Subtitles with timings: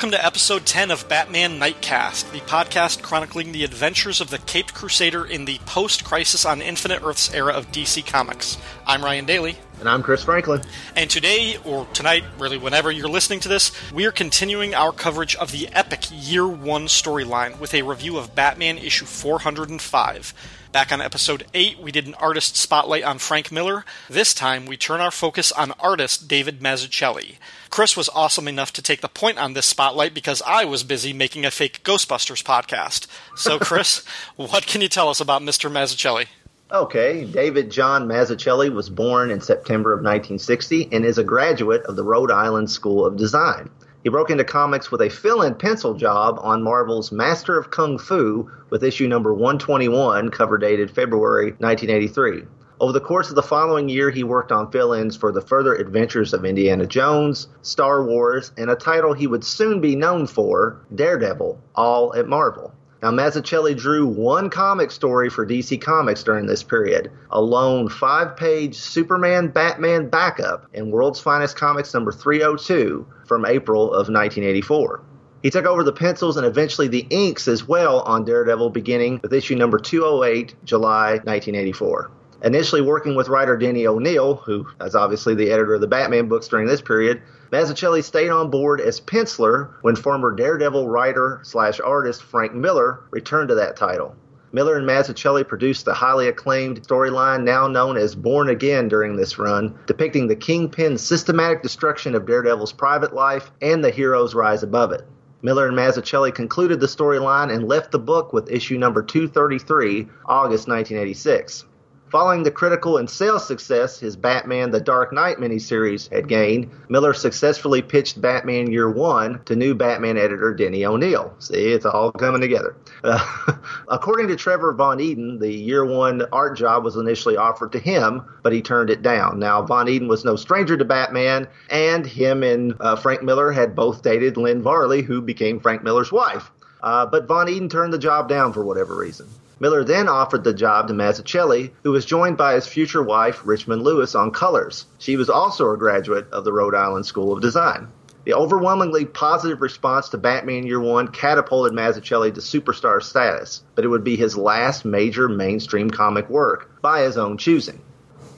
[0.00, 4.72] Welcome to episode 10 of Batman Nightcast, the podcast chronicling the adventures of the Caped
[4.72, 8.56] Crusader in the post Crisis on Infinite Earths era of DC Comics.
[8.86, 9.58] I'm Ryan Daly.
[9.78, 10.62] And I'm Chris Franklin.
[10.96, 15.36] And today, or tonight, really whenever you're listening to this, we are continuing our coverage
[15.36, 20.32] of the epic Year One storyline with a review of Batman issue 405.
[20.72, 23.84] Back on episode 8, we did an artist spotlight on Frank Miller.
[24.08, 27.38] This time, we turn our focus on artist David Mazzucchelli.
[27.70, 31.12] Chris was awesome enough to take the point on this spotlight because I was busy
[31.12, 33.08] making a fake Ghostbusters podcast.
[33.34, 34.04] So, Chris,
[34.36, 35.68] what can you tell us about Mr.
[35.68, 36.26] Mazzucchelli?
[36.70, 41.96] Okay, David John Mazzucchelli was born in September of 1960 and is a graduate of
[41.96, 43.70] the Rhode Island School of Design.
[44.02, 47.98] He broke into comics with a fill in pencil job on Marvel's Master of Kung
[47.98, 52.44] Fu with issue number 121, cover dated February 1983.
[52.80, 55.74] Over the course of the following year, he worked on fill ins for the further
[55.74, 60.80] adventures of Indiana Jones, Star Wars, and a title he would soon be known for,
[60.94, 62.72] Daredevil, all at Marvel.
[63.02, 68.36] Now, Mazzucchelli drew one comic story for DC Comics during this period, a lone five
[68.36, 75.02] page Superman Batman backup in World's Finest Comics number 302 from April of 1984.
[75.42, 79.32] He took over the pencils and eventually the inks as well on Daredevil beginning with
[79.32, 82.10] issue number 208, July 1984
[82.42, 86.48] initially working with writer Denny O'Neil, who is obviously the editor of the Batman books
[86.48, 87.20] during this period,
[87.52, 93.48] Mazzucchelli stayed on board as penciler when former Daredevil writer slash artist Frank Miller returned
[93.48, 94.14] to that title.
[94.52, 99.36] Miller and Mazzucchelli produced the highly acclaimed storyline now known as Born Again during this
[99.36, 104.92] run, depicting the Kingpin's systematic destruction of Daredevil's private life and the hero's rise above
[104.92, 105.04] it.
[105.42, 110.68] Miller and Mazzucchelli concluded the storyline and left the book with issue number 233, August
[110.68, 111.64] 1986.
[112.10, 117.14] Following the critical and sales success his Batman The Dark Knight miniseries had gained, Miller
[117.14, 121.32] successfully pitched Batman Year One to new Batman editor Denny O'Neil.
[121.38, 122.74] See, it's all coming together.
[123.04, 123.54] Uh,
[123.88, 128.22] according to Trevor Von Eeden, the Year One art job was initially offered to him,
[128.42, 129.38] but he turned it down.
[129.38, 133.76] Now, Von Eeden was no stranger to Batman, and him and uh, Frank Miller had
[133.76, 136.50] both dated Lynn Varley, who became Frank Miller's wife.
[136.82, 139.28] Uh, but Von Eeden turned the job down for whatever reason.
[139.60, 143.82] Miller then offered the job to Mazzucchelli, who was joined by his future wife, Richmond
[143.82, 144.86] Lewis, on colors.
[144.96, 147.88] She was also a graduate of the Rhode Island School of Design.
[148.24, 153.88] The overwhelmingly positive response to Batman Year One catapulted Mazzucchelli to superstar status, but it
[153.88, 157.82] would be his last major mainstream comic work, by his own choosing.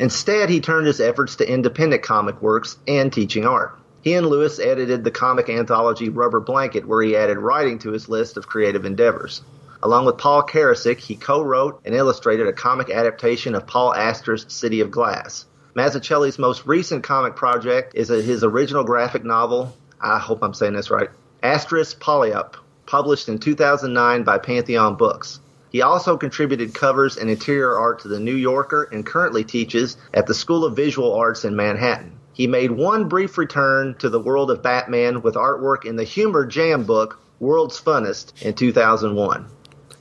[0.01, 3.79] Instead, he turned his efforts to independent comic works and teaching art.
[4.03, 8.09] He and Lewis edited the comic anthology Rubber Blanket, where he added writing to his
[8.09, 9.43] list of creative endeavors.
[9.85, 14.81] Along with Paul Karasik, he co-wrote and illustrated a comic adaptation of Paul Auster's City
[14.81, 15.45] of Glass.
[15.75, 20.91] Mazzucchelli's most recent comic project is his original graphic novel, I hope I'm saying this
[20.91, 21.11] right,
[21.43, 22.57] Asterios Polyp,
[22.87, 25.41] published in 2009 by Pantheon Books.
[25.71, 30.29] He also contributed covers and interior art to The New Yorker and currently teaches at
[30.29, 32.13] the School of Visual Arts in Manhattan.
[32.35, 36.47] He made one brief return to the world of Batman with artwork in the Humor
[36.47, 39.47] Jam book, World's Funnest, in 2001.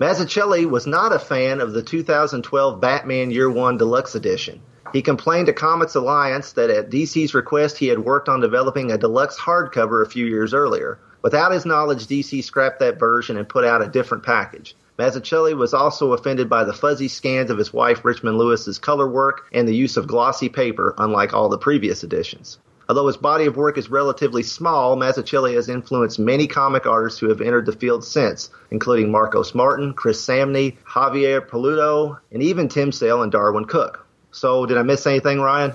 [0.02, 4.60] Mazzucchelli was not a fan of the 2012 Batman Year One Deluxe Edition.
[4.92, 8.98] He complained to Comics Alliance that at DC's request he had worked on developing a
[8.98, 10.98] deluxe hardcover a few years earlier.
[11.22, 14.76] Without his knowledge, DC scrapped that version and put out a different package.
[14.98, 19.46] Mazzucchelli was also offended by the fuzzy scans of his wife Richmond Lewis's color work
[19.54, 22.58] and the use of glossy paper, unlike all the previous editions.
[22.92, 27.30] Although his body of work is relatively small, Mazzucchelli has influenced many comic artists who
[27.30, 32.92] have entered the field since, including Marcos Martin, Chris Samnee, Javier Pulido, and even Tim
[32.92, 34.06] Sale and Darwyn Cooke.
[34.32, 35.72] So, did I miss anything, Ryan?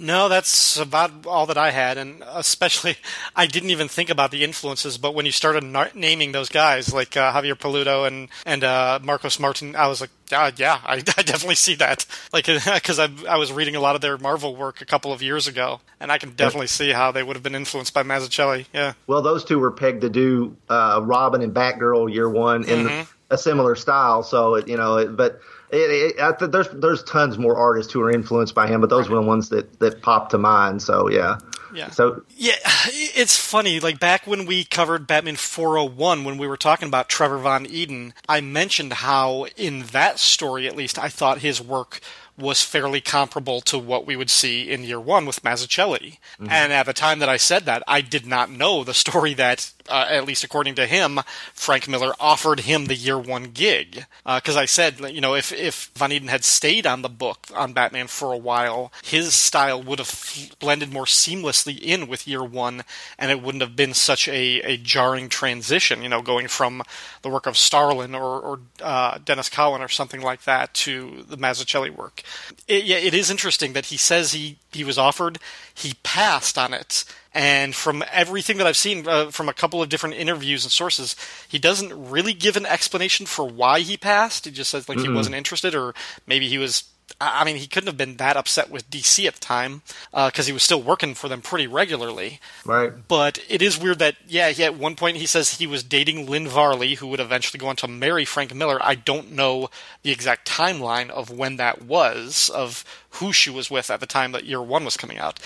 [0.00, 2.96] No, that's about all that I had, and especially
[3.36, 4.96] I didn't even think about the influences.
[4.96, 8.98] But when you started na- naming those guys like uh, Javier Pulido and and uh,
[9.02, 12.06] Marcos Martin, I was like, yeah, yeah, I, I definitely see that.
[12.32, 15.20] Like because I I was reading a lot of their Marvel work a couple of
[15.20, 18.66] years ago, and I can definitely see how they would have been influenced by Mazzucchelli.
[18.72, 18.94] Yeah.
[19.06, 22.86] Well, those two were pegged to do uh, Robin and Batgirl year one in mm-hmm.
[23.28, 24.22] the, a similar style.
[24.22, 28.10] So it, you know, it, but it, it, there's there's tons more artists who are
[28.10, 29.16] influenced by him, but those right.
[29.16, 30.82] were the ones that that popped to mind.
[30.82, 31.38] So yeah.
[31.72, 31.90] Yeah.
[31.90, 32.54] So yeah,
[32.88, 33.78] it's funny.
[33.78, 38.12] Like back when we covered Batman 401, when we were talking about Trevor Von Eeden,
[38.28, 42.00] I mentioned how in that story, at least, I thought his work
[42.40, 46.18] was fairly comparable to what we would see in year one with Mazzucchelli.
[46.40, 46.50] Mm-hmm.
[46.50, 49.72] And at the time that I said that, I did not know the story that
[49.88, 51.20] uh, at least according to him,
[51.52, 54.06] Frank Miller offered him the year one gig.
[54.24, 57.48] Because uh, I said, you know, if, if Von Eeden had stayed on the book
[57.54, 62.44] on Batman for a while, his style would have blended more seamlessly in with year
[62.44, 62.84] one,
[63.18, 66.82] and it wouldn't have been such a, a jarring transition, you know, going from
[67.22, 71.36] the work of Starlin or, or uh, Denys Cowan or something like that to the
[71.36, 72.22] Mazzucchelli work.
[72.68, 75.38] It, yeah, it is interesting that he says he, he was offered,
[75.74, 79.88] he passed on it and from everything that I've seen uh, from a couple of
[79.88, 81.14] different interviews and sources,
[81.48, 84.46] he doesn't really give an explanation for why he passed.
[84.46, 85.10] He just says like mm-hmm.
[85.10, 85.94] he wasn't interested, or
[86.26, 86.84] maybe he was.
[87.20, 90.48] I mean, he couldn't have been that upset with DC at the time because uh,
[90.48, 92.40] he was still working for them pretty regularly.
[92.64, 92.92] Right.
[93.08, 96.26] But it is weird that yeah, he, at one point he says he was dating
[96.26, 98.78] Lynn Varley, who would eventually go on to marry Frank Miller.
[98.82, 99.70] I don't know
[100.02, 104.32] the exact timeline of when that was, of who she was with at the time
[104.32, 105.40] that Year One was coming out.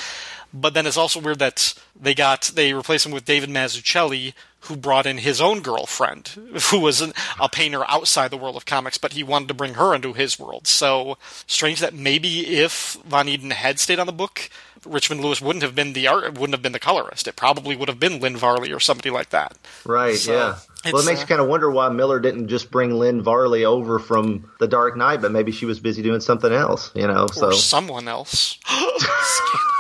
[0.57, 4.77] But then it's also weird that they got they replaced him with David Mazzucchelli, who
[4.77, 6.29] brought in his own girlfriend,
[6.71, 9.75] who was an, a painter outside the world of comics, but he wanted to bring
[9.75, 10.69] her into his world.
[10.69, 14.49] So strange that maybe if Von Eeden had stayed on the book,
[14.87, 17.27] Richmond Lewis wouldn't have been the art, wouldn't have been the colorist.
[17.27, 19.57] It probably would have been Lynn Varley or somebody like that.
[19.85, 20.17] Right.
[20.17, 20.59] So yeah.
[20.93, 23.65] Well, it makes uh, you kind of wonder why Miller didn't just bring Lynn Varley
[23.65, 27.27] over from The Dark Knight, but maybe she was busy doing something else, you know.
[27.27, 28.59] So or someone else.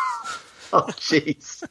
[0.76, 1.62] oh, jeez.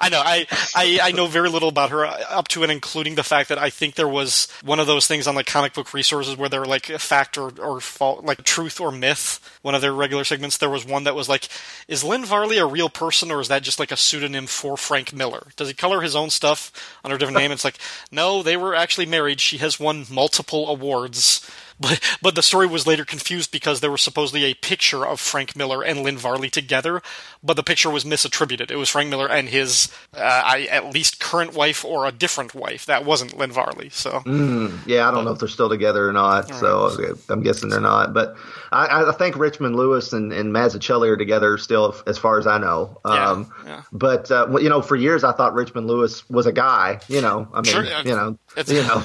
[0.00, 0.20] I know.
[0.24, 3.48] I, I, I know very little about her uh, up to and including the fact
[3.50, 6.48] that I think there was one of those things on like comic book resources where
[6.48, 9.38] they're like a fact or, or fault, like truth or myth.
[9.62, 11.48] One of their regular segments, there was one that was like,
[11.86, 15.12] is Lynn Varley a real person or is that just like a pseudonym for Frank
[15.12, 15.48] Miller?
[15.56, 16.72] Does he color his own stuff
[17.04, 17.52] under a different name?
[17.52, 17.78] It's like,
[18.10, 19.40] no, they were actually married.
[19.40, 21.48] She has won multiple awards
[21.82, 25.56] but but the story was later confused because there was supposedly a picture of Frank
[25.56, 27.02] Miller and Lynn Varley together,
[27.42, 28.70] but the picture was misattributed.
[28.70, 32.54] It was Frank Miller and his uh, I, at least current wife or a different
[32.54, 32.86] wife.
[32.86, 33.88] That wasn't Lynn Varley.
[33.90, 36.50] So mm, yeah, I don't know if they're still together or not.
[36.50, 36.60] Right.
[36.60, 38.14] So I'm guessing they're not.
[38.14, 38.36] But
[38.70, 42.58] I, I think Richmond Lewis and, and Mazzucchelli are together still, as far as I
[42.58, 43.00] know.
[43.04, 43.82] Um, yeah, yeah.
[43.92, 47.00] But uh, you know, for years I thought Richmond Lewis was a guy.
[47.08, 48.02] You know, I mean, sure, yeah.
[48.02, 49.00] you know, you know,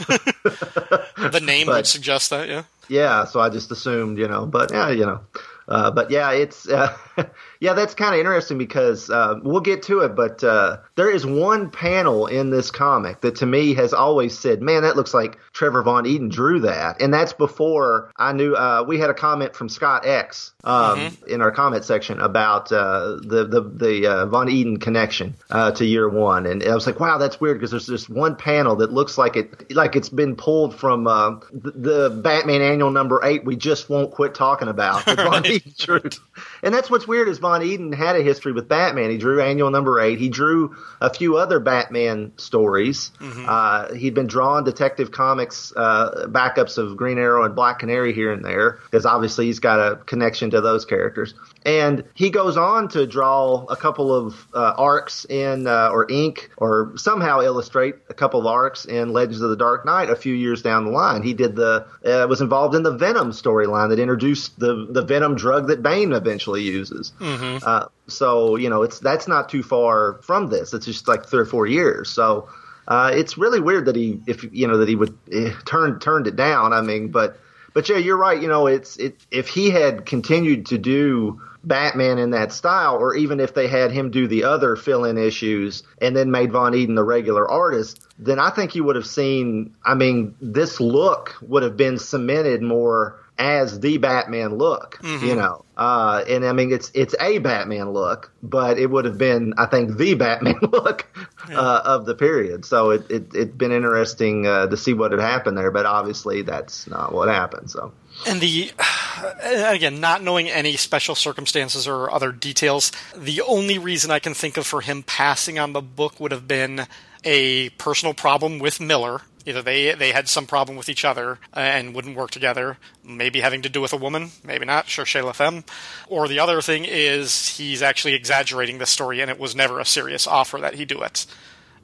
[1.29, 2.47] the name but, would suggest that.
[2.47, 2.63] Yeah.
[2.89, 5.19] Yeah, so I just assumed, you know, but yeah, you know,
[5.67, 6.95] uh, but yeah, it's uh,
[7.59, 10.15] yeah, that's kind of interesting because uh, we'll get to it.
[10.15, 14.61] But uh, there is one panel in this comic that to me has always said,
[14.61, 18.53] "Man, that looks like Trevor Von Eeden drew that," and that's before I knew.
[18.53, 21.29] Uh, we had a comment from Scott X um, mm-hmm.
[21.29, 26.45] in our comment section about uh, the the the Von Eeden connection to Year One,
[26.45, 29.35] and I was like, "Wow, that's weird," because there's this one panel that looks like
[29.35, 33.45] it like it's been pulled from the, the Batman Annual Number Eight.
[33.45, 35.03] We just won't quit talking about.
[35.03, 35.43] Von
[35.77, 36.19] truth.
[36.63, 39.09] And that's what's weird is Von Eeden had a history with Batman.
[39.09, 40.19] He drew Annual Number Eight.
[40.19, 43.11] He drew a few other Batman stories.
[43.19, 43.45] Mm-hmm.
[43.47, 48.31] Uh, he'd been drawing Detective Comics uh, backups of Green Arrow and Black Canary here
[48.31, 51.33] and there because obviously he's got a connection to those characters.
[51.65, 56.49] And he goes on to draw a couple of uh, arcs in, uh, or ink,
[56.57, 60.33] or somehow illustrate a couple of arcs in Legends of the Dark Knight a few
[60.33, 61.23] years down the line.
[61.23, 65.35] He did the, uh, was involved in the Venom storyline that introduced the, the Venom
[65.35, 66.96] drug that Bane eventually uses.
[67.19, 67.63] Mm-hmm.
[67.65, 70.73] Uh, so, you know, it's, that's not too far from this.
[70.73, 72.09] It's just like three or four years.
[72.09, 72.49] So,
[72.87, 76.27] uh, it's really weird that he, if, you know, that he would eh, turn, turned
[76.27, 76.73] it down.
[76.73, 77.39] I mean, but,
[77.73, 78.41] but yeah, you're right.
[78.41, 83.15] You know, it's, it, if he had continued to do, Batman in that style, or
[83.15, 86.71] even if they had him do the other fill in issues and then made Von
[86.71, 91.35] Eeden the regular artist, then I think you would have seen, I mean, this look
[91.41, 95.25] would have been cemented more as the Batman look, mm-hmm.
[95.25, 95.65] you know.
[95.77, 99.67] Uh, and I mean, it's it's a Batman look, but it would have been, I
[99.67, 101.07] think, the Batman look
[101.47, 101.59] yeah.
[101.59, 102.65] uh, of the period.
[102.65, 106.41] So it it has been interesting uh, to see what had happened there, but obviously
[106.41, 107.69] that's not what happened.
[107.69, 107.93] So.
[108.27, 108.71] And the
[109.43, 114.57] again, not knowing any special circumstances or other details, the only reason I can think
[114.57, 116.87] of for him passing on the book would have been
[117.23, 121.95] a personal problem with Miller Either they they had some problem with each other and
[121.95, 125.63] wouldn't work together, maybe having to do with a woman, maybe not, cherchez la femme.
[126.09, 129.85] Or the other thing is he's actually exaggerating the story and it was never a
[129.85, 131.25] serious offer that he do it.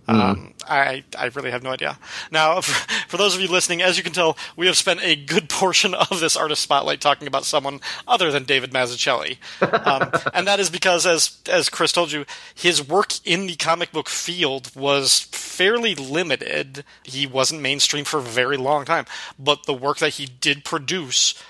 [0.07, 0.19] Mm.
[0.19, 1.97] Um, I, I really have no idea.
[2.31, 2.73] Now, for,
[3.07, 5.93] for, those of you listening, as you can tell, we have spent a good portion
[6.11, 10.69] of this artist spotlight talking about someone other than David Mazzucchelli, um, and that is
[10.69, 15.95] because, as as Chris told you, his work in the comic book field was fairly
[15.95, 16.83] limited.
[17.03, 19.05] He wasn't mainstream for a very long time,
[19.39, 21.41] but the work that he did produce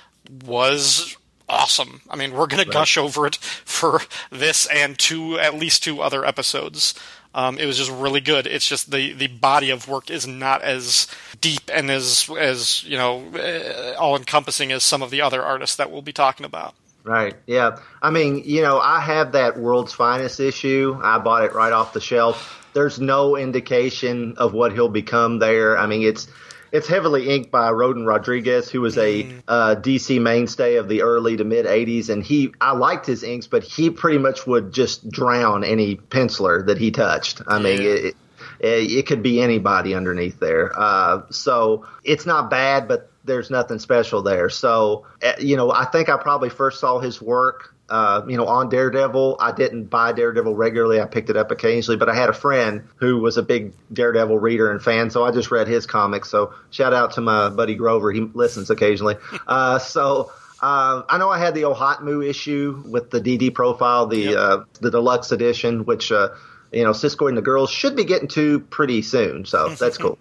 [0.45, 1.17] was
[1.49, 2.01] awesome.
[2.09, 2.67] I mean, we're going right.
[2.67, 6.93] to gush over it for this and two, at least two other episodes.
[7.35, 8.45] Um, it was just really good.
[8.45, 11.07] It's just the, the body of work is not as
[11.41, 15.75] deep and as as you know uh, all encompassing as some of the other artists
[15.77, 16.75] that we'll be talking about.
[17.03, 17.35] Right.
[17.47, 17.79] Yeah.
[18.01, 20.97] I mean, you know, I have that World's Finest issue.
[21.03, 22.65] I bought it right off the shelf.
[22.73, 25.77] There's no indication of what he'll become there.
[25.77, 26.27] I mean, it's
[26.73, 29.43] it's heavily inked by Rodin Rodriguez, who was a mm.
[29.47, 33.45] uh, DC mainstay of the early to mid '80s, and he I liked his inks,
[33.45, 37.41] but he pretty much would just drown any penciler that he touched.
[37.47, 37.63] I yeah.
[37.63, 38.15] mean, it,
[38.59, 40.71] it, it, could be anybody underneath there.
[40.75, 44.49] Uh, so it's not bad, but there's nothing special there.
[44.49, 48.47] So uh, you know, I think I probably first saw his work uh, you know,
[48.47, 49.37] on Daredevil.
[49.39, 51.01] I didn't buy Daredevil regularly.
[51.01, 54.39] I picked it up occasionally, but I had a friend who was a big Daredevil
[54.39, 56.29] reader and fan, so I just read his comics.
[56.29, 58.11] So shout out to my buddy Grover.
[58.11, 59.15] He listens occasionally.
[59.47, 60.31] Uh, so.
[60.61, 64.37] Uh, I know I had the OHOTMU issue with the DD profile, the yep.
[64.37, 66.29] uh, the deluxe edition, which uh,
[66.71, 69.43] you know Siskoid and the girls should be getting to pretty soon.
[69.43, 70.17] So that's cool.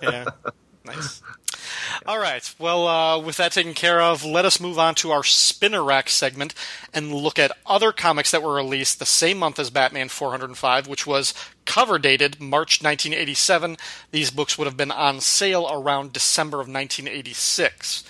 [0.00, 0.26] yeah,
[0.84, 1.22] nice.
[2.08, 2.54] All right.
[2.56, 6.08] Well, uh, with that taken care of, let us move on to our spinner rack
[6.08, 6.54] segment
[6.94, 11.04] and look at other comics that were released the same month as Batman 405, which
[11.04, 11.34] was
[11.64, 13.76] cover dated March 1987.
[14.12, 18.04] These books would have been on sale around December of 1986.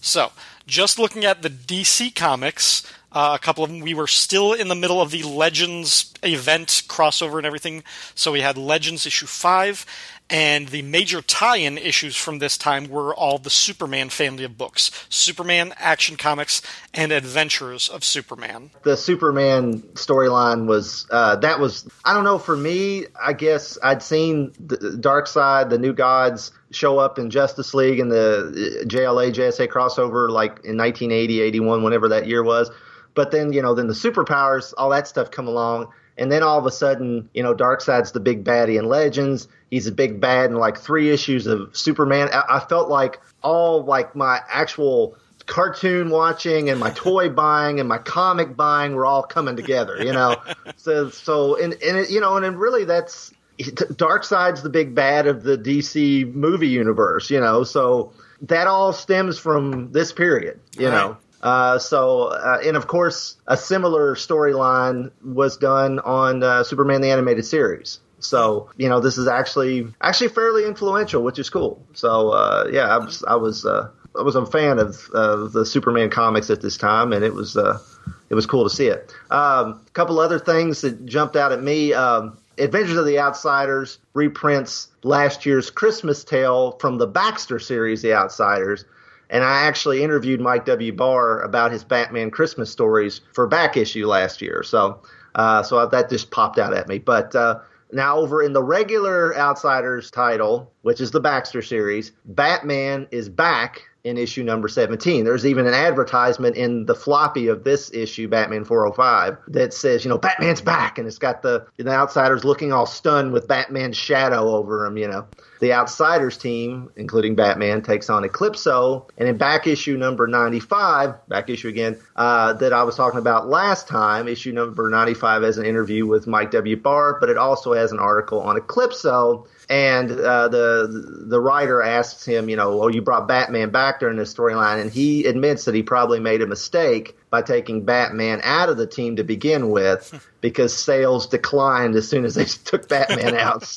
[0.00, 0.32] So,
[0.66, 2.82] just looking at the DC comics,
[3.14, 3.80] uh, a couple of them.
[3.80, 7.84] We were still in the middle of the Legends event crossover and everything.
[8.14, 9.86] So we had Legends issue 5,
[10.32, 14.56] and the major tie in issues from this time were all the Superman family of
[14.56, 16.62] books Superman, Action Comics,
[16.94, 18.70] and Adventures of Superman.
[18.82, 24.02] The Superman storyline was, uh, that was, I don't know, for me, I guess I'd
[24.02, 29.68] seen the Darkseid, the New Gods show up in Justice League and the JLA, JSA
[29.68, 32.70] crossover like in 1980, 81, whenever that year was.
[33.14, 35.92] But then, you know, then the superpowers, all that stuff come along.
[36.18, 39.48] And then all of a sudden, you know, Darkseid's the big baddie in Legends.
[39.70, 42.28] He's a big bad in like three issues of Superman.
[42.32, 45.16] I, I felt like all like my actual
[45.46, 50.12] cartoon watching and my toy buying and my comic buying were all coming together, you
[50.12, 50.36] know.
[50.76, 55.26] so so and and it, you know and, and really that's Darkseid's the big bad
[55.26, 57.64] of the DC movie universe, you know.
[57.64, 60.94] So that all stems from this period, you right.
[60.94, 61.16] know.
[61.42, 67.10] Uh, so, uh, and of course, a similar storyline was done on uh, Superman the
[67.10, 67.98] Animated Series.
[68.20, 71.84] So, you know, this is actually actually fairly influential, which is cool.
[71.94, 75.66] So, uh, yeah, I was I was uh, I was a fan of of the
[75.66, 79.12] Superman comics at this time, and it was it was cool to see it.
[79.30, 81.92] Um, a couple other things that jumped out at me.
[81.92, 88.12] Um, Adventures of the Outsiders reprints last year's Christmas Tale from the Baxter series, The
[88.14, 88.84] Outsiders,
[89.32, 90.92] and I actually interviewed Mike W.
[90.92, 94.62] Barr about his Batman Christmas stories for back issue last year.
[94.62, 95.02] So,
[95.34, 96.98] uh, so that just popped out at me.
[96.98, 97.60] But uh,
[97.90, 103.82] now over in the regular Outsiders title, which is the Baxter series, Batman is back
[104.04, 105.24] in issue number 17.
[105.24, 110.08] There's even an advertisement in the floppy of this issue, Batman 405, that says, you
[110.08, 110.98] know, Batman's back.
[110.98, 115.08] And it's got the, the outsiders looking all stunned with Batman's shadow over him, you
[115.08, 115.26] know
[115.62, 119.08] the Outsiders team, including Batman, takes on Eclipso.
[119.16, 123.48] And in back issue number 95, back issue again, uh, that I was talking about
[123.48, 126.76] last time, issue number 95 has an interview with Mike W.
[126.76, 129.46] Barr, but it also has an article on Eclipso.
[129.72, 134.18] And uh, the the writer asks him, you know, well, you brought Batman back during
[134.18, 138.68] this storyline, and he admits that he probably made a mistake by taking Batman out
[138.68, 143.34] of the team to begin with because sales declined as soon as they took Batman
[143.34, 143.62] out.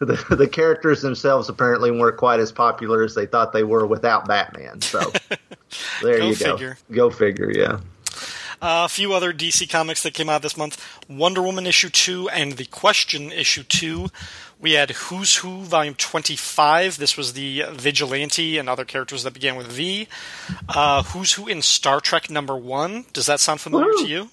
[0.00, 3.84] So the, the characters themselves apparently weren't quite as popular as they thought they were
[3.86, 4.80] without Batman.
[4.80, 5.12] So
[6.02, 6.78] there go you figure.
[6.88, 7.08] go.
[7.08, 7.80] Go figure, yeah.
[8.62, 12.28] Uh, a few other DC comics that came out this month Wonder Woman issue 2
[12.28, 14.10] and The Question issue 2
[14.60, 16.98] we had Who's Who, Volume 25.
[16.98, 20.06] This was the Vigilante and other characters that began with V.
[20.68, 23.06] Uh, Who's Who in Star Trek number one.
[23.12, 24.04] Does that sound familiar Ooh.
[24.04, 24.30] to you?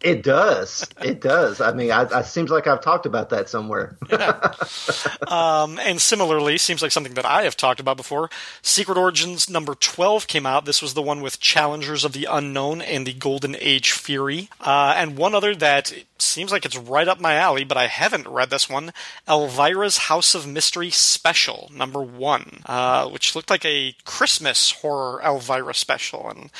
[0.00, 0.86] It does.
[1.02, 1.60] It does.
[1.60, 3.96] I mean, it seems like I've talked about that somewhere.
[4.10, 4.52] yeah.
[5.28, 8.30] um, and similarly, seems like something that I have talked about before.
[8.62, 10.64] Secret Origins number 12 came out.
[10.64, 14.48] This was the one with Challengers of the Unknown and the Golden Age Fury.
[14.60, 18.28] Uh, and one other that seems like it's right up my alley, but I haven't
[18.28, 18.92] read this one
[19.26, 25.74] Elvira's House of Mystery Special, number one, uh, which looked like a Christmas horror Elvira
[25.74, 26.28] special.
[26.28, 26.50] And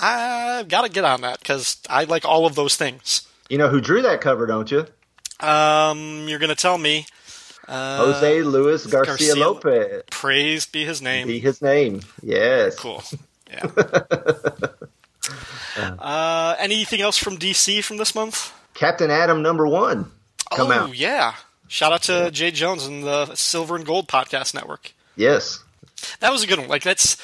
[0.00, 3.26] I've got to get on that because I like all of those things.
[3.48, 4.86] You know who drew that cover, don't you?
[5.40, 7.06] Um, you're going to tell me.
[7.66, 10.02] Uh, Jose Luis Garcia, Garcia, Lopez.
[10.10, 11.26] Praise be his name.
[11.26, 12.00] Be his name.
[12.22, 12.76] Yes.
[12.76, 13.02] Cool.
[13.50, 13.66] Yeah.
[15.98, 18.54] uh, anything else from DC from this month?
[18.74, 20.10] Captain Atom number one
[20.50, 20.96] come oh, out.
[20.96, 21.34] yeah.
[21.66, 24.92] Shout out to Jay Jones and the Silver and Gold Podcast Network.
[25.16, 25.62] Yes.
[26.20, 26.68] That was a good one.
[26.68, 27.16] Like that's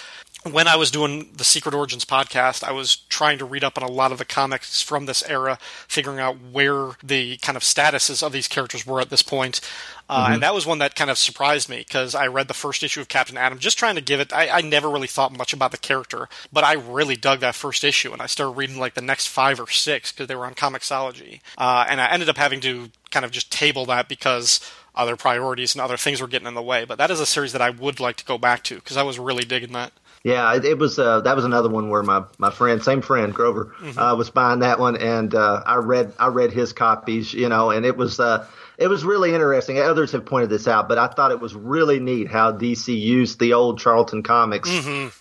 [0.51, 3.83] when I was doing the Secret Origins podcast, I was trying to read up on
[3.83, 5.59] a lot of the comics from this era,
[5.89, 9.61] figuring out where the kind of statuses of these characters were at this point.
[10.09, 10.33] Uh, Mm-hmm.
[10.35, 13.01] And that was one that kind of surprised me because I read the first issue
[13.01, 14.33] of Captain Atom, just trying to give it.
[14.33, 17.85] I, I never really thought much about the character, but I really dug that first
[17.85, 20.55] issue, and I started reading like the next five or six because they were on
[20.55, 24.61] Comixology, uh, and I ended up having to kind of just table that because
[24.95, 26.85] other priorities and other things were getting in the way.
[26.85, 29.03] But that is a series that I would like to go back to because I
[29.03, 29.93] was really digging that.
[30.25, 30.99] Yeah, it, it was.
[30.99, 34.61] Uh, that was another one where my, my friend, same friend Grover, uh, was buying
[34.61, 38.19] that one, and uh, I read I read his copies, you know, and it was
[38.19, 38.47] uh,
[38.79, 39.79] it was really interesting.
[39.79, 43.39] Others have pointed this out, but I thought it was really neat how DC used
[43.39, 44.71] the old Charlton comics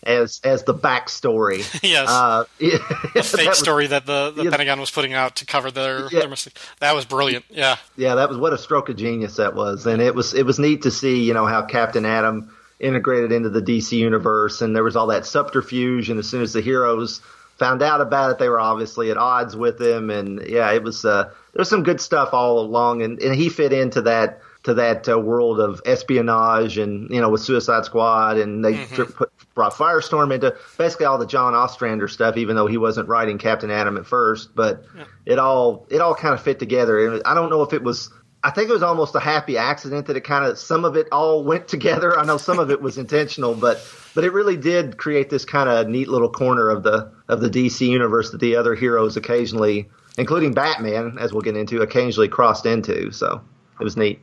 [0.04, 1.68] as as the backstory.
[1.84, 2.08] Yes.
[2.08, 2.78] uh, yeah,
[3.14, 4.52] the fake story that the, the yeah.
[4.52, 6.22] Pentagon was putting out to cover their, Yeah.
[6.22, 6.58] their mistake.
[6.80, 7.44] That was brilliant.
[7.50, 7.76] Yeah.
[7.98, 10.60] Yeah, that was what a stroke of genius that was, and it was it was
[10.60, 14.84] neat to see you know how Captain Atom integrated into the DC universe, and there
[14.84, 17.22] was all that subterfuge, and as soon as the heroes
[17.58, 21.06] found out about it, they were obviously at odds with him, and yeah, it was
[21.06, 24.76] uh, there was some good stuff all along, and, and he fit into that to
[24.76, 29.32] that uh, world of espionage, and you know with Suicide Squad, and they dr- put,
[29.54, 33.70] brought Firestorm into basically all the John Ostrander stuff, even though he wasn't writing Captain
[33.70, 34.86] Atom at first, but
[35.26, 38.10] it all it all kind of fit together, and I don't know if it was.
[38.44, 41.08] I think it was almost a happy accident that it kind of some of it
[41.12, 42.20] all went together.
[42.20, 43.82] I know some of it was intentional, but
[44.14, 47.50] but it really did create this kind of neat little corner of the of the
[47.50, 52.66] DC universe that the other heroes occasionally, including Batman, as we'll get into, occasionally crossed
[52.66, 53.12] into.
[53.12, 53.42] So
[53.80, 54.20] it was neat.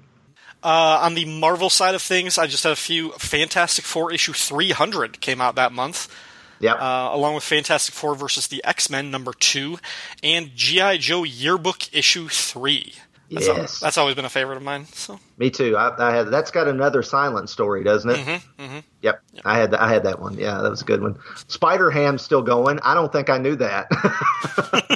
[0.63, 4.35] Uh, on the Marvel side of things, I just had a few Fantastic Four issue
[4.35, 6.15] 300 came out that month.
[6.61, 6.77] Yep.
[6.79, 9.79] Uh, along with Fantastic Four versus the X Men number two
[10.23, 12.93] and GI Joe Yearbook issue three.
[13.31, 13.81] That's, al- Yes.
[13.81, 14.87] that's always been a favorite of mine.
[14.93, 15.77] So Me too.
[15.77, 18.19] I, I had that's got another silent story, doesn't it?
[18.59, 19.23] Mm-hmm, Yep.
[19.45, 20.35] I had I had that one.
[20.39, 21.19] Yeah, that was a good one.
[21.47, 22.81] Spider Ham's still going.
[22.83, 23.87] I don't think I knew that.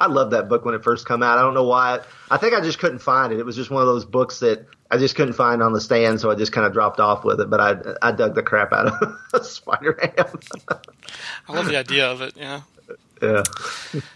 [0.00, 1.38] I loved that book when it first come out.
[1.38, 1.98] I don't know why.
[2.30, 3.40] I think I just couldn't find it.
[3.40, 6.20] It was just one of those books that I just couldn't find on the stand,
[6.20, 7.50] so I just kind of dropped off with it.
[7.50, 8.86] But I I dug the crap out
[9.34, 10.38] of Spider Ham.
[11.48, 12.34] I love the idea of it.
[12.36, 12.60] Yeah.
[13.20, 13.42] yeah.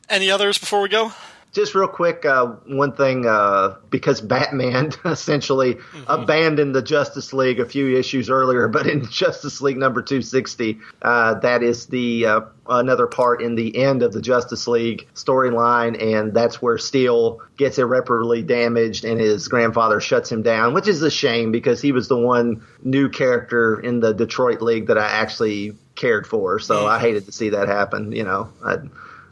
[0.09, 1.13] Any others before we go?
[1.53, 7.67] Just real quick, uh, one thing, uh, because Batman essentially abandoned the Justice League a
[7.67, 13.07] few issues earlier, but in Justice League number 260, uh, that is the uh, another
[13.07, 18.43] part in the end of the Justice League storyline, and that's where Steel gets irreparably
[18.43, 22.17] damaged, and his grandfather shuts him down, which is a shame because he was the
[22.17, 26.59] one new character in the Detroit League that I actually cared for.
[26.59, 28.13] So I hated to see that happen.
[28.13, 28.77] You know, I,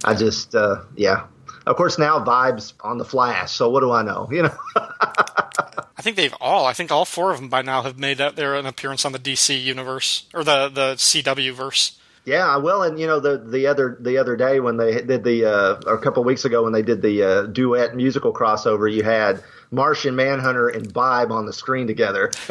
[0.04, 1.26] I just, uh, yeah.
[1.66, 3.52] Of course, now Vibe's on the Flash.
[3.52, 4.28] So what do I know?
[4.30, 6.66] You know, I think they've all.
[6.66, 9.18] I think all four of them by now have made their an appearance on the
[9.18, 11.98] DC universe or the the CW verse.
[12.24, 12.56] yeah.
[12.56, 15.80] Well, and you know the the other the other day when they did the uh,
[15.86, 19.42] or a couple weeks ago when they did the uh, duet musical crossover, you had
[19.70, 22.30] Martian Manhunter and Vibe on the screen together.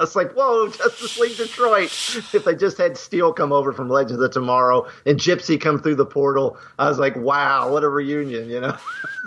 [0.00, 1.90] I was like, whoa, Justice League Detroit.
[2.32, 5.96] If they just had Steel come over from Legends of Tomorrow and Gypsy come through
[5.96, 8.78] the portal, I was like, wow, what a reunion, you know?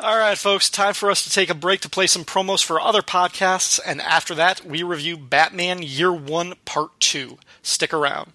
[0.00, 2.80] All right, folks, time for us to take a break to play some promos for
[2.80, 7.38] other podcasts, and after that, we review Batman Year One Part Two.
[7.62, 8.32] Stick around.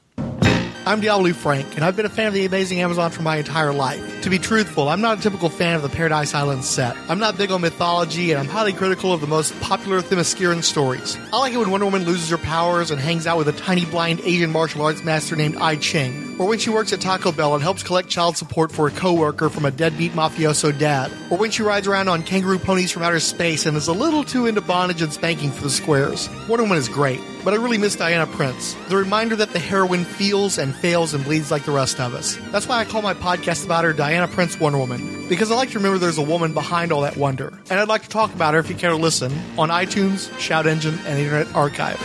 [0.87, 3.73] I'm Diablo Frank, and I've been a fan of the Amazing Amazon for my entire
[3.73, 4.21] life.
[4.21, 6.95] To be truthful, I'm not a typical fan of the Paradise Island set.
[7.09, 11.17] I'm not big on mythology, and I'm highly critical of the most popular Themysciran stories.
[11.33, 13.85] I like it when Wonder Woman loses her powers and hangs out with a tiny
[13.85, 16.35] blind Asian martial arts master named I Ching.
[16.37, 19.49] Or when she works at Taco Bell and helps collect child support for a coworker
[19.49, 21.11] from a deadbeat mafioso dad.
[21.31, 24.23] Or when she rides around on kangaroo ponies from outer space and is a little
[24.23, 26.29] too into bondage and spanking for the squares.
[26.47, 28.75] Wonder Woman is great, but I really miss Diana Prince.
[28.89, 32.37] The reminder that the heroine feels and fails and bleeds like the rest of us.
[32.51, 35.71] That's why I call my podcast about her Diana Prince Wonder Woman, because I like
[35.71, 37.47] to remember there's a woman behind all that wonder.
[37.69, 40.67] And I'd like to talk about her if you care to listen on iTunes, Shout
[40.67, 41.99] Engine, and Internet Archive.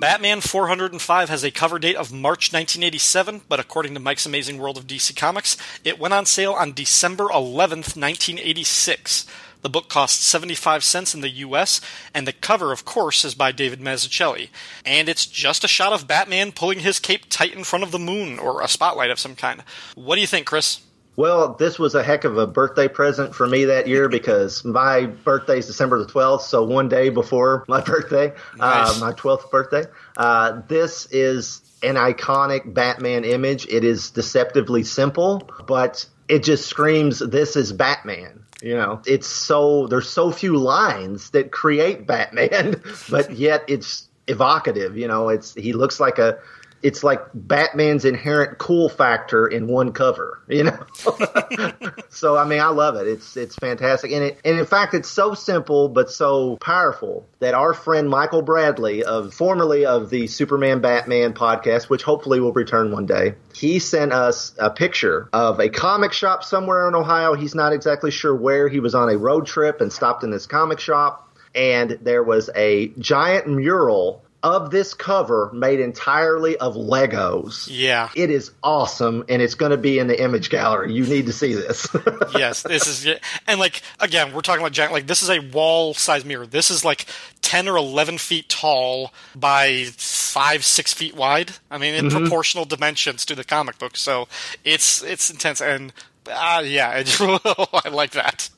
[0.00, 4.78] Batman 405 has a cover date of March 1987, but according to Mike's Amazing World
[4.78, 9.26] of DC Comics, it went on sale on December 11th, 1986.
[9.62, 11.80] The book costs 75 cents in the US,
[12.14, 14.48] and the cover, of course, is by David Mazzucchelli.
[14.86, 17.98] And it's just a shot of Batman pulling his cape tight in front of the
[17.98, 19.62] moon, or a spotlight of some kind.
[19.94, 20.80] What do you think, Chris?
[21.16, 25.06] Well, this was a heck of a birthday present for me that year because my
[25.06, 28.96] birthday is December the 12th, so one day before my birthday, nice.
[28.96, 29.84] uh, my 12th birthday.
[30.16, 33.66] Uh, this is an iconic Batman image.
[33.66, 38.44] It is deceptively simple, but it just screams, This is Batman.
[38.62, 44.96] You know, it's so, there's so few lines that create Batman, but yet it's evocative.
[44.96, 46.38] You know, it's, he looks like a,
[46.82, 50.78] it's like Batman's inherent cool factor in one cover, you know.
[52.08, 53.06] so I mean, I love it.
[53.06, 57.54] It's it's fantastic, and it and in fact, it's so simple but so powerful that
[57.54, 62.92] our friend Michael Bradley, of formerly of the Superman Batman podcast, which hopefully will return
[62.92, 67.34] one day, he sent us a picture of a comic shop somewhere in Ohio.
[67.34, 68.68] He's not exactly sure where.
[68.68, 72.48] He was on a road trip and stopped in this comic shop and there was
[72.54, 77.68] a giant mural of this cover made entirely of Legos.
[77.70, 78.08] Yeah.
[78.14, 80.92] It is awesome and it's going to be in the image gallery.
[80.92, 81.88] You need to see this.
[82.34, 85.94] yes, this is and like again, we're talking about giant like this is a wall
[85.94, 86.46] size mirror.
[86.46, 87.06] This is like
[87.42, 91.52] 10 or 11 feet tall by 5 6 feet wide.
[91.70, 92.18] I mean, in mm-hmm.
[92.18, 93.96] proportional dimensions to the comic book.
[93.96, 94.28] So,
[94.64, 95.92] it's it's intense and
[96.30, 98.50] uh, yeah, I like that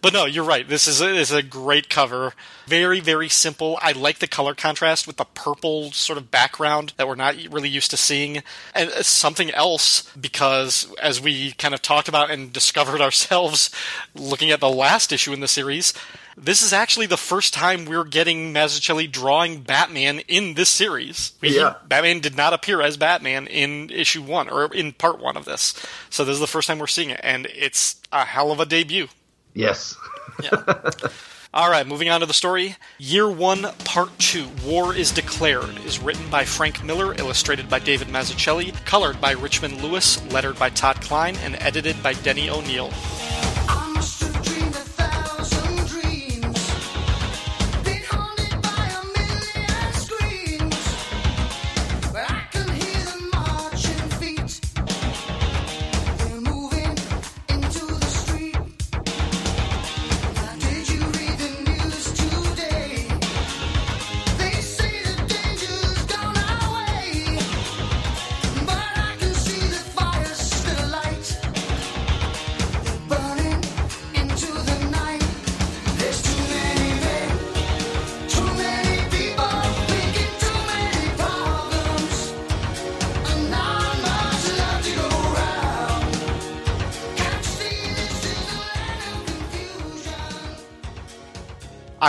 [0.00, 0.68] but no, you're right.
[0.68, 2.32] This is a, is a great cover.
[2.66, 3.78] Very, very simple.
[3.82, 7.68] I like the color contrast with the purple sort of background that we're not really
[7.68, 8.42] used to seeing.
[8.74, 13.70] And something else, because as we kind of talked about and discovered ourselves
[14.14, 15.92] looking at the last issue in the series,
[16.36, 21.32] this is actually the first time we're getting Mazzucchelli drawing Batman in this series.
[21.40, 21.74] We, yeah.
[21.86, 25.74] Batman did not appear as Batman in issue one or in part one of this.
[26.10, 28.66] So this is the first time we're seeing it, and it's a hell of a
[28.66, 29.08] debut.
[29.54, 29.96] Yes.
[30.42, 30.62] yeah.
[31.54, 32.76] All right, moving on to the story.
[32.96, 38.08] Year 1, Part 2, War is Declared, is written by Frank Miller, illustrated by David
[38.08, 42.90] Mazzucchelli, colored by Richmond Lewis, lettered by Todd Klein, and edited by Denny O'Neil.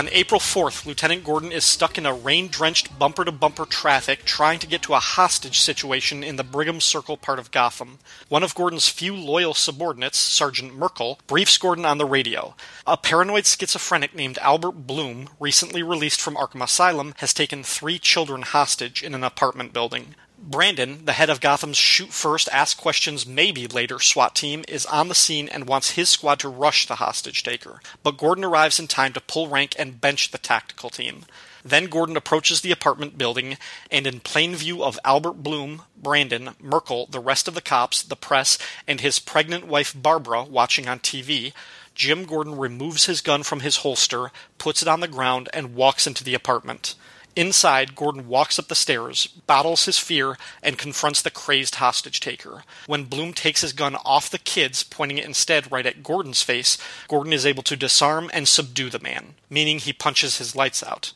[0.03, 4.25] On April 4th, Lieutenant Gordon is stuck in a rain drenched bumper to bumper traffic
[4.25, 7.99] trying to get to a hostage situation in the Brigham Circle part of Gotham.
[8.27, 12.53] One of Gordon's few loyal subordinates, Sergeant Merkel, briefs Gordon on the radio.
[12.85, 18.41] A paranoid schizophrenic named Albert Bloom, recently released from Arkham Asylum, has taken three children
[18.41, 20.15] hostage in an apartment building.
[20.45, 25.07] Brandon, the head of Gotham's Shoot First, Ask Questions Maybe Later SWAT team, is on
[25.07, 27.79] the scene and wants his squad to rush the hostage taker.
[28.03, 31.23] But Gordon arrives in time to pull rank and bench the tactical team.
[31.63, 33.57] Then Gordon approaches the apartment building,
[33.89, 38.17] and in plain view of Albert Bloom, Brandon, Merkel, the rest of the cops, the
[38.17, 41.53] press, and his pregnant wife Barbara watching on TV,
[41.95, 46.05] Jim Gordon removes his gun from his holster, puts it on the ground, and walks
[46.05, 46.95] into the apartment.
[47.35, 52.63] Inside, Gordon walks up the stairs, battles his fear, and confronts the crazed hostage taker.
[52.85, 56.77] When Bloom takes his gun off the kids, pointing it instead right at Gordon's face,
[57.07, 61.13] Gordon is able to disarm and subdue the man, meaning he punches his lights out.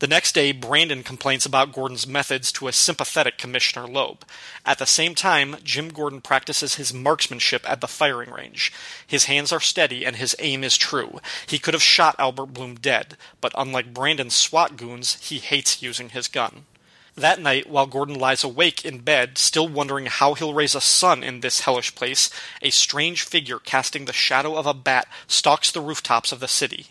[0.00, 4.24] The next day, Brandon complains about Gordon's methods to a sympathetic Commissioner Loeb.
[4.64, 8.72] At the same time, Jim Gordon practices his marksmanship at the firing range.
[9.04, 11.18] His hands are steady and his aim is true.
[11.48, 16.10] He could have shot Albert Bloom dead, but unlike Brandon's SWAT goons, he hates using
[16.10, 16.66] his gun.
[17.16, 21.24] That night, while Gordon lies awake in bed, still wondering how he'll raise a son
[21.24, 22.30] in this hellish place,
[22.62, 26.86] a strange figure casting the shadow of a bat stalks the rooftops of the city.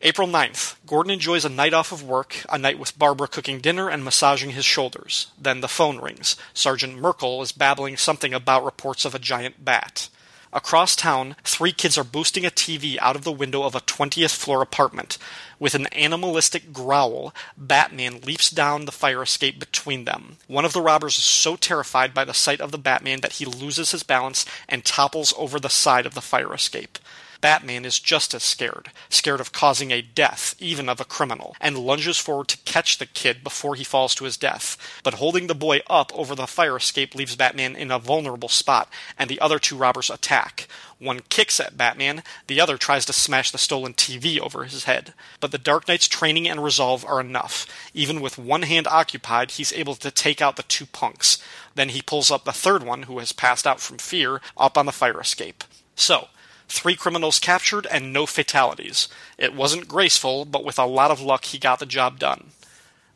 [0.00, 0.76] April 9th.
[0.86, 4.50] Gordon enjoys a night off of work, a night with Barbara cooking dinner and massaging
[4.50, 5.32] his shoulders.
[5.36, 6.36] Then the phone rings.
[6.54, 10.08] Sergeant Merkel is babbling something about reports of a giant bat.
[10.52, 14.36] Across town, three kids are boosting a TV out of the window of a 20th
[14.36, 15.18] floor apartment.
[15.58, 20.36] With an animalistic growl, Batman leaps down the fire escape between them.
[20.46, 23.44] One of the robbers is so terrified by the sight of the Batman that he
[23.44, 27.00] loses his balance and topples over the side of the fire escape.
[27.40, 31.78] Batman is just as scared, scared of causing a death, even of a criminal, and
[31.78, 34.76] lunges forward to catch the kid before he falls to his death.
[35.04, 38.88] But holding the boy up over the fire escape leaves Batman in a vulnerable spot,
[39.18, 40.66] and the other two robbers attack.
[40.98, 45.14] One kicks at Batman, the other tries to smash the stolen TV over his head.
[45.38, 47.66] But the Dark Knight's training and resolve are enough.
[47.94, 51.38] Even with one hand occupied, he's able to take out the two punks.
[51.76, 54.86] Then he pulls up the third one, who has passed out from fear, up on
[54.86, 55.62] the fire escape.
[55.94, 56.28] So,
[56.68, 59.08] Three criminals captured and no fatalities.
[59.38, 62.50] It wasn't graceful, but with a lot of luck, he got the job done.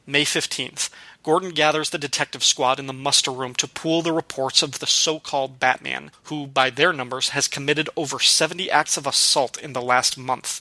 [0.07, 0.89] May 15th.
[1.23, 4.87] Gordon gathers the detective squad in the muster room to pool the reports of the
[4.87, 9.73] so called Batman, who, by their numbers, has committed over 70 acts of assault in
[9.75, 10.61] the last month.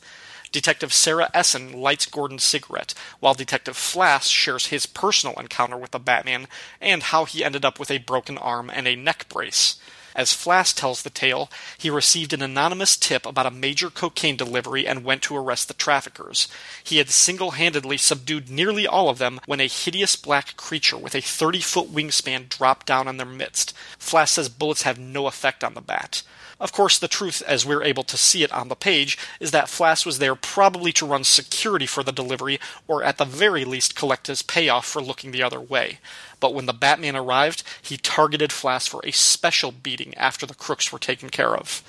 [0.52, 6.00] Detective Sarah Essen lights Gordon's cigarette, while Detective Flass shares his personal encounter with the
[6.00, 6.48] Batman
[6.80, 9.80] and how he ended up with a broken arm and a neck brace.
[10.16, 14.88] As Flass tells the tale, he received an anonymous tip about a major cocaine delivery
[14.88, 16.48] and went to arrest the traffickers.
[16.84, 21.16] He had single handedly subdued nearly all of them when a hideous black creature with
[21.16, 23.74] a 30 foot wingspan dropped down on their midst.
[23.98, 26.24] Flass says bullets have no effect on the bat.
[26.62, 29.66] Of course, the truth, as we're able to see it on the page, is that
[29.66, 33.96] Flass was there probably to run security for the delivery, or at the very least
[33.96, 35.98] collect his payoff for looking the other way.
[36.42, 40.92] But when the Batman arrived, he targeted Flass for a special beating after the crooks
[40.92, 41.82] were taken care of.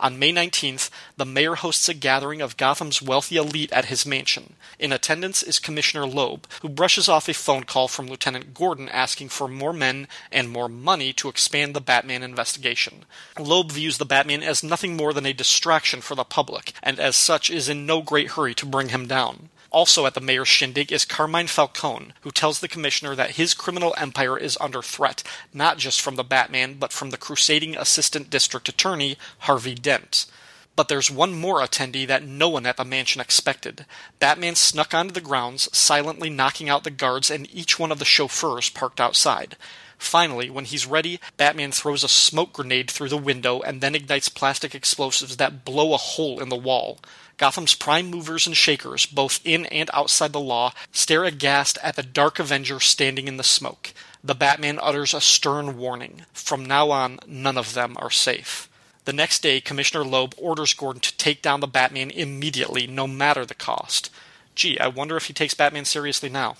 [0.00, 4.54] On May 19th, the mayor hosts a gathering of Gotham's wealthy elite at his mansion.
[4.78, 9.30] In attendance is Commissioner Loeb, who brushes off a phone call from Lieutenant Gordon asking
[9.30, 13.06] for more men and more money to expand the Batman investigation.
[13.40, 17.16] Loeb views the Batman as nothing more than a distraction for the public, and as
[17.16, 19.48] such is in no great hurry to bring him down.
[19.70, 23.94] Also at the mayor's shindig is Carmine Falcone, who tells the commissioner that his criminal
[23.98, 28.68] empire is under threat, not just from the Batman, but from the crusading assistant district
[28.68, 30.26] attorney, Harvey Dent.
[30.74, 33.84] But there's one more attendee that no one at the mansion expected.
[34.20, 38.04] Batman snuck onto the grounds, silently knocking out the guards and each one of the
[38.04, 39.56] chauffeurs parked outside.
[39.98, 44.28] Finally, when he's ready, Batman throws a smoke grenade through the window and then ignites
[44.28, 47.00] plastic explosives that blow a hole in the wall.
[47.38, 52.02] Gotham's prime movers and shakers, both in and outside the law, stare aghast at the
[52.02, 53.94] Dark Avenger standing in the smoke.
[54.22, 56.26] The Batman utters a stern warning.
[56.32, 58.68] From now on, none of them are safe.
[59.04, 63.46] The next day, Commissioner Loeb orders Gordon to take down the Batman immediately, no matter
[63.46, 64.10] the cost.
[64.56, 66.56] Gee, I wonder if he takes Batman seriously now.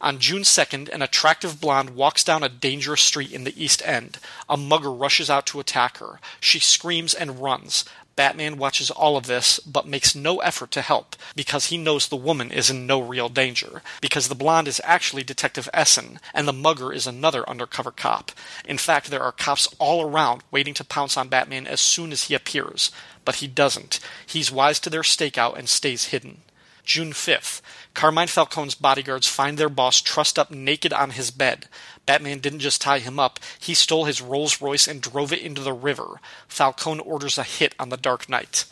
[0.00, 4.18] On June 2nd, an attractive blonde walks down a dangerous street in the East End.
[4.48, 6.20] A mugger rushes out to attack her.
[6.40, 7.84] She screams and runs.
[8.16, 12.16] Batman watches all of this, but makes no effort to help, because he knows the
[12.16, 16.52] woman is in no real danger, because the blonde is actually Detective Essen, and the
[16.52, 18.32] mugger is another undercover cop.
[18.64, 22.24] In fact, there are cops all around waiting to pounce on Batman as soon as
[22.24, 22.90] he appears.
[23.24, 24.00] But he doesn't.
[24.24, 26.42] He's wise to their stakeout and stays hidden.
[26.84, 27.60] June 5th.
[27.96, 31.66] Carmine Falcone's bodyguards find their boss trussed up naked on his bed.
[32.04, 35.62] Batman didn't just tie him up, he stole his Rolls Royce and drove it into
[35.62, 36.20] the river.
[36.46, 38.66] Falcone orders a hit on the Dark Knight.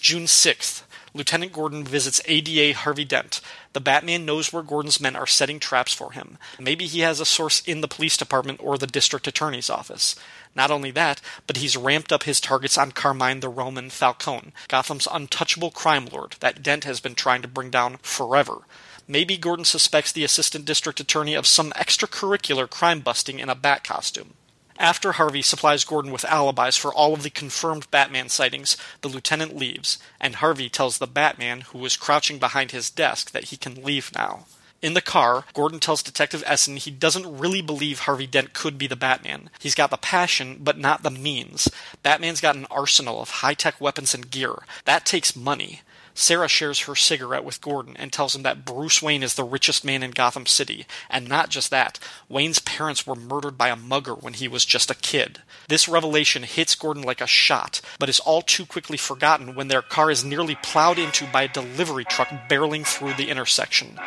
[0.00, 0.84] June 6th.
[1.12, 3.40] Lieutenant Gordon visits ADA Harvey Dent.
[3.72, 6.38] The Batman knows where Gordon's men are setting traps for him.
[6.58, 10.14] Maybe he has a source in the police department or the district attorney's office.
[10.54, 15.08] Not only that, but he's ramped up his targets on Carmine the Roman Falcone, Gotham's
[15.10, 18.62] untouchable crime lord that Dent has been trying to bring down forever.
[19.08, 23.82] Maybe Gordon suspects the assistant district attorney of some extracurricular crime busting in a bat
[23.82, 24.34] costume.
[24.80, 29.54] After Harvey supplies Gordon with alibis for all of the confirmed Batman sightings, the lieutenant
[29.54, 33.84] leaves, and Harvey tells the Batman, who was crouching behind his desk, that he can
[33.84, 34.46] leave now.
[34.80, 38.86] In the car, Gordon tells Detective Essen he doesn't really believe Harvey Dent could be
[38.86, 39.50] the Batman.
[39.58, 41.68] He's got the passion, but not the means.
[42.02, 44.54] Batman's got an arsenal of high tech weapons and gear.
[44.86, 45.82] That takes money.
[46.14, 49.84] Sarah shares her cigarette with Gordon and tells him that Bruce Wayne is the richest
[49.84, 50.86] man in Gotham City.
[51.08, 54.90] And not just that, Wayne's parents were murdered by a mugger when he was just
[54.90, 55.42] a kid.
[55.68, 59.82] This revelation hits Gordon like a shot, but is all too quickly forgotten when their
[59.82, 63.98] car is nearly plowed into by a delivery truck barreling through the intersection.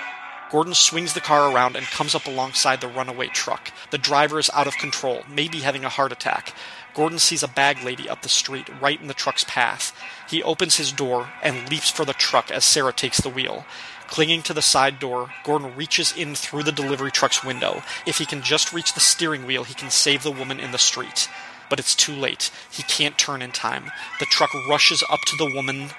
[0.54, 3.72] Gordon swings the car around and comes up alongside the runaway truck.
[3.90, 6.54] The driver is out of control, maybe having a heart attack.
[6.94, 9.98] Gordon sees a bag lady up the street, right in the truck's path.
[10.30, 13.66] He opens his door and leaps for the truck as Sarah takes the wheel.
[14.08, 17.82] Clinging to the side door, Gordon reaches in through the delivery truck's window.
[18.06, 20.78] If he can just reach the steering wheel, he can save the woman in the
[20.78, 21.30] street.
[21.70, 22.52] But it's too late.
[22.70, 23.92] He can't turn in time.
[24.20, 25.90] The truck rushes up to the woman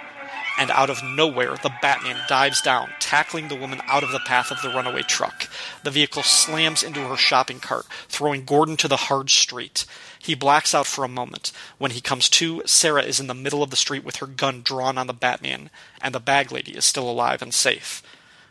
[0.56, 4.52] and out of nowhere, the Batman dives down, tackling the woman out of the path
[4.52, 5.48] of the runaway truck.
[5.82, 9.84] The vehicle slams into her shopping cart, throwing Gordon to the hard street.
[10.24, 11.52] He blacks out for a moment.
[11.76, 14.62] When he comes to, Sarah is in the middle of the street with her gun
[14.62, 15.68] drawn on the Batman,
[16.00, 18.02] and the bag lady is still alive and safe.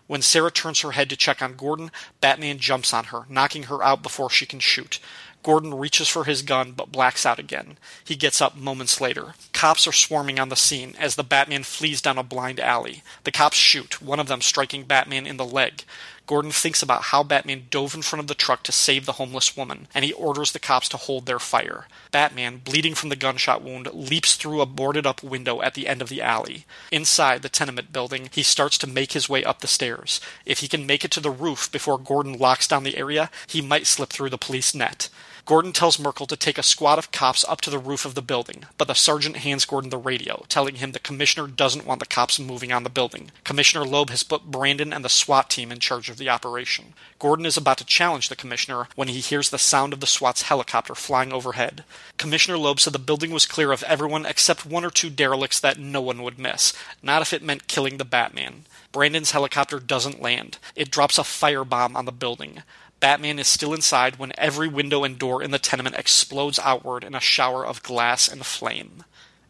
[0.05, 1.89] When Sarah turns her head to check on Gordon,
[2.21, 4.99] Batman jumps on her, knocking her out before she can shoot.
[5.41, 7.79] Gordon reaches for his gun but blacks out again.
[8.03, 9.33] He gets up moments later.
[9.51, 13.01] Cops are swarming on the scene as the Batman flees down a blind alley.
[13.23, 15.85] The cops shoot, one of them striking Batman in the leg.
[16.25, 19.57] Gordon thinks about how Batman dove in front of the truck to save the homeless
[19.57, 21.87] woman, and he orders the cops to hold their fire.
[22.11, 26.01] Batman, bleeding from the gunshot wound, leaps through a boarded up window at the end
[26.01, 26.65] of the alley.
[26.91, 30.21] Inside the tenement building, he starts to make his way up the stairs.
[30.45, 33.61] If he can make it to the roof before Gordon locks down the area, he
[33.61, 35.09] might slip through the police net.
[35.45, 38.21] Gordon tells Merkel to take a squad of cops up to the roof of the
[38.21, 42.05] building, but the sergeant hands Gordon the radio, telling him the commissioner doesn't want the
[42.05, 43.29] cops moving on the building.
[43.43, 46.93] Commissioner Loeb has put Branden and the SWAT team in charge of the operation.
[47.19, 50.43] Gordon is about to challenge the commissioner when he hears the sound of the SWAT's
[50.43, 51.83] helicopter flying overhead.
[52.17, 55.77] Commissioner Loeb said the building was clear of everyone except one or two derelicts that
[55.77, 58.63] no one would miss, not if it meant killing the Batman.
[58.93, 60.59] Branden's helicopter doesn't land.
[60.75, 62.61] It drops a firebomb on the building.
[63.03, 67.13] Batman is still inside when every window and door in the tenement explodes outward in
[67.13, 69.03] a shower of glass and flame.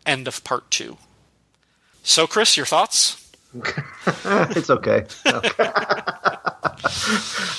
[0.08, 0.98] End of part two.
[2.02, 3.32] So, Chris, your thoughts?
[4.26, 5.06] it's okay.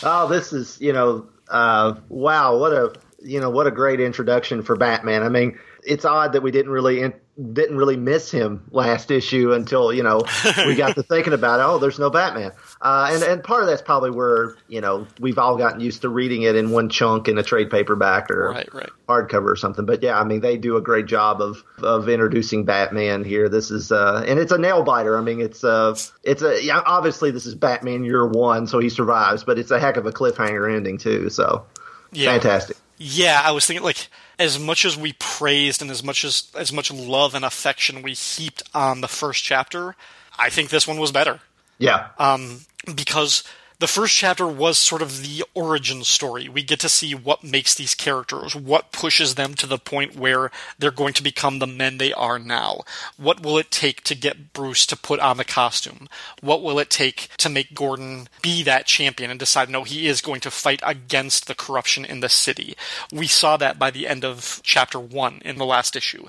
[0.02, 4.64] oh, this is you know, uh, wow, what a you know what a great introduction
[4.64, 5.22] for Batman.
[5.22, 7.14] I mean, it's odd that we didn't really in-
[7.52, 10.22] didn't really miss him last issue until you know
[10.66, 11.64] we got to thinking about it.
[11.64, 15.38] oh there's no Batman uh, and and part of that's probably where you know we've
[15.38, 18.72] all gotten used to reading it in one chunk in a trade paperback or right,
[18.72, 18.90] right.
[19.08, 22.64] hardcover or something but yeah I mean they do a great job of of introducing
[22.64, 26.42] Batman here this is uh, and it's a nail biter I mean it's uh it's
[26.42, 29.96] a yeah, obviously this is Batman year one so he survives but it's a heck
[29.96, 31.66] of a cliffhanger ending too so
[32.12, 32.30] yeah.
[32.30, 36.50] fantastic yeah I was thinking like as much as we praised and as much as
[36.56, 39.94] as much love and affection we heaped on the first chapter,
[40.38, 41.40] I think this one was better.
[41.78, 42.08] Yeah.
[42.18, 42.60] Um,
[42.94, 43.44] because
[43.84, 46.48] the first chapter was sort of the origin story.
[46.48, 50.50] We get to see what makes these characters, what pushes them to the point where
[50.78, 52.80] they're going to become the men they are now.
[53.18, 56.08] What will it take to get Bruce to put on the costume?
[56.40, 60.22] What will it take to make Gordon be that champion and decide, no, he is
[60.22, 62.78] going to fight against the corruption in the city?
[63.12, 66.28] We saw that by the end of chapter one in the last issue.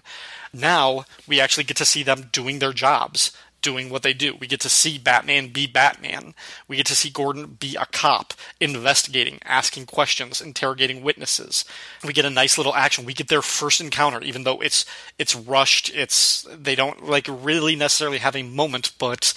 [0.52, 3.32] Now we actually get to see them doing their jobs
[3.66, 4.36] doing what they do.
[4.40, 6.36] We get to see Batman be Batman.
[6.68, 11.66] We get to see Gordon be a cop, investigating, asking questions, interrogating witnesses.
[12.04, 13.06] We get a nice little action.
[13.06, 14.86] We get their first encounter, even though it's
[15.18, 15.92] it's rushed.
[15.96, 19.34] It's they don't like really necessarily have a moment, but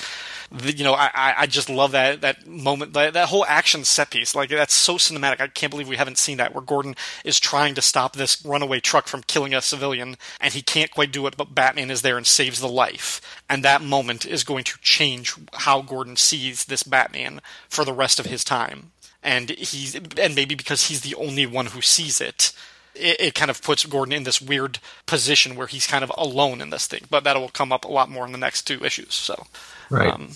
[0.51, 4.35] you know, I, I just love that that moment, that, that whole action set piece.
[4.35, 5.41] Like that's so cinematic.
[5.41, 6.55] I can't believe we haven't seen that.
[6.55, 10.63] Where Gordon is trying to stop this runaway truck from killing a civilian, and he
[10.63, 13.21] can't quite do it, but Batman is there and saves the life.
[13.49, 18.19] And that moment is going to change how Gordon sees this Batman for the rest
[18.19, 18.93] of his time.
[19.23, 22.53] And he's and maybe because he's the only one who sees it,
[22.99, 26.61] it, it, kind of puts Gordon in this weird position where he's kind of alone
[26.61, 27.05] in this thing.
[27.11, 29.15] But that will come up a lot more in the next two issues.
[29.15, 29.47] So,
[29.91, 30.13] right.
[30.13, 30.33] Um,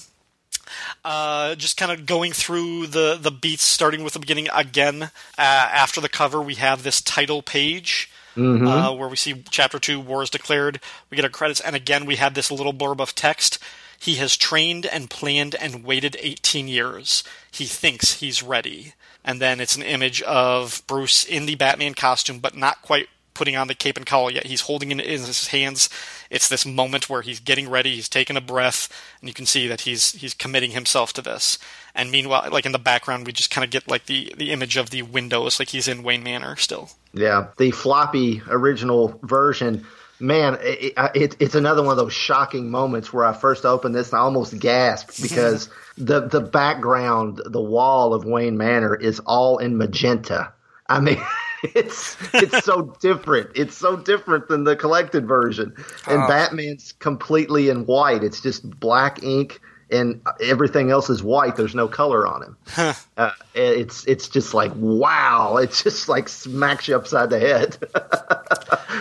[1.05, 5.05] uh, just kind of going through the the beats, starting with the beginning again.
[5.05, 8.11] Uh, after the cover, we have this title page.
[8.37, 8.67] Mm-hmm.
[8.67, 10.81] Uh, where we see chapter two, war is declared.
[11.11, 13.59] We get our credits, and again we have this little blurb of text.
[13.99, 17.23] He has trained and planned and waited 18 years.
[17.53, 18.95] He thinks he's ready.
[19.25, 23.57] And then it's an image of Bruce in the Batman costume, but not quite putting
[23.57, 24.47] on the cape and cowl yet.
[24.47, 25.89] He's holding it in his hands.
[26.31, 28.89] It's this moment where he's getting ready, he's taking a breath,
[29.21, 31.59] and you can see that he's he's committing himself to this.
[31.95, 34.77] And meanwhile, like in the background, we just kind of get like the the image
[34.77, 36.91] of the windows, like he's in Wayne Manor still.
[37.13, 39.87] Yeah, the floppy original version.
[40.23, 44.11] Man, it, it, it's another one of those shocking moments where I first opened this
[44.11, 49.59] and I almost gasped because the the background, the wall of Wayne Manor is all
[49.59, 50.53] in magenta.
[50.87, 51.21] I mean,
[51.63, 53.51] it's it's so different.
[53.57, 55.75] It's so different than the collected version.
[56.07, 56.29] And oh.
[56.29, 58.23] Batman's completely in white.
[58.23, 59.61] It's just black ink
[59.93, 61.57] and everything else is white.
[61.57, 62.57] There's no color on him.
[62.67, 62.95] Huh.
[63.17, 65.57] Uh, it's it's just like wow.
[65.63, 67.77] It's just like smacks you upside the head.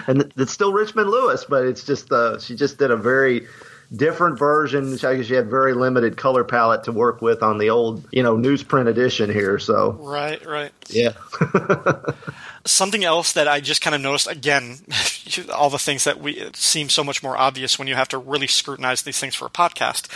[0.08, 3.48] and it's still Richmond Lewis, but it's just uh, she just did a very
[3.96, 4.98] different version.
[5.04, 8.36] I she had very limited color palette to work with on the old, you know,
[8.36, 9.60] newsprint edition here.
[9.60, 11.14] So right, right, yeah.
[12.66, 14.78] Something else that I just kind of noticed again,
[15.54, 18.48] all the things that we seem so much more obvious when you have to really
[18.48, 20.08] scrutinize these things for a podcast.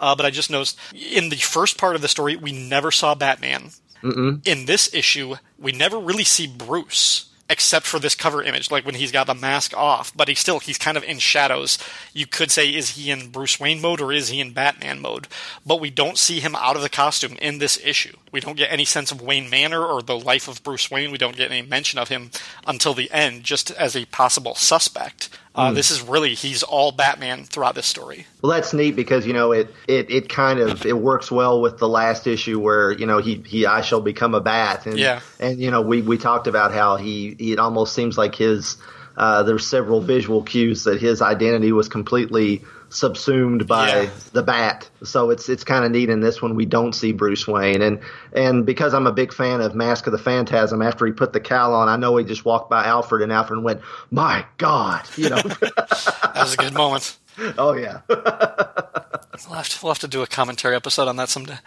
[0.00, 3.14] Uh, but I just noticed in the first part of the story, we never saw
[3.14, 3.70] Batman.
[4.02, 4.46] Mm-mm.
[4.46, 8.94] In this issue, we never really see Bruce except for this cover image, like when
[8.94, 11.78] he's got the mask off, but he's still he's kind of in shadows.
[12.12, 15.28] You could say is he in Bruce Wayne mode or is he in Batman mode?
[15.64, 18.16] But we don't see him out of the costume in this issue.
[18.32, 21.10] We don't get any sense of Wayne Manor or the life of Bruce Wayne.
[21.10, 22.30] We don't get any mention of him
[22.66, 25.30] until the end, just as a possible suspect.
[25.58, 28.26] Uh, This is really he's all Batman throughout this story.
[28.42, 31.78] Well, that's neat because you know it, it, it kind of it works well with
[31.78, 35.20] the last issue where you know he, he I shall become a bat and Yeah.
[35.40, 38.76] and you know we, we talked about how he it almost seems like his
[39.16, 44.10] uh, there's several visual cues that his identity was completely subsumed by Yeah.
[44.32, 44.88] the bat.
[45.04, 48.00] So it's it's kind of neat in this one we don't see Bruce Wayne and
[48.32, 51.40] and because I'm a big fan of Mask of the Phantasm after he put the
[51.40, 53.80] cowl on I know he just walked by Alfred and Alfred went
[54.10, 57.18] my god you know That was a good moment.
[57.58, 61.58] oh yeah We'll have, to, we'll have to do a commentary episode on that someday.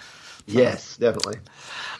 [0.48, 1.38] yes definitely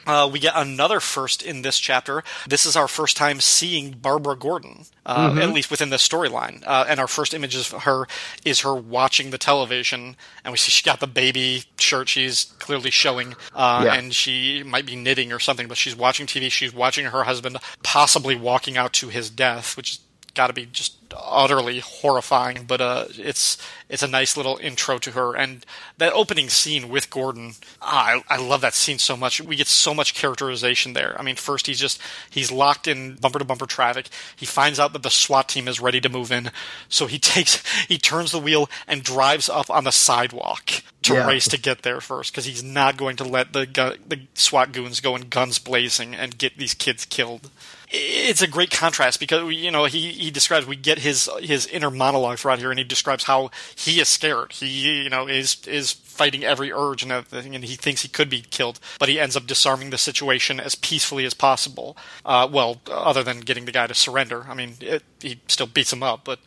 [0.06, 2.22] Uh, we get another first in this chapter.
[2.48, 6.62] This is our first time seeing Barbara Gordon, uh, at least within the storyline.
[6.66, 8.06] Uh, and our first image of her
[8.44, 12.90] is her watching the television, and we see she got the baby shirt she's clearly
[12.90, 13.94] showing, uh, Yeah.
[13.94, 16.50] and she might be knitting or something, but she's watching TV.
[16.50, 19.98] She's watching her husband possibly walking out to his death, which is
[20.34, 22.64] got to be just utterly horrifying.
[22.66, 23.58] But uh, it's
[23.88, 25.64] it's a nice little intro to her, and
[25.98, 27.52] that opening scene with Gordon,
[27.82, 29.40] ah, I, I love that scene so much.
[29.40, 31.14] We get so much characterization there.
[31.18, 34.08] I mean, first he's just he's locked in bumper to bumper traffic.
[34.34, 36.50] He finds out that the SWAT team is ready to move in,
[36.88, 40.70] so he takes he turns the wheel and drives up on the sidewalk
[41.02, 41.26] to Yeah.
[41.26, 44.72] race to get there first because he's not going to let the gu- the SWAT
[44.72, 47.50] goons go in guns blazing and get these kids killed
[47.92, 51.90] it's a great contrast because you know he, he describes we get his his inner
[51.90, 54.52] monologue throughout here and he describes how he is scared.
[54.52, 58.30] He you know is is fighting every urge and everything and he thinks he could
[58.30, 61.96] be killed but he ends up disarming the situation as peacefully as possible.
[62.24, 64.46] Uh, well other than getting the guy to surrender.
[64.48, 66.38] I mean it, he still beats him up but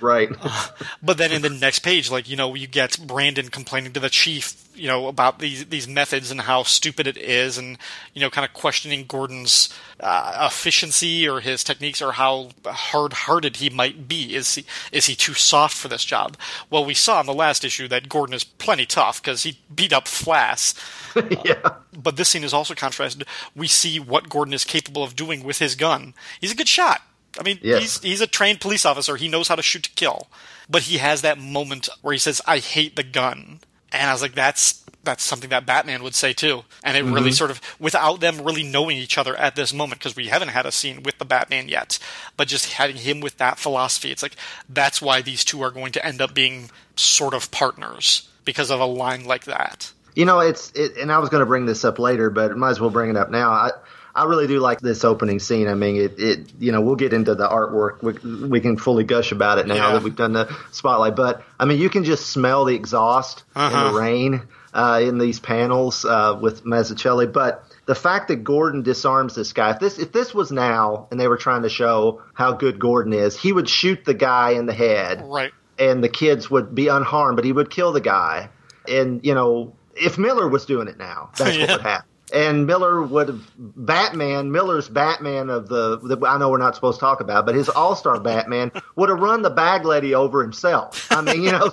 [0.00, 0.30] right
[1.02, 4.10] but then in the next page, like you know, you get Branden complaining to the
[4.10, 7.78] chief, you know, about these these methods and how stupid it is, and
[8.12, 9.68] you know, kind of questioning Gordon's
[10.00, 14.34] uh, efficiency or his techniques or how hard-hearted he might be.
[14.34, 16.36] Is he is he too soft for this job?
[16.70, 19.92] Well, we saw in the last issue that Gordon is plenty tough because he beat
[19.92, 20.74] up Flass
[21.44, 23.26] yeah but this scene is also contrasted.
[23.54, 26.14] We see what Gordon is capable of doing with his gun.
[26.40, 27.02] He's a good shot.
[27.38, 27.80] I mean, Yes.
[27.82, 29.16] he's he's a trained police officer.
[29.16, 30.28] He knows how to shoot to kill.
[30.68, 33.60] But he has that moment where he says, "I hate the gun,"
[33.92, 37.28] and I was like, "That's that's something that Batman would say too." And it really
[37.28, 37.30] mm-hmm.
[37.32, 40.64] sort of, without them really knowing each other at this moment, because we haven't had
[40.64, 41.98] a scene with the Batman yet,
[42.36, 44.36] but just having him with that philosophy, it's like
[44.68, 48.80] that's why these two are going to end up being sort of partners because of
[48.80, 49.92] a line like that.
[50.14, 52.70] You know, it's it, and I was going to bring this up later, but might
[52.70, 53.50] as well bring it up now.
[53.50, 53.70] I
[54.16, 55.66] I really do like this opening scene.
[55.66, 58.02] I mean, it, it you know we'll get into the artwork.
[58.02, 59.92] We, we can fully gush about it now Yeah.
[59.94, 61.16] that we've done the spotlight.
[61.16, 63.92] But I mean, you can just smell the exhaust Uh-huh.
[63.92, 64.42] the rain
[64.72, 67.32] uh, in these panels uh, with Mazzucchelli.
[67.32, 71.18] But the fact that Gordon disarms this guy, if this if this was now and
[71.18, 74.66] they were trying to show how good Gordon is, he would shoot the guy in
[74.66, 75.52] the head Right.
[75.78, 78.48] and the kids would be unharmed, but he would kill the guy.
[78.88, 81.72] And you know, if Miller was doing it now, that's what Yeah.
[81.76, 82.08] would happen.
[82.32, 86.98] And Miller would have Batman, Miller's Batman of the, the I know we're not supposed
[86.98, 90.42] to talk about, but his All Star Batman would have run the bag lady over
[90.42, 91.10] himself.
[91.12, 91.70] I mean, you know.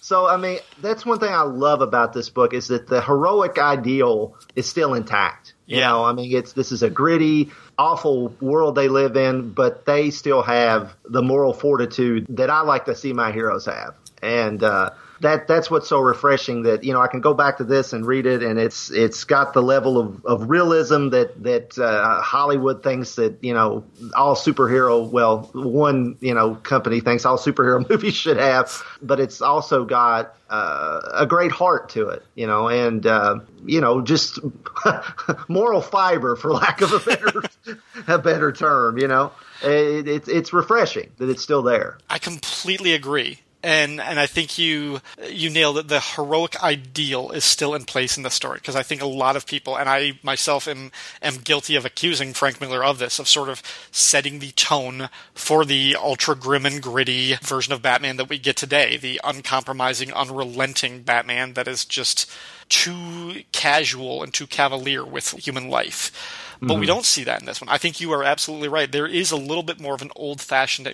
[0.00, 3.58] So I mean, that's one thing I love about this book is that the heroic
[3.58, 5.54] ideal is still intact.
[5.66, 5.88] You Yeah.
[5.88, 10.10] know, I mean, it's this is a gritty, awful world they live in, but they
[10.10, 14.90] still have the moral fortitude that I like to see my heroes have, and uh,
[15.20, 16.62] that that's what's so refreshing.
[16.62, 19.24] That you know, I can go back to this and read it, and it's it's
[19.24, 24.36] got the level of, of realism that that uh, Hollywood thinks that you know all
[24.36, 29.84] superhero, well, one you know company thinks all superhero movies should have, but it's also
[29.84, 34.38] got uh, a great heart to it, you know, and uh, you know, just
[35.48, 37.42] moral fiber, for lack of a better
[38.06, 39.32] a better term, you know.
[39.62, 41.98] It, it's it's refreshing that it's still there.
[42.08, 43.40] I completely agree.
[43.60, 45.88] And and I think you you nailed it.
[45.88, 49.34] The heroic ideal is still in place in the story because I think a lot
[49.34, 53.26] of people and I myself am am guilty of accusing Frank Miller of this of
[53.26, 58.28] sort of setting the tone for the ultra grim and gritty version of Batman that
[58.28, 62.30] we get today, the uncompromising, unrelenting Batman that is just
[62.68, 66.47] too casual and too cavalier with human life.
[66.60, 66.80] But mm-hmm.
[66.80, 67.68] we don't see that in this one.
[67.68, 68.90] I think you are absolutely right.
[68.90, 70.92] There is a little bit more of an old fashioned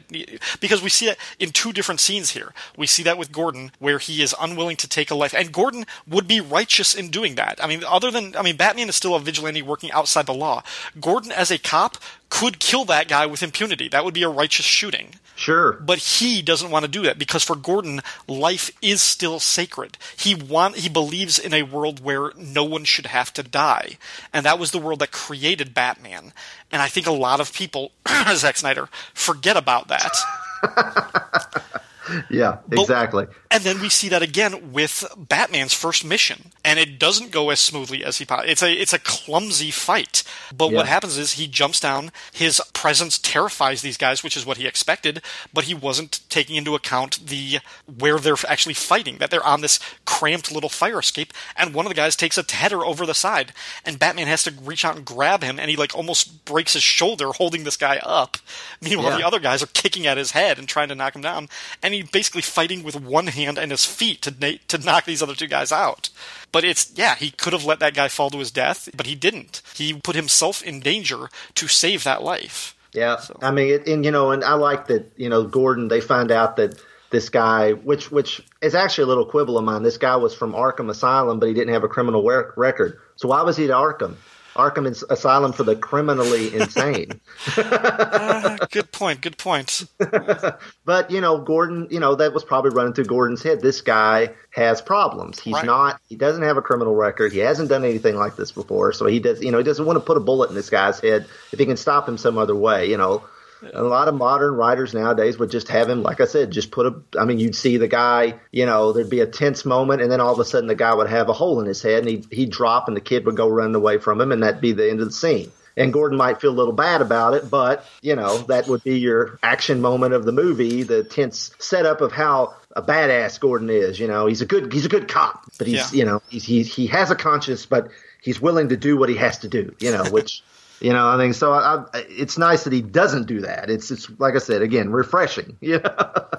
[0.61, 2.53] because we see it in two different scenes here.
[2.77, 5.87] We see that with Gordon, where he is unwilling to take a life, and Gordon
[6.07, 7.62] would be righteous in doing that.
[7.62, 10.62] I mean, other than I mean, Batman is still a vigilante working outside the law.
[11.01, 11.97] Gordon, as a cop,
[12.35, 13.87] could kill that guy with impunity.
[13.87, 15.14] That would be a righteous shooting.
[15.37, 15.74] Sure.
[15.74, 19.97] But he doesn't want to do that because for Gordon, life is still sacred.
[20.16, 23.99] He want he believes in a world where no one should have to die.
[24.32, 26.32] And that was the world that created Batman.
[26.72, 27.93] And I think a lot of people,
[28.35, 30.16] Zack Snyder, forget about that.
[32.31, 33.27] yeah, exactly.
[33.27, 37.51] But, and then we see that again with Batman's first mission, and it doesn't go
[37.51, 38.27] as smoothly as he.
[38.29, 40.23] It's a it's a clumsy fight,
[40.55, 40.79] but yeah.
[40.79, 42.11] what happens is he jumps down.
[42.33, 46.75] His presence terrifies these guys, which is what he expected, but he wasn't taking into
[46.75, 47.59] account the
[47.99, 49.19] where they're actually fighting.
[49.19, 52.45] That they're on this cramped little fire escape, and one of the guys takes a
[52.53, 53.53] header over the side,
[53.85, 56.83] and Batman has to reach out and grab him, and he like almost breaks his
[56.83, 58.37] shoulder holding this guy up.
[58.83, 59.19] Meanwhile, yeah.
[59.19, 61.49] the other guys are kicking at his head and trying to knock him down,
[61.83, 65.22] and he basically fighting with one hand and his feet to na- to knock these
[65.22, 66.11] other two guys out.
[66.53, 69.14] But it's yeah, he could have let that guy fall to his death, but he
[69.14, 69.62] didn't.
[69.74, 72.76] He put himself in danger to save that life.
[72.92, 73.36] Yeah, so.
[73.42, 75.11] I mean, it, and you know, and I like that.
[75.16, 75.88] You know, Gordon.
[75.88, 76.80] They find out that
[77.11, 79.82] this guy, which which is actually a little quibble of mine.
[79.82, 82.22] This guy was from Arkham Asylum, but he didn't have a criminal
[82.57, 82.99] record.
[83.16, 84.16] So why was he at Arkham?
[84.55, 87.21] Arkham Asylum for the criminally insane.
[87.57, 89.21] uh, good point.
[89.21, 89.85] Good point.
[90.85, 93.61] but you know, Gordon, you know that was probably running through Gordon's head.
[93.61, 95.41] This guy has problems.
[95.41, 95.65] He's right.
[95.65, 96.01] not.
[96.09, 97.33] He doesn't have a criminal record.
[97.33, 98.93] He hasn't done anything like this before.
[98.93, 99.43] So he does.
[99.43, 101.67] You know, he doesn't want to put a bullet in this guy's head if he
[101.67, 102.89] can stop him some other way.
[102.89, 103.25] You know,
[103.73, 106.87] a lot of modern writers nowadays would just have him, like I said, just put
[106.87, 107.19] a.
[107.19, 110.21] I mean, you'd see the guy, you know, there'd be a tense moment, and then
[110.21, 112.27] all of a sudden the guy would have a hole in his head, and he'd,
[112.31, 114.91] he'd drop, and the kid would go running away from him, and that'd be the
[114.91, 115.51] end of the scene.
[115.77, 118.99] And Gordon might feel a little bad about it, but you know that would be
[118.99, 123.99] your action moment of the movie, the tense setup of how a badass Gordon is.
[123.99, 125.99] You know, he's a good he's a good cop, but he's yeah.
[125.99, 127.89] you know he's, he he has a conscience, but
[128.23, 129.75] he's willing to do what he has to do.
[129.81, 130.45] You know, which
[130.85, 133.70] you know, I mean, so I, I, it's nice that he doesn't do that.
[133.70, 135.57] It's it's like I said again, refreshing.
[135.62, 135.78] Yeah.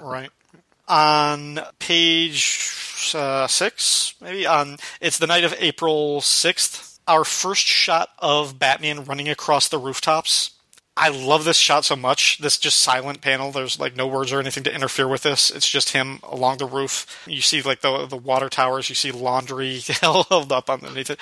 [0.02, 0.30] right.
[0.88, 7.00] On page uh, six, maybe on it's the night of April sixth.
[7.08, 10.52] Our first shot of Batman running across the rooftops.
[10.96, 12.38] I love this shot so much.
[12.38, 13.52] This just silent panel.
[13.52, 15.50] There's like no words or anything to interfere with this.
[15.50, 17.24] It's just him along the roof.
[17.26, 18.90] You see like the the water towers.
[18.90, 21.20] You see laundry held up underneath it.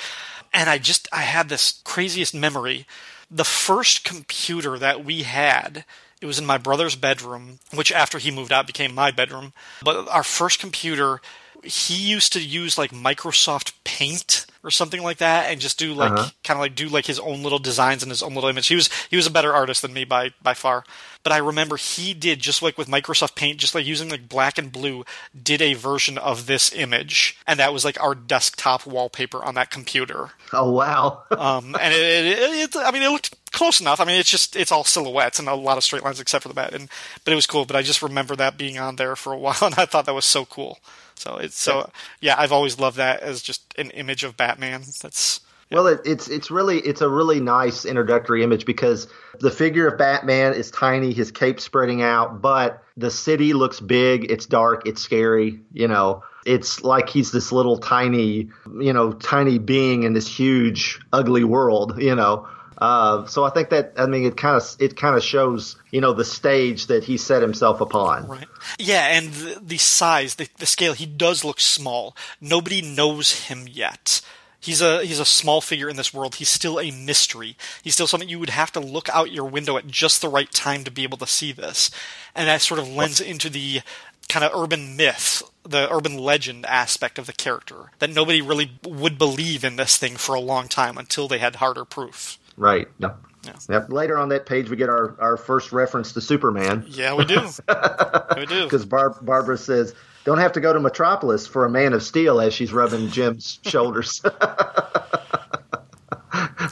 [0.53, 2.85] And I just I had this craziest memory
[3.33, 5.85] the first computer that we had
[6.21, 9.51] it was in my brother's bedroom, which after he moved out became my bedroom.
[9.83, 11.19] But our first computer,
[11.63, 16.11] he used to use like Microsoft Paint or something like that and just do like
[16.11, 16.29] uh-huh.
[16.43, 18.67] kind of like do like his own little designs and his own little image.
[18.67, 20.83] He was he was a better artist than me by by far.
[21.21, 24.57] But I remember he did just like with Microsoft Paint, just like using like black
[24.57, 25.05] and blue,
[25.41, 29.69] did a version of this image, and that was like our desktop wallpaper on that
[29.69, 30.31] computer.
[30.51, 31.23] Oh wow!
[31.31, 34.01] um, and it, it, it, I mean, it looked close enough.
[34.01, 36.49] I mean, it's just it's all silhouettes and a lot of straight lines except for
[36.49, 36.73] the bat.
[36.73, 36.89] And
[37.23, 37.65] but it was cool.
[37.65, 40.15] But I just remember that being on there for a while, and I thought that
[40.15, 40.79] was so cool.
[41.23, 44.81] So it's so yeah, I've always loved that as just an image of Batman.
[45.01, 45.77] That's yeah.
[45.77, 49.07] well, it, it's it's really it's a really nice introductory image because
[49.39, 54.29] the figure of Batman is tiny, his cape spreading out, but the city looks big.
[54.29, 54.85] It's dark.
[54.85, 55.61] It's scary.
[55.71, 58.49] You know, it's like he's this little tiny,
[58.81, 62.01] you know, tiny being in this huge, ugly world.
[62.01, 62.47] You know.
[62.77, 66.01] Uh, so I think that I mean it kind of it kind of shows you
[66.01, 68.27] know the stage that he set himself upon.
[68.27, 68.47] Right.
[68.79, 72.15] Yeah, and the, the size, the, the scale, he does look small.
[72.41, 74.21] Nobody knows him yet.
[74.59, 76.35] He's a he's a small figure in this world.
[76.35, 77.57] He's still a mystery.
[77.81, 80.49] He's still something you would have to look out your window at just the right
[80.51, 81.91] time to be able to see this,
[82.33, 83.81] and that sort of lends into the
[84.29, 89.17] kind of urban myth, the urban legend aspect of the character that nobody really would
[89.17, 92.39] believe in this thing for a long time until they had harder proof.
[92.57, 92.87] Right.
[92.99, 93.17] Yep.
[93.43, 93.53] Yeah.
[93.69, 93.91] Yep.
[93.91, 96.85] Later on that page, we get our, our first reference to Superman.
[96.87, 97.41] Yeah, we do.
[98.37, 98.63] we do.
[98.63, 99.93] Because Bar- Barbara says,
[100.23, 103.59] "Don't have to go to Metropolis for a Man of Steel," as she's rubbing Jim's
[103.65, 104.21] shoulders.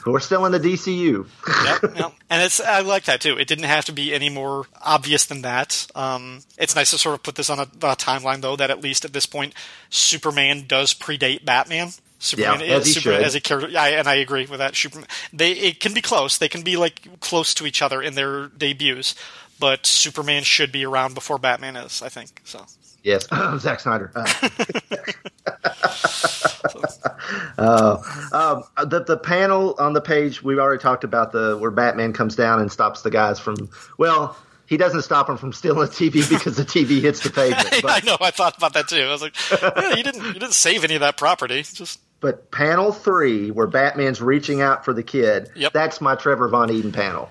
[0.06, 1.26] We're still in the DCU.
[1.64, 3.38] yep, yep, and it's I like that too.
[3.38, 5.86] It didn't have to be any more obvious than that.
[5.94, 8.82] Um, it's nice to sort of put this on a, a timeline, though, that at
[8.82, 9.54] least at this point,
[9.90, 11.90] Superman does predate Batman.
[12.22, 13.68] Superman yeah, as, Superman as a character.
[13.68, 14.76] Yeah, and I agree with that.
[14.76, 16.38] Superman, they it can be close.
[16.38, 19.16] They can be like close to each other in their debuts,
[19.58, 22.00] but Superman should be around before Batman is.
[22.00, 22.64] I think so.
[23.02, 23.26] Yes,
[23.58, 24.12] Zack Snyder.
[27.58, 27.98] Uh.
[28.32, 32.12] Uh, um, the the panel on the page we've already talked about the where Batman
[32.12, 33.68] comes down and stops the guys from
[33.98, 37.84] well he doesn't stop them from stealing the TV because the TV hits the pavement.
[37.84, 38.16] I know.
[38.20, 39.02] I thought about that too.
[39.02, 41.62] I was like, yeah, you didn't you didn't save any of that property.
[41.62, 45.72] Just but panel three, where Batman's reaching out for the kid, Yep.
[45.74, 47.28] that's my Trevor Von Eeden panel.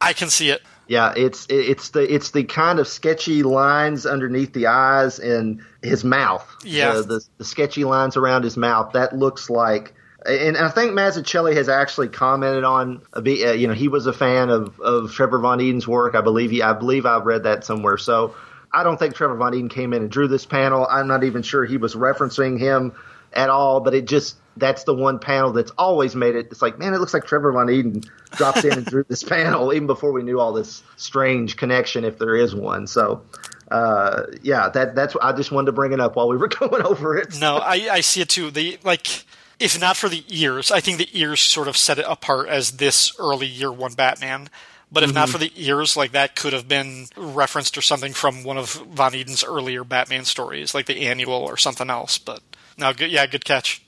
[0.00, 0.62] I can see it.
[0.86, 6.04] Yeah, it's it's the it's the kind of sketchy lines underneath the eyes and his
[6.04, 6.46] mouth.
[6.62, 6.92] Yeah.
[6.92, 8.92] the, the, the sketchy lines around his mouth.
[8.92, 9.94] That looks like.
[10.26, 14.06] And I think Mazzucchelli has actually commented on, a bit, uh, you know, he was
[14.06, 16.14] a fan of, of Trevor Von Eeden's work.
[16.14, 17.98] I believe he, I believe I've read that somewhere.
[17.98, 18.34] So
[18.72, 20.86] I don't think Trevor Von Eeden came in and drew this panel.
[20.90, 22.92] I'm not even sure he was referencing him
[23.34, 26.46] at all, but it just that's the one panel that's always made it.
[26.50, 29.72] It's like, man, it looks like Trevor Von Eeden drops in and drew this panel
[29.72, 32.86] even before we knew all this strange connection, if there is one.
[32.86, 33.22] So,
[33.70, 36.82] uh, yeah, that that's I just wanted to bring it up while we were going
[36.82, 37.38] over it.
[37.40, 38.50] No, I, I see it too.
[38.50, 39.24] The like,
[39.58, 42.72] if not for the ears, I think the ears sort of set it apart as
[42.72, 44.48] this early year one Batman.
[44.94, 45.32] But if not mm-hmm.
[45.32, 49.12] for the ears, like that could have been referenced or something from one of Von
[49.12, 52.16] Eeden's earlier Batman stories, like the annual or something else.
[52.16, 52.40] But
[52.78, 53.82] no, good, yeah, good catch.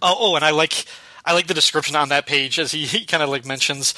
[0.00, 0.86] Oh, oh, and I like
[1.26, 3.94] I like the description on that page as he, he kind of like mentions,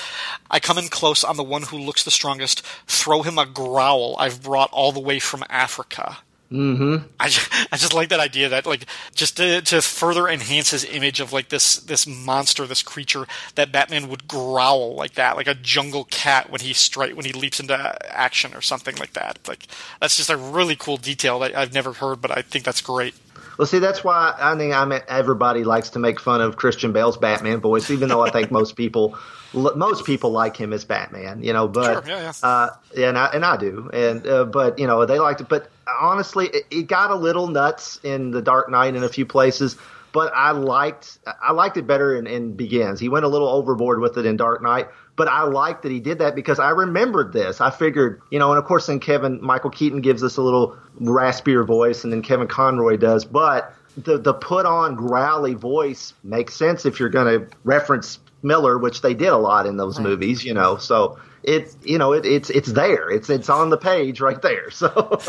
[0.51, 4.17] I come in close on the one who looks the strongest, throw him a growl
[4.19, 6.19] I've brought all the way from Africa.
[6.53, 7.07] Mm-hmm.
[7.19, 8.85] I, ju- I just like that idea that like
[9.15, 13.73] just to, to further enhance his image of like this this monster this creature that
[13.73, 17.59] Batman would growl like that like a jungle cat when he strike when he leaps
[17.59, 17.75] into
[18.15, 19.67] action or something like that like
[20.01, 23.15] that's just a really cool detail that I've never heard but I think that's great
[23.59, 27.17] Well, see, that's why I think I'm everybody likes to make fun of Christian Bale's
[27.17, 29.17] Batman voice, even though I think most people
[29.53, 31.69] most people like him as Batman, you know.
[31.69, 32.49] But Sure, yeah, yeah.
[32.49, 35.45] Uh, and I and I do, and uh, but you know they like to.
[35.45, 39.27] But honestly, it, it got a little nuts in the Dark Knight in a few
[39.27, 39.77] places.
[40.13, 43.01] But I liked I liked it better in, in Begins.
[43.01, 46.01] He went a little overboard with it in Dark Knight, but I liked that he
[46.01, 47.63] did that because I remembered this.
[47.63, 50.77] I figured, you know, and of course then Kevin Michael Keaton gives us a little
[51.01, 53.75] raspier voice, and then Kevin Conroy does, but.
[53.95, 59.03] The, the put on growly voice makes sense if you're going to reference Miller, which
[59.03, 60.79] they did a lot in those movies, you know.
[60.79, 63.11] So it, you know, it, it's it's there.
[63.11, 64.71] It's it's on the page right there.
[64.71, 64.89] So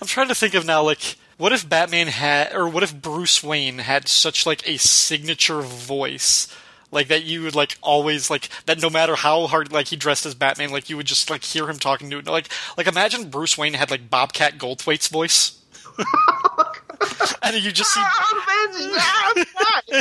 [0.00, 3.42] I'm trying to think of now, like, what if Batman had, or what if Bruce
[3.42, 6.54] Wayne had such like a signature voice,
[6.90, 8.80] like that you would like always like that.
[8.80, 11.68] No matter how hard like he dressed as Batman, like you would just like hear
[11.68, 12.26] him talking to it.
[12.26, 15.60] Like, like imagine Bruce Wayne had like Bobcat Goldthwait's voice.
[17.42, 18.00] and you just see,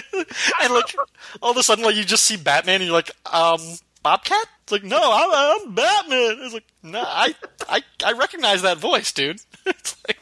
[0.64, 0.96] and like
[1.42, 3.60] all of a sudden, like you just see Batman, and you're like, um,
[4.04, 4.45] Bobcat?
[4.64, 6.38] It's like, no, I'm, I'm Batman.
[6.41, 7.36] It's like, no, I,
[7.68, 9.41] I, I recognize that voice, dude.
[9.66, 10.20] It's like,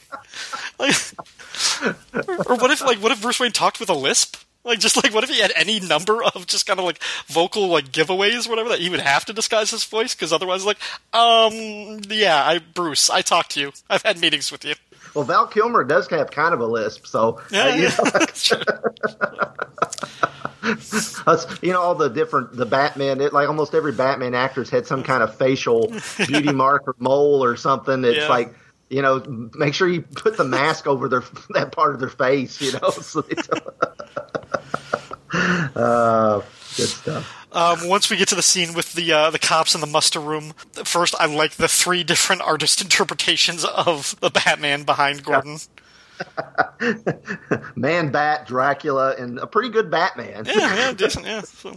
[0.79, 4.38] like, or what if, like, what if Bruce Wayne talked with a lisp?
[4.63, 7.67] Like, just like, what if he had any number of just kind of like vocal
[7.67, 10.77] like giveaways or whatever that he would have to disguise his voice because otherwise, like,
[11.13, 13.71] um, yeah, I Bruce, I talked to you.
[13.89, 14.75] I've had meetings with you.
[15.14, 17.97] Well, Val Kilmer does have kind of a lisp, so uh, you, yeah.
[21.26, 23.22] know, you know all the different the Batman.
[23.22, 27.43] It, like almost every Batman actor's had some kind of facial beauty mark or mole
[27.43, 28.03] or something.
[28.05, 28.28] It's Yeah.
[28.28, 28.55] like.
[28.89, 32.59] You know, make sure you put the mask over their that part of their face.
[32.59, 33.22] You know, so
[35.34, 36.41] uh,
[36.76, 37.40] good stuff.
[37.52, 40.20] Um, once we get to the scene with the uh, the cops in the muster
[40.20, 45.58] room, first I like the three different artist interpretations of the Batman behind Gordon.
[47.76, 50.45] Man Bat, Dracula, and a pretty good Batman.
[50.45, 51.26] Yeah, yeah, decent.
[51.26, 51.41] Yeah.
[51.41, 51.76] So,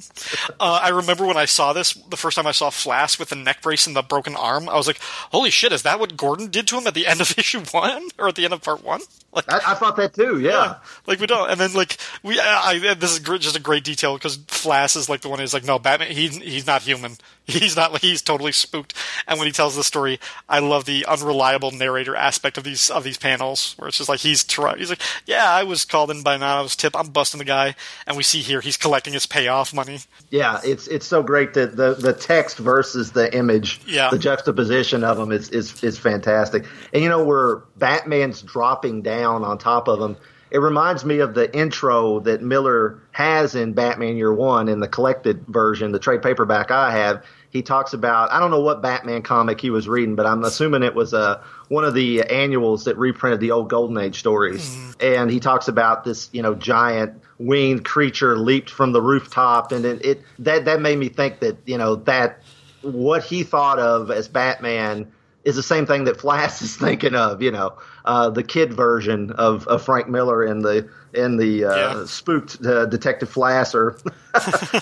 [0.61, 3.37] uh, I remember when I saw this the first time I saw Flass with the
[3.37, 4.69] neck brace and the broken arm.
[4.69, 4.99] I was like,
[5.33, 5.73] "Holy shit!
[5.73, 8.35] Is that what Gordon did to him at the end of issue one or at
[8.35, 9.01] the end of part one?"
[9.49, 10.39] Like, I, I thought that too.
[10.41, 10.77] Yeah.
[11.09, 11.51] like we don't.
[11.51, 14.97] And then like we, I, I this is gr- just a great detail because Flass
[14.97, 16.11] is like the one who's like, "No, Batman.
[16.13, 17.17] He he's not human.
[17.47, 17.93] He's not.
[17.93, 18.95] like He's totally spooked."
[19.27, 20.19] And when he tells the story,
[20.49, 24.21] I love the unreliable narrator aspect of these of these panels where it's just like
[24.21, 26.97] he's try, he's like, "Yeah, I was called in by Nano's tip.
[26.97, 27.75] I'm busting the guy."
[28.07, 29.99] And we see here he's collecting his payoff money.
[30.31, 34.11] Yeah, it's it's so great that the the text versus the image, Yeah.
[34.11, 36.65] the juxtaposition of them is is is fantastic.
[36.95, 40.17] And you know where Batman's dropping down on top of them.
[40.51, 44.87] It reminds me of the intro that Miller has in Batman Year One in the
[44.87, 47.25] collected version, the trade paperback I have.
[47.51, 50.83] He talks about I don't know what Batman comic he was reading, but I'm assuming
[50.83, 54.77] it was uh, one of the annuals that reprinted the old Golden Age stories.
[55.01, 59.85] And he talks about this, you know, giant winged creature leaped from the rooftop, and
[59.85, 62.41] it, it that that made me think that you know that
[62.83, 65.13] what he thought of as Batman
[65.45, 67.43] is the same thing that Flass is thinking of.
[67.43, 71.77] You know, uh, the kid version of, of Frank Miller in the in the uh,
[71.77, 72.05] Yeah.
[72.07, 73.99] spooked uh, Detective Flass, or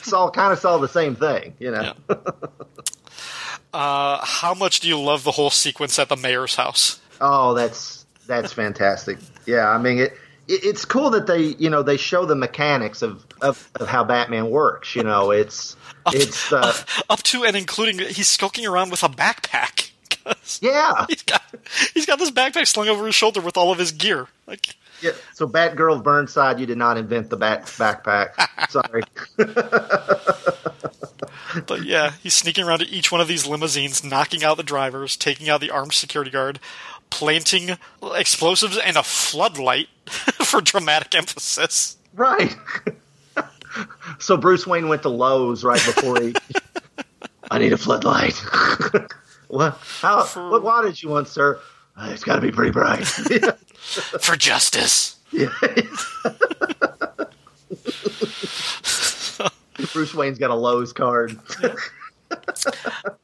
[0.02, 1.54] saw kind of saw the same thing.
[1.58, 1.92] You know.
[2.08, 2.16] Yeah.
[3.72, 7.00] Uh, how much do you love the whole sequence at the mayor's house?
[7.20, 9.18] Oh, that's that's fantastic.
[9.46, 10.12] Yeah, I mean it,
[10.46, 10.64] it.
[10.64, 14.50] It's cool that they you know they show the mechanics of of, of how Batman
[14.50, 14.94] works.
[14.94, 15.74] You know, it's
[16.08, 16.74] it's uh,
[17.10, 19.91] Up to and including he's skulking around with a backpack.
[20.60, 21.06] yeah.
[21.08, 21.42] he's got
[21.94, 24.28] he's got this backpack slung over his shoulder with all of his gear.
[24.46, 25.12] Like yeah.
[25.34, 28.70] So Batgirl Burnside, you did not invent the bat backpack.
[28.70, 29.02] Sorry.
[31.66, 35.16] But yeah, he's sneaking around to each one of these limousines, knocking out the drivers,
[35.18, 36.58] taking out the armed security guard,
[37.10, 41.98] planting explosives and a floodlight for dramatic emphasis.
[42.14, 42.56] Right.
[44.18, 46.34] so Bruce Wayne went to Lowe's right before he.
[47.50, 48.40] I need a floodlight.
[49.53, 49.76] What?
[50.00, 50.24] How?
[50.24, 51.61] What wattage you want, sir?
[51.94, 53.05] Uh, it's got to be pretty bright.
[54.20, 55.16] For justice.
[59.92, 61.38] Bruce Wayne's got a Lowe's card.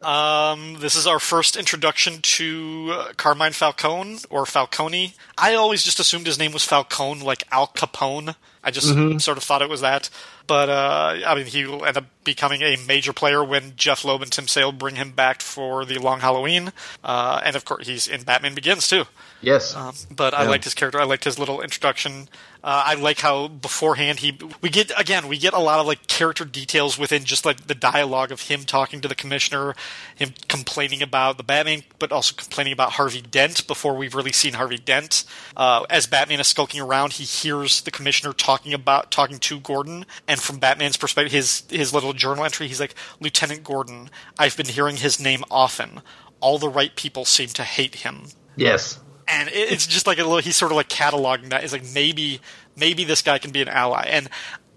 [0.03, 5.15] Um, this is our first introduction to uh, Carmine Falcone or Falcone.
[5.37, 8.35] I always just assumed his name was Falcone, like Al Capone.
[8.69, 10.11] I just sort of thought it was that.
[10.47, 14.21] But uh, I mean, he will end up becoming a major player when Jeph Loeb
[14.21, 18.07] and Tim Sale bring him back for the Long Halloween, uh, and of course he's
[18.07, 19.05] in Batman Begins too.
[19.41, 19.75] Yes.
[19.75, 21.01] Um, but I liked his character.
[21.01, 22.29] I liked his little introduction.
[22.65, 26.09] Uh, I like how beforehand he we get again we get a lot of like
[26.09, 29.77] character details within just like the dialogue of him talking to the commissioner,
[30.17, 34.55] him complaining about the Batman, but also complaining about Harvey Dent before we've really seen
[34.55, 35.25] Harvey Dent.
[35.57, 40.05] Uh, as Batman is skulking around, he hears the commissioner talking about talking to Gordon,
[40.27, 44.11] and from Batman's perspective, his his little journal entry, he's like Lieutenant Gordon.
[44.37, 46.03] I've been hearing his name often.
[46.41, 48.27] All the right people seem to hate him
[48.59, 49.01] yes.
[49.29, 51.65] And it- it's just like a little he's sort of like cataloging that.
[51.65, 52.41] Is like maybe
[52.77, 54.07] maybe this guy can be an ally.
[54.09, 54.29] And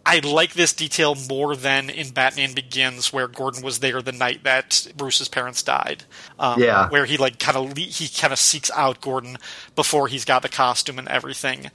[0.04, 4.44] i like this detail more than in batman begins where gordon was there the night
[4.44, 6.04] that bruce's parents died.
[6.40, 6.90] Um, Yeah.
[6.90, 9.38] where he like kind of he kind of seeks out gordon
[9.76, 11.70] before he's got the costume and everything.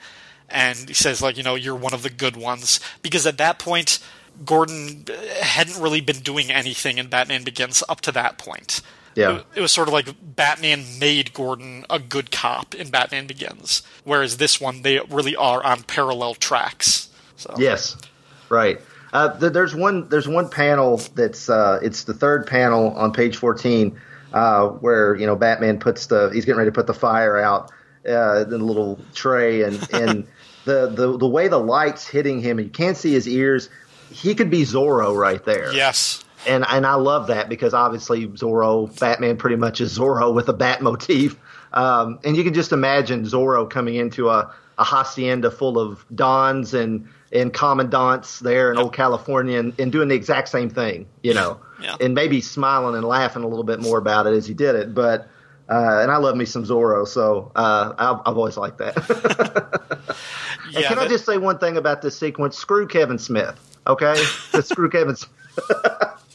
[0.48, 2.80] And he says like you know you're one of the good ones.
[3.00, 4.00] Because at that point
[4.44, 5.04] gordon
[5.40, 8.82] hadn't really been doing anything in batman begins up to that point
[9.16, 9.40] Yeah.
[9.54, 14.36] it was sort of like Batman made Gordon a good cop in Batman Begins, whereas
[14.36, 17.08] this one they really are on parallel tracks.
[17.36, 17.96] So Yes,
[18.48, 18.80] right.
[19.12, 20.08] Uh, th- there's one.
[20.10, 21.48] There's one panel that's.
[21.48, 23.98] Uh, it's the third panel on page 14,
[24.34, 26.30] uh, where you know Batman puts the.
[26.34, 27.70] He's getting ready to put the fire out
[28.06, 30.26] uh, in the little tray, and and
[30.66, 33.70] the, the the way the lights hitting him, and you can't see his ears.
[34.10, 35.72] He could be Zorro right there.
[35.72, 40.48] yes, and and I love that because obviously Zorro, Batman, pretty much is Zorro with
[40.48, 41.36] a bat motif,
[41.72, 46.74] um, and you can just imagine Zorro coming into a, a hacienda full of dons
[46.74, 51.34] and and commandants there in old California and, and doing the exact same thing, you
[51.34, 51.96] know, Yeah.
[52.00, 54.94] and maybe smiling and laughing a little bit more about it as he did it,
[54.94, 55.28] but.
[55.68, 58.94] Uh, and I love me some Zorro, so uh, I've, I've always liked that.
[60.74, 60.88] And yeah.
[60.88, 62.56] can I just say one thing about this sequence?
[62.56, 64.14] Screw Kevin Smith, okay?
[64.62, 65.32] Screw Kevin Smith.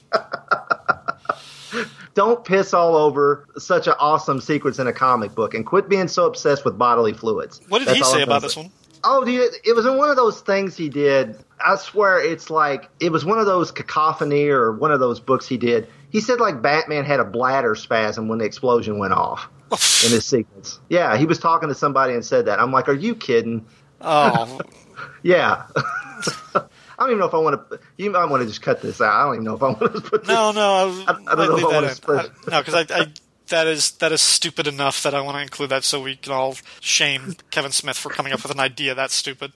[2.14, 6.08] Don't piss all over such an awesome sequence in a comic book and quit being
[6.08, 7.62] so obsessed with bodily fluids.
[7.70, 8.72] what did That's he say about this one?
[9.04, 11.38] Oh, dude, it was in one of those things he did.
[11.64, 15.48] I swear it's like it was one of those cacophony or one of those books
[15.48, 15.88] he did.
[16.10, 19.50] He said like Batman had a bladder spasm when the explosion went off
[20.06, 20.80] in this sequence.
[20.90, 22.60] Yeah, he was talking to somebody and said that.
[22.60, 23.66] I'm like, are you kidding?
[24.02, 24.60] Oh,
[25.24, 25.66] Yeah.
[27.02, 27.80] I don't even know if I want to.
[27.98, 29.14] You might want to just cut this out.
[29.14, 30.28] I don't even know if I want to put this.
[30.28, 31.94] no, no, I, I don't know if I that wanna in.
[31.96, 33.08] spread- I- no, because I, I
[33.48, 36.32] that is that is stupid enough that I want to include that so we can
[36.32, 39.52] all shame Kevin Smith for coming up with an idea that's stupid.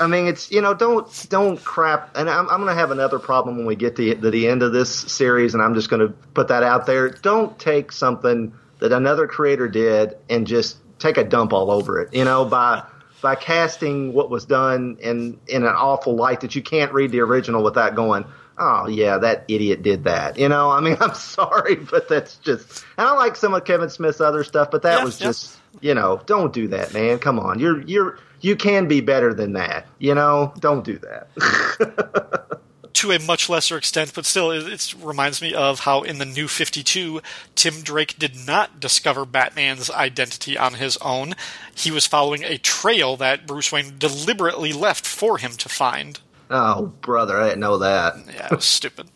[0.00, 2.16] I mean, it's you know, don't don't crap.
[2.16, 4.62] And I'm, I'm going to have another problem when we get to, to the end
[4.62, 7.10] of this series, and I'm just going to put that out there.
[7.10, 12.12] Don't take something that another creator did and just take a dump all over it.
[12.14, 12.82] You know, by
[13.24, 17.20] by casting what was done in in an awful light that you can't read the
[17.20, 18.26] original without going.
[18.58, 20.38] Oh yeah, that idiot did that.
[20.38, 22.84] You know, I mean, I'm sorry, but that's just.
[22.98, 25.28] And I like some of Kevin Smith's other stuff, but that Yeah, was yeah.
[25.28, 27.18] just you know, don't do that, man.
[27.18, 29.86] Come on, you're you're you can be better than that.
[29.98, 32.60] You know, don't do that.
[32.94, 36.24] to a much lesser extent, but still, it, it reminds me of how in the
[36.24, 37.20] New 52,
[37.54, 41.34] Tim Drake did not discover Batman's identity on his own.
[41.74, 46.20] He was following a trail that Bruce Wayne deliberately left for him to find.
[46.50, 48.14] oh, brother, I didn't know that.
[48.32, 49.08] Yeah, it was stupid.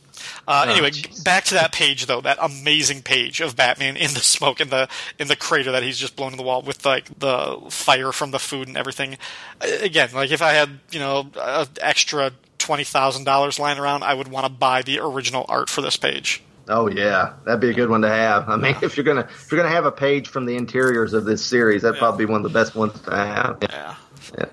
[0.46, 1.22] Uh, Oh, anyway, jeez.
[1.22, 2.20] back to that page though.
[2.22, 5.98] That amazing page of Batman in the smoke in the in the crater that he's
[5.98, 9.18] just blown in the wall with like the fire from the food and everything.
[9.60, 12.32] Again, like if I had you know an extra
[12.68, 15.96] twenty thousand dollars lying around, I would want to buy the original art for this
[15.96, 16.42] page.
[16.68, 18.46] Oh yeah, that'd be a good one to have.
[18.46, 21.24] I mean, if you're gonna if you're gonna have a page from the interiors of
[21.24, 23.56] this series, that'd probably be one of the best ones to have.
[23.62, 23.94] Yeah.
[24.36, 24.44] Yeah.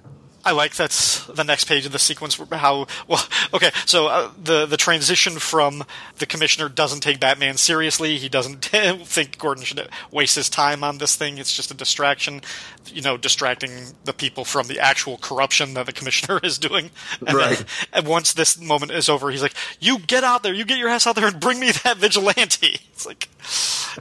[0.47, 2.35] I like that's the next page of the sequence.
[2.51, 3.25] How well?
[3.51, 5.83] Okay, so uh, the the transition from
[6.19, 8.17] the commissioner doesn't take Batman seriously.
[8.17, 8.63] He doesn't
[9.05, 11.39] think Gordon should waste his time on this thing.
[11.39, 12.41] It's just a distraction,
[12.85, 13.71] you know, distracting
[14.03, 16.91] the people from the actual corruption that the commissioner is doing.
[17.25, 17.57] And, Right.
[17.57, 20.77] then, and once this moment is over, he's like, "You get out there, you get
[20.77, 23.29] your ass out there, and bring me that vigilante." It's like,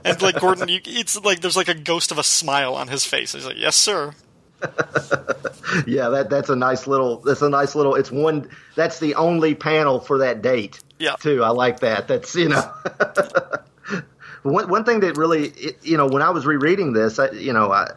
[0.05, 3.07] and like Gordon, you, it's like there's like a ghost of a smile on his
[3.07, 3.33] face.
[3.33, 4.15] He's like, "Yes, sir."
[5.87, 7.19] Yeah, that that's a nice little.
[7.19, 7.95] That's a nice little.
[7.95, 8.49] It's one.
[8.77, 10.81] That's the only panel for that date.
[10.99, 11.17] Yeah.
[11.17, 11.43] Too.
[11.43, 12.07] I like that.
[12.07, 12.73] That's you know.
[14.43, 17.53] one one thing that really, it, you know, when I was rereading this, I, you
[17.53, 17.91] know, I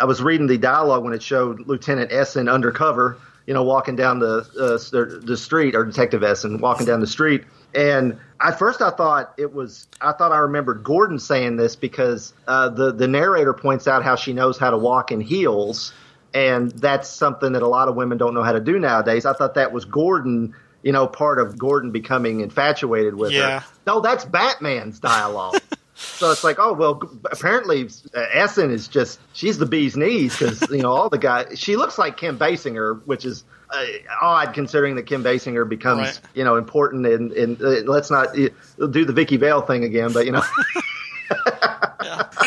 [0.00, 3.16] I was reading the dialogue when it showed Lieutenant Essen undercover,
[3.46, 7.44] you know, walking down the uh, the street or Detective Essen walking down the street,
[7.74, 12.32] and at first I thought it was I thought I remembered Gordon saying this because
[12.46, 15.92] uh, the the narrator points out how she knows how to walk in heels
[16.34, 19.24] and that's something that a lot of women don't know how to do nowadays.
[19.24, 23.60] I thought that was Gordon, you know, part of Gordon becoming infatuated with Yeah.
[23.60, 23.66] her.
[23.86, 25.56] No, that's Batman's dialogue.
[25.94, 30.68] so it's like, oh well, apparently uh, Essen is just she's the bee's knees because
[30.70, 31.58] you know all the guys.
[31.58, 33.44] She looks like Kim Basinger, which is.
[33.70, 33.86] Uh,
[34.20, 36.20] odd considering that Kim Basinger becomes, Right.
[36.34, 40.12] you know, important in, in uh, let's not uh, do the Vicki Vale thing again,
[40.12, 40.42] but you know,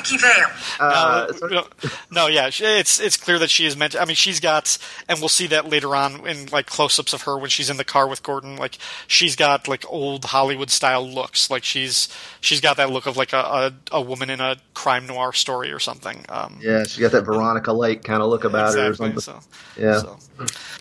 [0.09, 0.47] Vicki Vale.
[0.79, 1.67] uh, no, no,
[2.11, 3.93] no, yeah, it's it's clear that she is meant.
[3.93, 4.77] To, I mean, she's got,
[5.07, 7.83] and we'll see that later on in like close-ups of her when she's in the
[7.83, 8.55] car with Gordon.
[8.57, 8.77] Like
[9.07, 11.49] she's got like old Hollywood style looks.
[11.49, 12.07] Like she's
[12.41, 15.71] she's got that look of like a a, a woman in a crime noir story
[15.71, 16.25] or something.
[16.29, 19.21] Um, yeah, she got that Veronica Lake kind of look about her or exactly.
[19.21, 19.41] something.
[19.75, 19.99] So, Yeah.
[19.99, 20.17] so.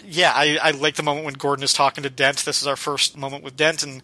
[0.05, 2.39] yeah, I, I like the moment when Gordon is talking to Dent.
[2.45, 4.03] This is our first moment with Dent, and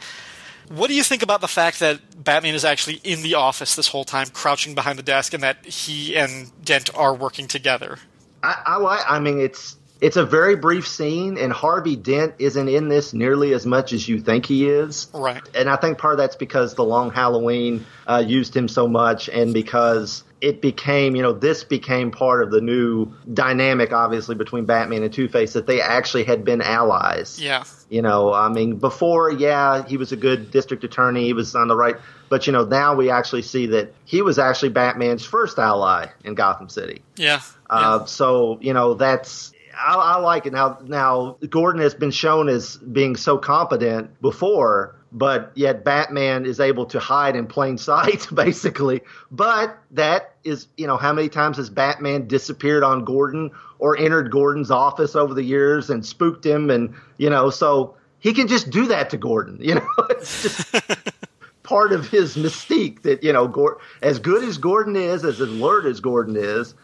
[0.69, 3.89] what do you think about the fact that Batman is actually in the office this
[3.89, 7.99] whole time, crouching behind the desk, and that he and Dent are working together?
[8.43, 9.01] I, I like.
[9.09, 13.55] I mean, it's it's a very brief scene, and Harvey Dent isn't in this nearly
[13.55, 15.09] as much as you think he is.
[15.15, 15.43] Right.
[15.55, 19.29] And I think part of that's because the Long Halloween uh, used him so much,
[19.29, 24.67] and because it became, you know, this became part of the new dynamic, obviously, between
[24.67, 27.41] Batman and Two Face, that they actually had been allies.
[27.41, 27.65] Yeah.
[27.89, 31.25] You know, I mean, before, yeah, he was a good district attorney.
[31.25, 31.97] He was on the right.
[32.29, 36.35] But, you know, now we actually see that he was actually Batman's first ally in
[36.35, 37.03] Gotham City.
[37.17, 37.41] Yeah.
[37.73, 40.79] Uh, so you know that's I, I like it now.
[40.85, 46.87] Now Gordon has been shown as being so competent before, but yet Batman is able
[46.87, 49.03] to hide in plain sight, basically.
[49.31, 54.31] But that is, you know, how many times has Batman disappeared on Gordon or entered
[54.31, 58.71] Gordon's office over the years and spooked him, and you know, so he can just
[58.71, 59.59] do that to Gordon.
[59.61, 60.75] You know, it's just
[61.63, 65.87] part of his mystique that you know Gor- as good as Gordon is as alert
[65.87, 66.75] as Gordon is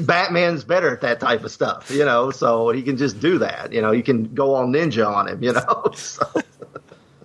[0.00, 3.72] Batman's better at that type of stuff you know so he can just do that
[3.72, 6.24] you know you can go all ninja on him you know so,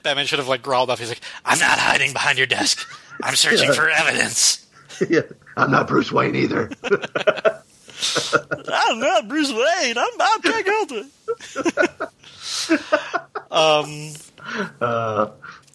[0.03, 0.99] Batman should have like growled off.
[0.99, 2.87] He's like, "I'm not hiding behind your desk.
[3.23, 3.73] I'm searching Yeah.
[3.75, 4.65] for evidence."
[5.09, 5.21] yeah.
[5.57, 6.69] I'm not Bruce Wayne either
[8.67, 9.97] I'm not Bruce Wayne.
[9.97, 11.09] I'm I'm Jack Hilton.
[13.51, 14.13] um.
[14.81, 15.27] uh,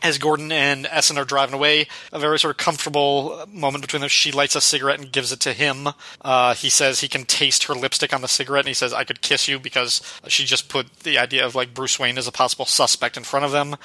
[0.02, 4.08] as Gordon and Essen are driving away, a very sort of comfortable moment between them.
[4.08, 5.88] She lights a cigarette and gives it to him.
[6.20, 9.04] Uh, he says he can taste her lipstick on the cigarette, and he says, "I
[9.04, 12.32] could kiss you," because she just put the idea of like Bruce Wayne as a
[12.32, 13.76] possible suspect in front of them.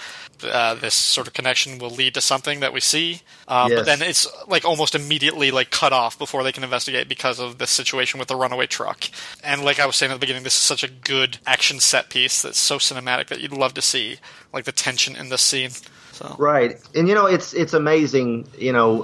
[0.44, 4.02] Uh, this sort of connection will lead to something that we see, uh, but then
[4.02, 8.20] it's like almost immediately like cut off before they can investigate because of this situation
[8.20, 9.06] with the runaway truck.
[9.44, 12.10] And like I was saying at the beginning, this is such a good action set
[12.10, 14.20] piece that's so cinematic that you'd love to see,
[14.54, 15.72] like the tension in this scene.
[16.14, 16.36] So.
[16.38, 18.48] Right, and you know it's it's amazing.
[18.58, 19.02] You know,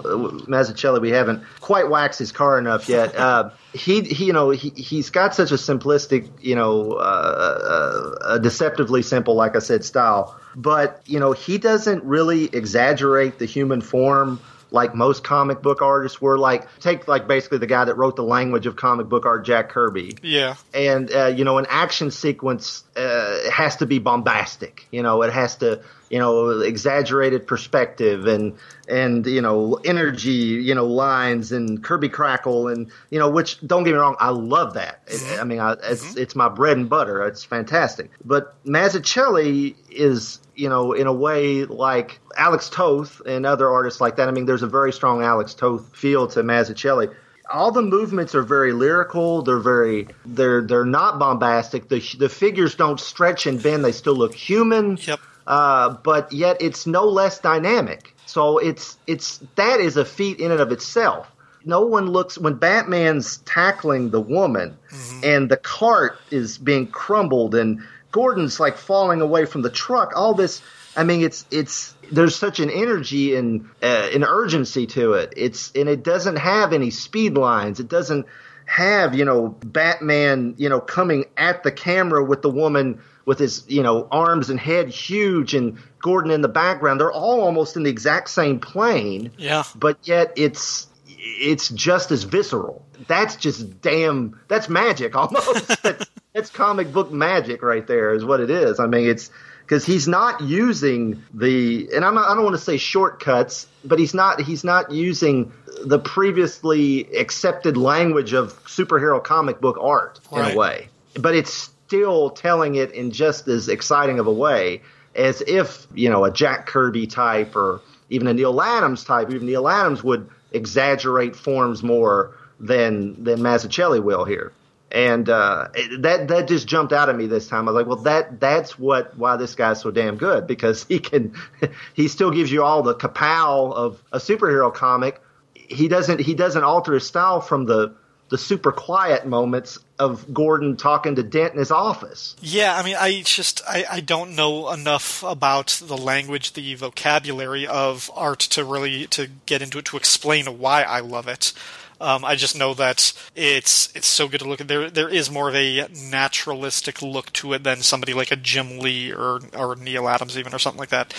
[0.47, 3.15] Mazzucchelli, we haven't quite waxed his car enough yet.
[3.29, 8.35] Uh, he, he, you know, he he's got such a simplistic, you know, uh, uh,
[8.35, 10.39] a deceptively simple, like I said, style.
[10.55, 14.39] But you know, he doesn't really exaggerate the human form
[14.71, 16.37] like most comic book artists were.
[16.37, 19.69] Like take like basically the guy that wrote the language of comic book art, Jack
[19.69, 20.55] Kirby Yeah.
[20.73, 25.31] and uh, you know an action sequence uh, has to be bombastic you know it
[25.31, 28.57] has to you know exaggerated perspective and
[28.87, 33.83] and you know energy you know lines and Kirby crackle and you know which don't
[33.83, 35.01] get me wrong I love that
[35.39, 36.19] I mean I, it's mm-hmm.
[36.19, 41.65] it's my bread and butter it's fantastic but Mazzucchelli is you know in a way
[41.65, 45.53] like Alex Toth and other artists like that I mean there's a very strong Alex
[45.53, 47.15] Toth feel to Mazzucchelli
[47.49, 49.41] all the movements are very lyrical.
[49.41, 51.89] They're very they're they're not bombastic.
[51.89, 53.83] The the figures don't stretch and bend.
[53.83, 54.97] They still look human.
[54.97, 55.19] Yep.
[55.47, 58.15] Uh, but yet it's no less dynamic.
[58.25, 61.27] So it's it's that is a feat in and of itself.
[61.65, 65.21] No one looks when Batman's tackling the woman mm-hmm.
[65.23, 67.81] and the cart is being crumbled and
[68.11, 70.13] Gordon's like falling away from the truck.
[70.15, 70.61] All this,
[70.95, 75.33] I mean, it's it's there's such an energy and uh, an urgency to it.
[75.37, 77.79] It's and it doesn't have any speed lines.
[77.79, 78.25] It doesn't
[78.65, 83.63] have you know Batman you know coming at the camera with the woman with his
[83.67, 86.99] you know arms and head huge and Gordon in the background.
[86.99, 89.31] They're all almost in the exact same plane.
[89.37, 89.63] Yeah.
[89.75, 92.85] But yet it's it's just as visceral.
[93.07, 94.39] That's just damn.
[94.47, 95.83] That's magic almost.
[95.83, 98.13] that's, that's comic book magic right there.
[98.13, 98.79] Is what it is.
[98.79, 99.31] I mean, it's
[99.63, 103.99] because he's not using the and I'm not, I don't want to say shortcuts, but
[103.99, 105.51] he's not he's not using
[105.83, 110.53] the previously accepted language of superhero comic book art in right.
[110.53, 110.89] a way.
[111.15, 111.51] But it's
[111.89, 114.81] still telling it in just as exciting of a way
[115.15, 119.45] as if, you know, a Jack Kirby type or even a Neal Adams type, even
[119.45, 124.51] Neal Adams would exaggerate forms more than than Mazzucchelli will here.
[124.91, 125.67] And uh,
[125.99, 127.67] that that just jumped out at me this time.
[127.67, 130.99] I was like, well, that that's what why this guy's so damn good because he
[130.99, 131.35] can
[131.93, 135.21] he still gives you all the kapow of a superhero comic.
[135.53, 137.95] He doesn't he doesn't alter his style from the
[138.29, 142.35] the super quiet moments of Gordon talking to Dent in his office.
[142.41, 147.67] Yeah, I mean, I just I, I don't know enough about the language, the vocabulary
[147.67, 151.53] of art to really to get into it to explain why I love it.
[152.01, 154.67] Um, I just know that it's it's so good to look at.
[154.67, 158.79] There there is more of a naturalistic look to it than somebody like a Jim
[158.79, 161.13] Lee or or Neal Adams even or something like that.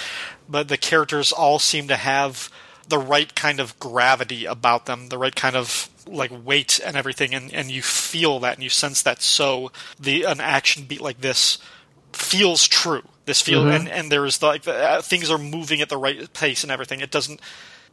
[0.49, 2.51] But the characters all seem to have
[2.89, 7.35] the right kind of gravity about them, the right kind of like weight and everything,
[7.35, 9.22] and, and you feel that and you sense that.
[9.22, 11.59] So the an action beat like this
[12.12, 13.03] feels true.
[13.26, 13.87] This feel mm-hmm.
[13.87, 17.01] and and there's like the, uh, things are moving at the right pace and everything.
[17.01, 17.41] It doesn't.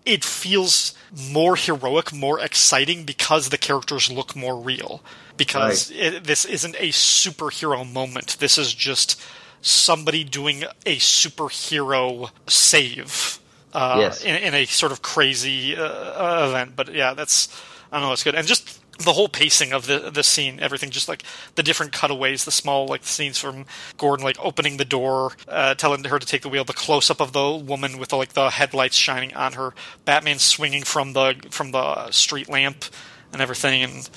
[0.06, 0.94] It feels
[1.32, 5.02] more heroic, more exciting because the characters look more real.
[5.36, 6.00] Because right.
[6.00, 8.38] it, this isn't a superhero moment.
[8.40, 9.22] This is just
[9.62, 13.40] somebody doing a superhero save
[13.74, 14.24] uh, yes.
[14.24, 16.76] in, in, a sort of crazy uh, event.
[16.76, 17.50] But yeah, that's
[17.92, 20.90] I don't know, it's good, and just the whole pacing of the the scene, everything,
[20.90, 21.24] just like
[21.56, 23.66] the different cutaways, the small like scenes from
[23.98, 27.22] Gordon like opening the door, uh, telling her to take the wheel, the close up
[27.22, 29.74] of the woman with the, like the headlights shining on her,
[30.06, 32.86] Batman swinging from the from the street lamp,
[33.32, 34.10] and everything, and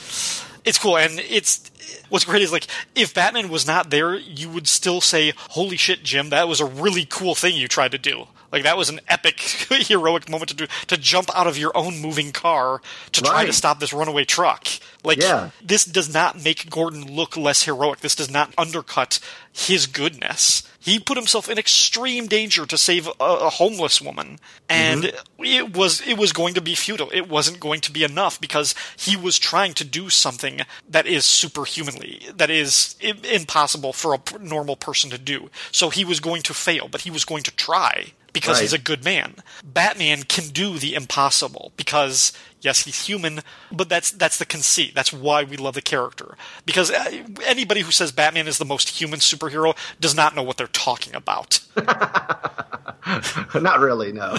[0.64, 1.70] it's cool and it's
[2.08, 6.02] what's great is like if batman was not there you would still say holy shit
[6.02, 9.00] jim that was a really cool thing you tried to do like that was an
[9.08, 9.40] epic,
[9.70, 12.80] heroic moment to do to jump out of your own moving car
[13.12, 14.66] to try to stop this runaway truck.
[15.04, 15.50] Like yeah.
[15.62, 18.00] this does not make Gordon look less heroic.
[18.00, 19.20] This does not undercut
[19.52, 20.64] his goodness.
[20.82, 25.44] He put himself in extreme danger to save a, a homeless woman, and mm-hmm.
[25.44, 27.10] it was it was going to be futile.
[27.12, 31.26] It wasn't going to be enough because he was trying to do something that is
[31.26, 35.50] superhumanly that is impossible for a normal person to do.
[35.70, 38.62] So he was going to fail, but he was going to try because right.
[38.62, 39.34] he's a good man.
[39.64, 43.40] Batman can do the impossible because yes, he's human,
[43.72, 44.94] but that's that's the conceit.
[44.94, 46.36] That's why we love the character.
[46.64, 50.56] Because uh, anybody who says Batman is the most human superhero does not know what
[50.56, 51.60] they're talking about.
[53.54, 54.36] Not really, no.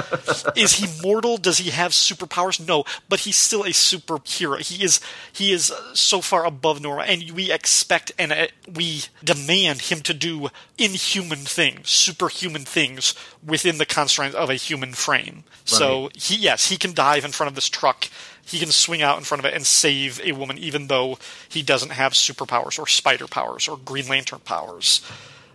[0.56, 1.36] is he mortal?
[1.36, 2.66] Does he have superpowers?
[2.66, 4.60] No, but he's still a superhero.
[4.60, 5.00] He is
[5.32, 10.14] he is so far above normal, and we expect and uh, we demand him to
[10.14, 10.48] do
[10.78, 15.44] inhuman things, superhuman things within the constraints of a human frame.
[15.44, 15.68] Right.
[15.68, 18.08] So he yes, he can dive in front of this truck.
[18.44, 21.62] He can swing out in front of it and save a woman, even though he
[21.62, 25.00] doesn't have superpowers or spider powers or Green Lantern powers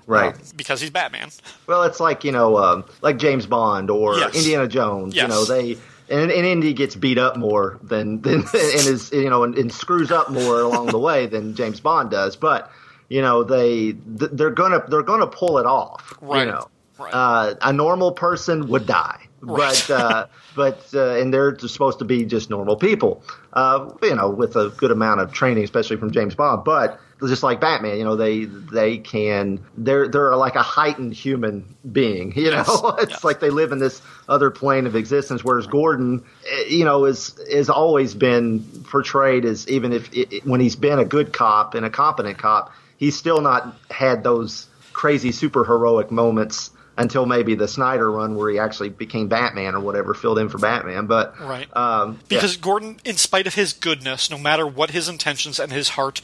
[0.08, 0.36] right?
[0.56, 1.30] because he's Batman.
[1.68, 4.36] Well, it's like you know, um, like James Bond or yes.
[4.36, 5.16] Indiana Jones.
[5.16, 5.24] Yes.
[5.24, 5.78] You know, they
[6.12, 9.72] and, and Indy gets beat up more than than and is you know and, and
[9.72, 12.36] screws up more along the way than James Bond does.
[12.36, 12.72] But
[13.10, 16.18] you know, they they're gonna they're gonna pull it off.
[16.22, 16.46] Right.
[16.46, 16.68] You know,
[17.00, 17.14] right.
[17.14, 19.28] Uh, a normal person would die.
[19.42, 23.24] but uh, but uh, and they're supposed to be just normal people,
[23.54, 26.64] uh, you know, with a good amount of training, especially from James Bond.
[26.64, 27.00] But
[27.30, 32.34] just like Batman, you know, they they can they're they're like a heightened human being.
[32.42, 32.82] You know, yes.
[33.04, 33.24] it's yes.
[33.24, 35.44] like they live in this other plane of existence.
[35.44, 40.60] Whereas Gordon, eh, you know, is is always been portrayed as even if it, when
[40.60, 45.32] he's been a good cop and a competent cop, he's still not had those crazy
[45.32, 50.14] super heroic moments until maybe the Snyder run where he actually became Batman or whatever,
[50.14, 51.08] filled in for Batman.
[51.08, 52.62] But right, um, because yeah.
[52.62, 56.22] Gordon, in spite of his goodness, no matter what his intentions and his heart,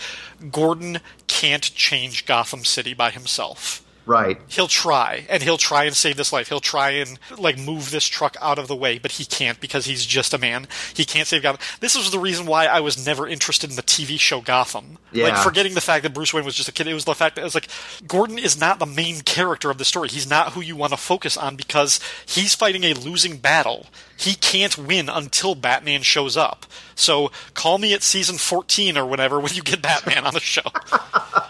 [0.51, 3.83] Gordon can't change Gotham City by himself.
[4.07, 4.39] Right.
[4.47, 6.47] He'll try, and he'll try and save this life.
[6.47, 9.85] He'll try and like move this truck out of the way, but he can't because
[9.85, 10.65] he's just a man.
[10.93, 11.59] He can't save Gotham.
[11.81, 14.97] This was the reason why I was never interested in the TV show Gotham.
[15.11, 15.25] Yeah.
[15.25, 16.87] Like forgetting the fact that Bruce Wayne was just a kid.
[16.87, 17.67] It was the fact that it was like
[18.07, 20.07] Gordon is not the main character of the story.
[20.07, 23.87] He's not who you want to focus on because he's fighting a losing battle.
[24.15, 26.65] He can't win until Batman shows up.
[26.95, 30.61] So call me at season 14 or whatever when you get Batman on the show.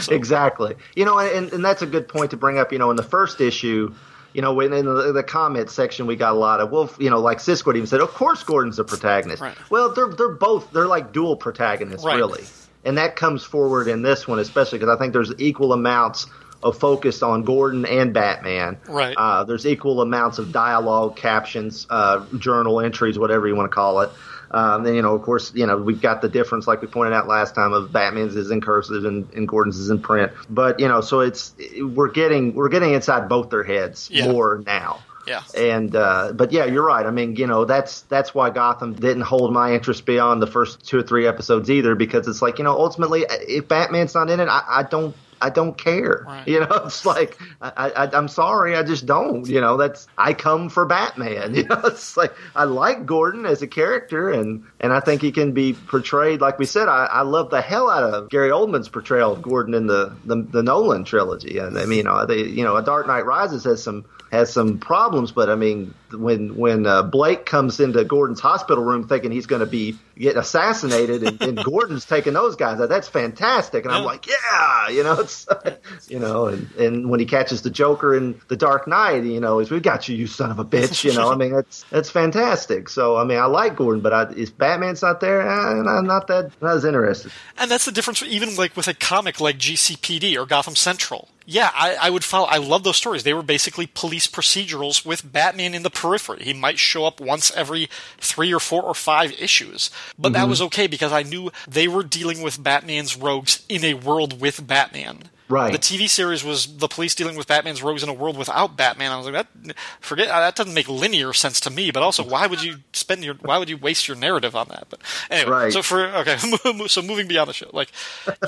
[0.00, 0.14] So.
[0.14, 0.76] Exactly.
[0.94, 2.72] You know, and, and that's a good point to bring up.
[2.72, 3.94] You know, in the first issue,
[4.32, 7.20] you know, in the, the comment section, we got a lot of well, you know,
[7.20, 9.42] like Siskoid even said, of course Gordon's the protagonist.
[9.42, 9.56] Right.
[9.70, 12.16] Well, they're they're both they're like dual protagonists, right.
[12.16, 12.44] really,
[12.84, 16.26] and that comes forward in this one especially because I think there's equal amounts
[16.62, 18.78] of focus on Gordon and Batman.
[18.88, 19.16] Right.
[19.16, 24.00] Uh, there's equal amounts of dialogue, captions, uh, journal entries, whatever you want to call
[24.00, 24.10] it.
[24.50, 27.14] Um, then you know, of course, you know we've got the difference, like we pointed
[27.14, 30.32] out last time, of Batman's is in cursive and, and Gordon's is in print.
[30.48, 34.30] But you know, so it's we're getting we're getting inside both their heads yeah.
[34.30, 35.00] more now.
[35.26, 35.42] Yeah.
[35.54, 37.04] And uh, but yeah, you're right.
[37.04, 40.86] I mean, you know, that's that's why Gotham didn't hold my interest beyond the first
[40.86, 44.40] two or three episodes either, because it's like you know, ultimately, if Batman's not in
[44.40, 46.24] it, I, I don't I don't care.
[46.26, 46.48] Right.
[46.48, 49.46] You know, it's like I, I, I'm sorry, I just don't.
[49.46, 51.54] You know, that's I come for Batman.
[51.58, 55.32] You know, it's like I like Gordon as a character, and and I think he
[55.32, 56.88] can be portrayed like we said.
[56.88, 60.36] I, I love the hell out of Gary Oldman's portrayal of Gordon in the the,
[60.36, 61.58] the Nolan trilogy.
[61.58, 64.52] And I mean, you know, they, you know, A Dark Knight Rises has some has
[64.52, 69.30] some problems, but I mean, when when uh, Blake comes into Gordon's hospital room thinking
[69.30, 73.84] he's going to be getting assassinated, and, and Gordon's taking those guys out, that's fantastic.
[73.84, 73.98] And yeah.
[73.98, 75.46] I'm like, yeah, you know, it's
[76.08, 79.60] you know, and and when he catches the Joker in the Dark Knight, you know,
[79.60, 81.04] is we've got you, you son of a bitch.
[81.04, 82.90] You know, I mean, that's that's fantastic.
[82.90, 86.26] So I mean, I like Gordon, but I, if Batman's not there, eh, I'm not
[86.26, 87.32] that not as interested.
[87.56, 91.70] And that's the difference, even like with a comic like GCPD or Gotham Central yeah,
[91.74, 92.46] I, I, would follow.
[92.46, 93.22] I love those stories.
[93.22, 96.44] They were basically police procedurals with Batman in the periphery.
[96.44, 97.88] He might show up once every
[98.18, 100.34] three or four or five issues, but mm-hmm.
[100.34, 104.42] that was okay because I knew they were dealing with Batman's rogues in a world
[104.42, 105.30] with Batman.
[105.48, 105.72] Right.
[105.72, 109.12] The TV series was the police dealing with Batman's rogues in a world without Batman.
[109.12, 111.90] I was like, that forget that doesn't make linear sense to me.
[111.90, 114.86] But also, why would you spend your why would you waste your narrative on that?
[114.90, 115.72] But anyway, right.
[115.72, 116.36] so for okay,
[116.86, 117.90] so moving beyond the show, like,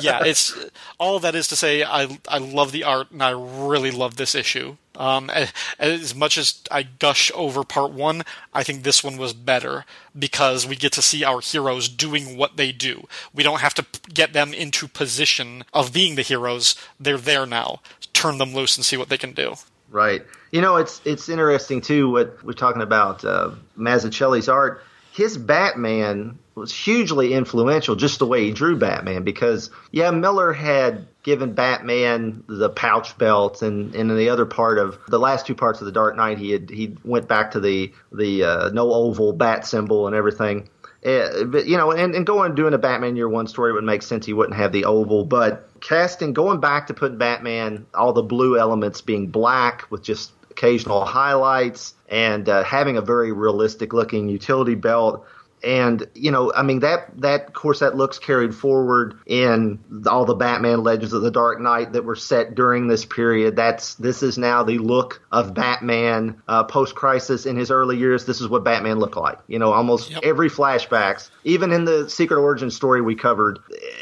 [0.00, 0.56] yeah, it's
[0.98, 4.34] all that is to say, I I love the art and I really love this
[4.34, 4.76] issue.
[4.96, 5.30] Um,
[5.78, 8.22] as much as I gush over part one,
[8.52, 9.84] I think this one was better
[10.18, 13.06] because we get to see our heroes doing what they do.
[13.32, 16.74] We don't have to get them into position of being the heroes.
[16.98, 17.80] They're there now.
[18.12, 19.54] Turn them loose and see what they can do.
[19.90, 20.22] Right.
[20.50, 22.10] You know, it's it's interesting too.
[22.10, 24.82] What we're talking about uh, Mazzucchelli's art.
[25.12, 29.24] His Batman was hugely influential, just the way he drew Batman.
[29.24, 34.78] Because yeah, Miller had given Batman the pouch belt, and, and in the other part
[34.78, 37.60] of the last two parts of the Dark Knight, he had he went back to
[37.60, 40.68] the the uh, no oval bat symbol and everything.
[41.04, 43.84] Uh, but you know, and, and going and doing a Batman Year One story would
[43.84, 44.26] make sense.
[44.26, 48.58] He wouldn't have the oval, but casting going back to putting Batman all the blue
[48.58, 54.74] elements being black with just occasional highlights and uh, having a very realistic looking utility
[54.74, 55.26] belt
[55.62, 60.34] and you know i mean that that course that looks carried forward in all the
[60.34, 63.56] batman legends of the dark knight that were set during this period.
[63.56, 68.24] That's this is now the look of batman uh, post crisis in his early years.
[68.24, 69.38] This is what batman looked like.
[69.48, 70.20] You know almost yep.
[70.22, 73.58] every flashbacks even in the secret origin story we covered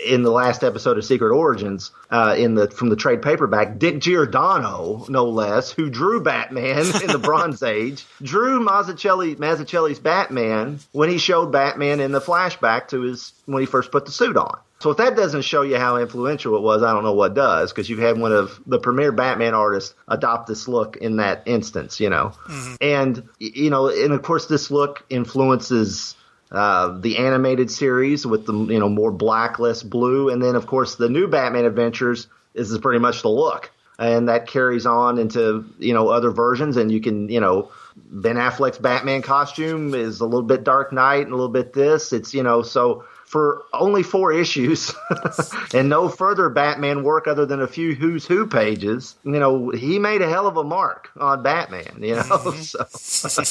[0.06, 3.98] in the last episode of secret origins uh, in the from the trade paperback dick
[3.98, 11.08] giordano no less who drew batman in the bronze age drew mazzucchelli mazzucchelli's batman when
[11.08, 14.58] he showed Batman in the flashback to his when he first put the suit on.
[14.80, 17.72] So if that doesn't show you how influential it was, I don't know what does,
[17.72, 21.98] because you've had one of the premier Batman artists adopt this look in that instance,
[21.98, 22.32] you know.
[22.46, 22.74] Mm-hmm.
[22.80, 26.14] And you know, and of course this look influences
[26.50, 30.66] uh, the animated series with the you know more black, less blue, and then of
[30.66, 35.64] course the new Batman Adventures is pretty much the look, and that carries on into
[35.78, 37.70] you know other versions, and you can you know
[38.10, 42.12] Ben Affleck's Batman costume is a little bit Dark Knight and a little bit this.
[42.12, 44.94] It's you know so for only four issues
[45.74, 49.98] and no further Batman work other than a few Who's Who pages, you know, he
[49.98, 52.22] made a hell of a mark on Batman, you know.
[52.60, 53.42] so,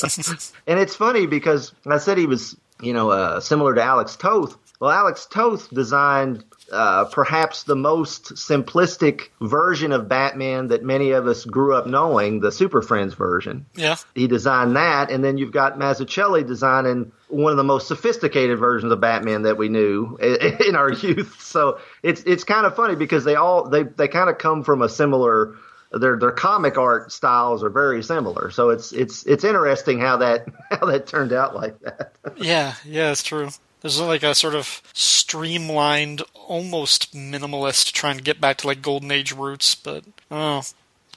[0.68, 4.57] and it's funny because I said he was, you know, uh, similar to Alex Toth.
[4.80, 11.27] Well, Alex Toth designed uh, perhaps the most simplistic version of Batman that many of
[11.27, 13.65] us grew up knowing, the Super Friends version.
[13.76, 13.95] Yeah.
[14.15, 18.91] He designed that, and then you've got Mazzucchelli designing one of the most sophisticated versions
[18.91, 20.18] of Batman that we knew
[20.68, 21.41] in our youth.
[21.41, 24.81] So it's it's kind of funny because they all they they kind of come from
[24.81, 25.56] a similar
[25.91, 28.52] their their comic art styles are very similar.
[28.52, 32.14] So it's it's it's interesting how that how that turned out like that.
[32.38, 33.49] yeah, yeah, it's true.
[33.82, 39.12] There's like a sort of streamlined, almost minimalist trying to get back to like golden
[39.12, 40.64] age roots, but oh.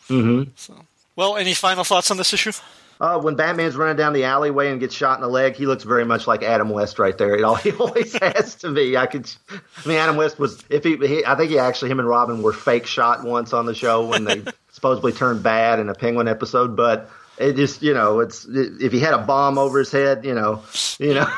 [0.09, 0.51] Mm-hmm.
[0.57, 0.75] So,
[1.17, 2.53] well, any final thoughts on this issue?
[3.01, 5.85] Uh, when Batman's running down the alleyway and gets shot in the leg, he looks
[5.85, 7.35] very much like Adam West right there.
[7.35, 8.97] It all, he always has to be.
[8.97, 11.99] I could, I mean, Adam West was if he, he, I think he actually him
[11.99, 14.43] and Robin were fake shot once on the show when they
[14.73, 17.09] supposedly turned bad in a Penguin episode, but
[17.41, 20.63] it just you know it's if he had a bomb over his head, you know,
[20.99, 21.27] you know.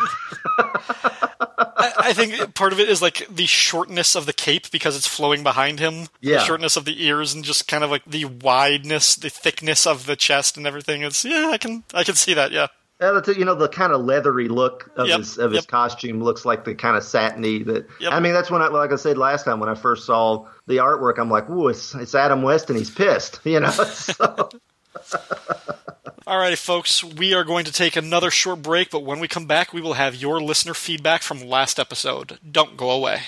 [1.74, 5.06] I, I, think part of it is like the shortness of the cape because it's
[5.06, 6.08] flowing behind him.
[6.20, 6.38] Yeah.
[6.38, 10.06] The shortness of the ears and just kind of like the wideness, the thickness of
[10.06, 11.02] the chest and everything.
[11.02, 12.52] It's yeah, I can I can see that.
[12.52, 12.66] Yeah.
[13.00, 15.66] Yeah, you know the kind of leathery look of Yep, his of his yep.
[15.66, 17.86] costume looks like the kind of satiny that.
[17.98, 18.12] Yep.
[18.12, 20.76] I mean, that's when I like I said last time when I first saw the
[20.76, 23.70] artwork, I'm like, "Ooh, it's, it's Adam West and he's pissed," you know.
[23.92, 24.50] So,
[26.26, 29.72] Alrighty, folks, we are going to take another short break, but when we come back,
[29.72, 32.38] we will have your listener feedback from last episode.
[32.48, 33.22] Don't go away.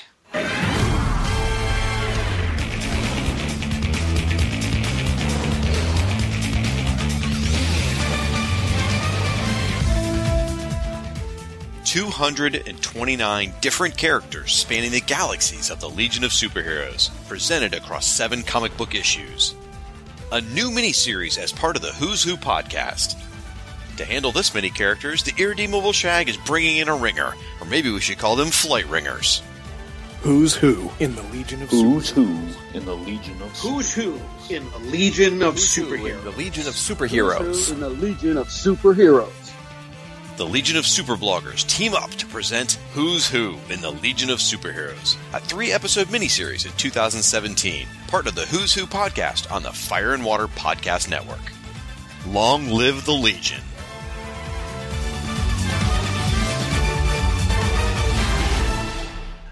[11.85, 17.73] Two hundred and twenty-nine different characters spanning the galaxies of the Legion of Superheroes, presented
[17.73, 19.55] across seven comic book issues.
[20.35, 23.15] A new miniseries as part of the Who's Who podcast.
[23.99, 27.89] To handle this many characters, the irredeemable Shag is bringing in a ringer, or maybe
[27.93, 29.43] we should call them flight ringers.
[30.23, 34.21] Who's who in the Legion of Who's Super- who in the Legion of Who's who
[34.51, 36.37] in the Legion of The Superheroes?
[36.37, 37.71] Legion of Superheroes.
[37.71, 39.44] in the Legion of Superheroes.
[40.37, 44.41] The Legion of Super Bloggers team up to present Who's Who in the Legion of
[44.41, 49.71] Superheroes, a three episode miniseries in 2017, part of the Who's Who podcast on the
[49.71, 51.39] Fire and Water Podcast Network.
[52.27, 53.61] Long live the Legion.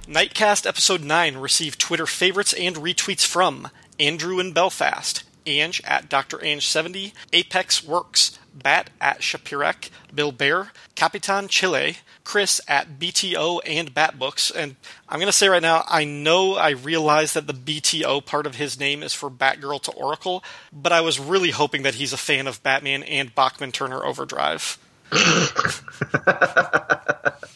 [0.08, 3.68] Nightcast Episode 9 received Twitter favorites and retweets from
[4.00, 6.38] Andrew in Belfast, Ange at Dr.
[6.38, 14.54] Ange70, Apex Works, Bat at Shapirek, Bill Bear, Capitan Chile, Chris at BTO and Batbooks,
[14.54, 14.76] and
[15.08, 18.56] I'm going to say right now, I know I realize that the BTO part of
[18.56, 22.18] his name is for Batgirl to Oracle, but I was really hoping that he's a
[22.18, 24.78] fan of Batman and Bachman Turner Overdrive.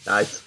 [0.06, 0.43] nice.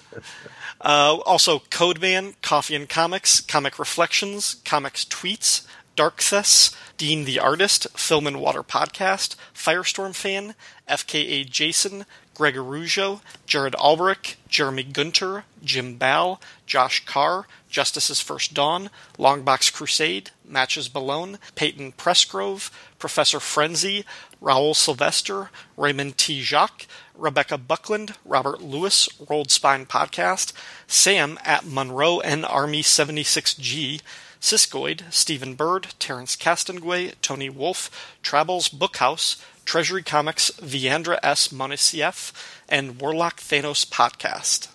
[0.80, 5.66] Uh, also, Codeman, Coffee and Comics, Comic Reflections, Comics Tweets,
[5.96, 10.54] Darkthess, Dean the Artist, Film and Water Podcast, Firestorm Fan,
[10.86, 12.04] FKA Jason,
[12.34, 20.32] Greg Arujo, Jared Albrecht, Jeremy Gunter, Jim Ball, Josh Carr, Justice's First Dawn, Longbox Crusade,
[20.44, 24.04] Matches Malone, Peyton Pressgrove, Professor Frenzy,
[24.38, 25.48] Raoul Sylvester,
[25.78, 26.42] Raymond T.
[26.42, 26.86] Jacques,
[27.16, 30.52] Rebecca Buckland, Robert Lewis, Rolled Spine Podcast,
[30.86, 34.02] Sam at Monroe and Army 76G,
[34.40, 41.48] Siskoid, Stephen Bird, Terrence Castanguay, Tony Wolf, Travels Bookhouse, Treasury Comics, Viandra S.
[41.48, 42.32] Monisieff,
[42.68, 44.68] and Warlock Thanos Podcast.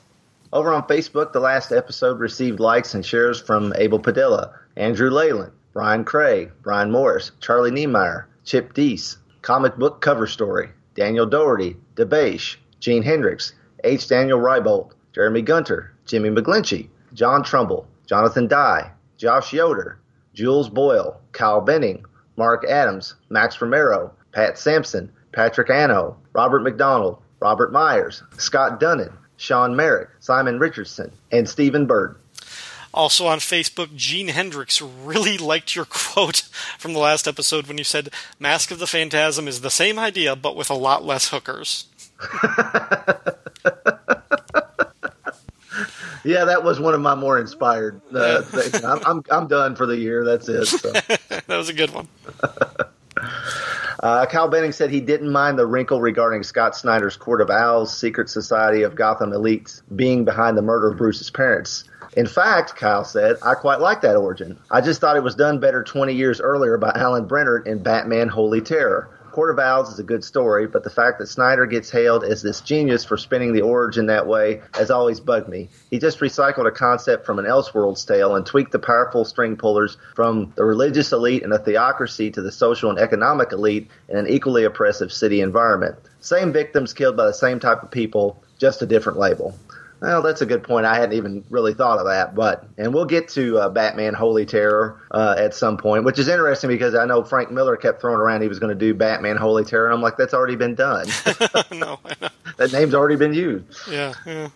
[0.53, 5.51] Over on Facebook, the last episode received likes and shares from Abel Padilla, Andrew Leyland,
[5.73, 12.55] Brian Craig, Brian Morris, Charlie Niemeyer, Chip Deese, Comic Book Cover Story, Daniel Doherty, DeBache,
[12.79, 14.07] Gene Hendricks, H.
[14.07, 19.99] Daniel Rybolt, Jeremy Gunter, Jimmy McGlinchey, John Trumbull, Jonathan Dye, Josh Yoder,
[20.33, 22.05] Jules Boyle, Kyle Benning,
[22.37, 29.75] Mark Adams, Max Romero, Pat Sampson, Patrick Anno, Robert McDonald, Robert Myers, Scott Dunnan, Sean
[29.75, 32.15] Merrick, Simon Richardson, and Stephen Bird.
[32.93, 36.47] Also on Facebook, Gene Hendricks really liked your quote
[36.77, 38.09] from the last episode when you said
[38.39, 41.87] Mask of the Phantasm is the same idea but with a lot less hookers.
[46.25, 48.01] Yeah, that was one of my more inspired.
[48.13, 48.83] Uh, things.
[48.83, 50.25] I'm, I'm I'm done for the year.
[50.25, 50.65] That's it.
[50.65, 50.91] So.
[51.29, 52.07] that was a good one.
[53.97, 57.97] Uh, Kyle Benning said he didn't mind the wrinkle regarding Scott Snyder's Court of Owls,
[57.97, 61.85] secret society of Gotham elites being behind the murder of Bruce's parents.
[62.15, 64.59] In fact, Kyle said, I quite like that origin.
[64.69, 68.27] I just thought it was done better 20 years earlier by Alan Brennert in Batman
[68.27, 69.09] Holy Terror.
[69.35, 72.41] Court of Owls is a good story, but the fact that Snyder gets hailed as
[72.41, 75.67] this genius for spinning the origin that way has always bugged me.
[75.91, 79.97] He just recycled a concept from an Elseworlds tale and tweaked the powerful string pullers
[80.15, 84.29] from the religious elite and a theocracy to the social and economic elite in an
[84.29, 85.97] equally oppressive city environment.
[86.21, 89.53] Same victims killed by the same type of people, just a different label.
[90.05, 90.85] Well, that's a good point.
[90.85, 94.45] I hadn't even really thought of that, but and we'll get to uh, Batman Holy
[94.45, 98.19] Terror uh, at some point, which is interesting because I know Frank Miller kept throwing
[98.19, 100.75] around he was going to do Batman Holy Terror, and I'm like, that's already been
[100.75, 101.07] done.
[101.71, 101.99] no,
[102.57, 103.65] that name's already been used.
[103.89, 104.49] Yeah, yeah.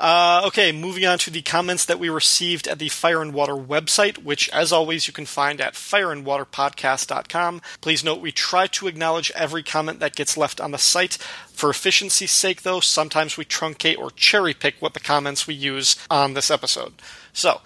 [0.00, 3.52] Uh, okay, moving on to the comments that we received at the Fire and Water
[3.52, 7.60] website, which, as always, you can find at fireandwaterpodcast.com.
[7.82, 11.18] Please note we try to acknowledge every comment that gets left on the site.
[11.52, 15.96] For efficiency's sake, though, sometimes we truncate or cherry pick what the comments we use
[16.08, 16.94] on this episode.
[17.34, 17.60] So,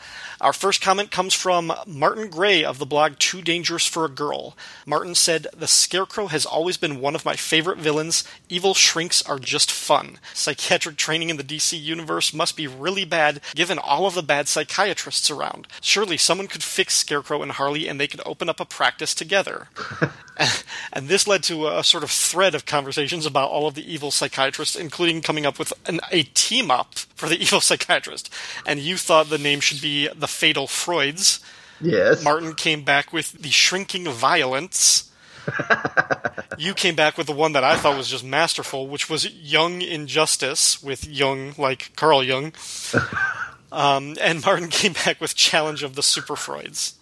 [0.45, 4.55] our first comment comes from Martin Gray of the blog Too Dangerous for a Girl.
[4.85, 8.25] Martin said, The Scarecrow has always been one of my favorite villains.
[8.51, 10.19] Evil shrinks are just fun.
[10.35, 14.47] Psychiatric training in the DC universe must be really bad given all of the bad
[14.47, 15.67] psychiatrists around.
[15.81, 19.69] Surely someone could fix Scarecrow and Harley and they could open up a practice together.
[20.93, 24.11] and this led to a sort of thread of conversations about all of the evil
[24.11, 28.33] psychiatrists, including coming up with an, a team up for the evil psychiatrist.
[28.67, 31.41] And you thought the name should be the Fatal Freuds.
[31.81, 32.23] Yes.
[32.23, 35.11] Martin came back with the Shrinking Violence.
[36.59, 39.83] you came back with the one that I thought was just masterful, which was Young
[39.83, 42.53] Injustice with Young, like Carl Jung.
[43.75, 46.95] Um, and Martin came back with Challenge of the Super Freuds.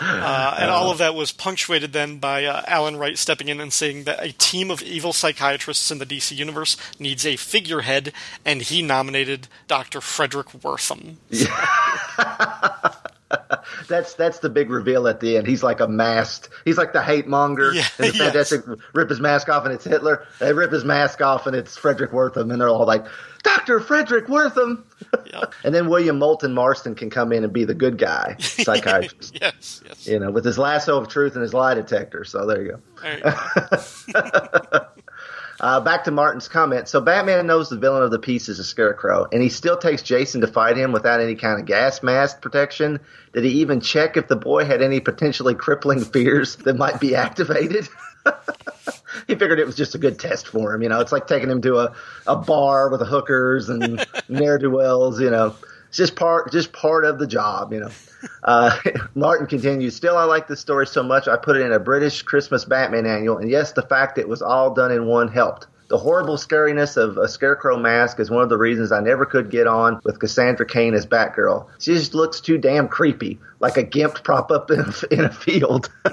[0.00, 3.72] Uh, and all of that was punctuated then by uh, Alan Wright stepping in and
[3.72, 8.12] saying that a team of evil psychiatrists in the DC universe needs a figurehead,
[8.44, 10.00] and he nominated Dr.
[10.00, 11.16] Fredric Wertham.
[13.88, 15.46] that's that's the big reveal at the end.
[15.46, 16.48] He's like a masked.
[16.64, 17.72] He's like the hate monger.
[17.72, 18.78] Yeah, and the fantastic yes.
[18.92, 20.26] rip his mask off and it's Hitler.
[20.38, 23.06] They rip his mask off and it's Fredric Wertham, and they're all like,
[23.42, 24.84] "Doctor Fredric Wertham.
[25.26, 25.44] Yeah.
[25.64, 29.38] and then William Moulton Marston can come in and be the good guy psychiatrist.
[29.40, 30.06] yes, yes.
[30.06, 32.24] You know, with his lasso of truth and his lie detector.
[32.24, 32.80] So there you go.
[33.04, 34.82] All right.
[35.60, 36.88] Uh, back to Martin's comment.
[36.88, 40.00] So Batman knows the villain of the piece is a scarecrow, and he still takes
[40.00, 42.98] Jason to fight him without any kind of gas mask protection.
[43.34, 47.14] Did he even check if the boy had any potentially crippling fears that might be
[47.14, 47.88] activated?
[49.26, 50.82] He figured it was just a good test for him.
[50.82, 51.94] You know, it's like taking him to a,
[52.26, 55.20] a bar with the hookers and ne'er do wells.
[55.20, 55.54] You know,
[55.88, 57.72] it's just part just part of the job.
[57.72, 57.90] You know.
[58.44, 58.76] Uh,
[59.14, 62.22] Martin continues, Still, I like this story so much, I put it in a British
[62.22, 65.66] Christmas Batman annual, and yes, the fact it was all done in one helped.
[65.90, 69.50] The horrible scariness of a scarecrow mask is one of the reasons I never could
[69.50, 71.66] get on with Cassandra Cain as Batgirl.
[71.80, 75.32] She just looks too damn creepy, like a gimp prop up in a, in a
[75.32, 75.90] field.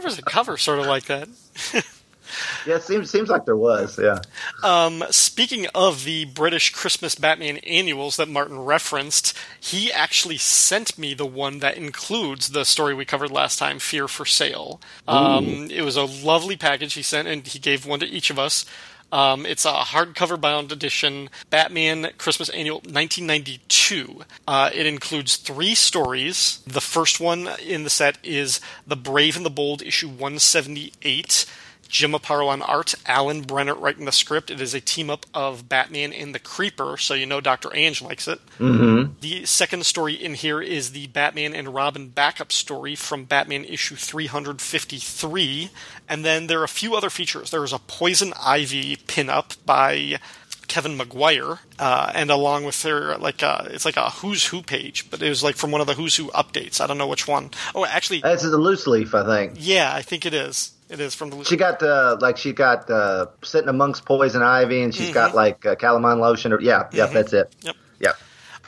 [0.00, 1.28] There was a cover sort of like that.
[2.66, 3.98] yeah, it seems seems like there was.
[3.98, 4.20] Yeah.
[4.62, 11.14] Um, speaking of the British Christmas Batman annuals that Martin referenced, he actually sent me
[11.14, 14.80] the one that includes the story we covered last time, Fear for Sale.
[15.06, 18.38] Um, it was a lovely package he sent, and he gave one to each of
[18.38, 18.64] us.
[19.12, 24.22] Um, it's a hardcover bound edition, Batman Christmas Annual 1992.
[24.46, 26.62] Uh, it includes three stories.
[26.66, 31.46] The first one in the set is The Brave and the Bold, issue 178.
[31.90, 34.50] Jim Aparo on art, Alan Brennert writing the script.
[34.50, 37.74] It is a team up of Batman and the Creeper, so you know Dr.
[37.74, 38.40] Ange likes it.
[38.58, 39.14] Mm-hmm.
[39.20, 43.96] The second story in here is the Batman and Robin backup story from Batman issue
[43.96, 45.70] 353.
[46.08, 47.50] And then there are a few other features.
[47.50, 50.20] There is a Poison Ivy pinup by
[50.70, 55.10] Kevin Maguire, uh, and along with her, like a, it's like a Who's Who page,
[55.10, 56.80] but it was like from one of the Who's Who updates.
[56.80, 57.50] I don't know which one.
[57.74, 59.54] Oh, actually, That's a loose leaf, I think.
[59.56, 60.70] yeah, I think it is.
[60.88, 61.42] It is from the.
[61.44, 65.66] She got uh, like she got uh, sitting amongst poison ivy, and she's got like
[65.66, 66.52] uh, calamine lotion.
[66.52, 67.52] Or yeah, yep, that's it.
[67.62, 67.76] Yep.
[67.98, 68.16] Yep.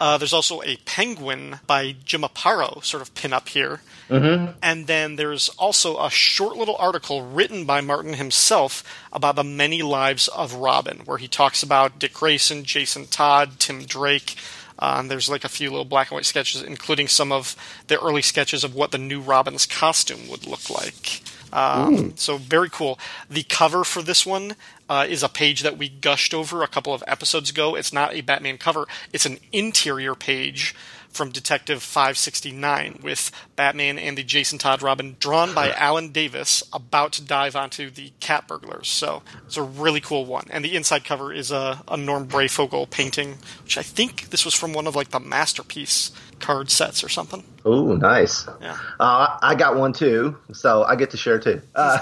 [0.01, 3.81] Uh, there's also a penguin by Jim Aparo sort of pin up here.
[4.09, 4.59] Mm-hmm.
[4.63, 9.83] And then there's also a short little article written by Martin himself about the many
[9.83, 14.37] lives of Robin, where he talks about Dick Grayson, Jason Todd, Tim Drake.
[14.79, 17.57] Uh, and there's like a few little black and white sketches, including some of
[17.87, 21.23] the early sketches of what the new Robin's costume would look like.
[21.53, 22.99] Um, so very cool.
[23.29, 24.57] The cover for this one
[24.89, 27.75] uh, is a page that we gushed over a couple of episodes ago.
[27.75, 30.75] It's not a Batman cover; it's an interior page
[31.13, 37.13] from Detective 569 with Batman and the Jason Todd Robin drawn by Alan Davis about
[37.13, 38.89] to dive onto the cat burglars.
[38.89, 40.47] So it's a really cool one.
[40.51, 44.55] And the inside cover is a, a Norm Breyfogle painting, which I think this was
[44.55, 46.11] from one of like the masterpiece
[46.41, 47.45] card sets or something.
[47.65, 48.47] Oh, nice.
[48.61, 48.79] Yeah.
[48.99, 51.63] Uh, I got one too, so I get to share too.
[51.75, 51.99] Uh,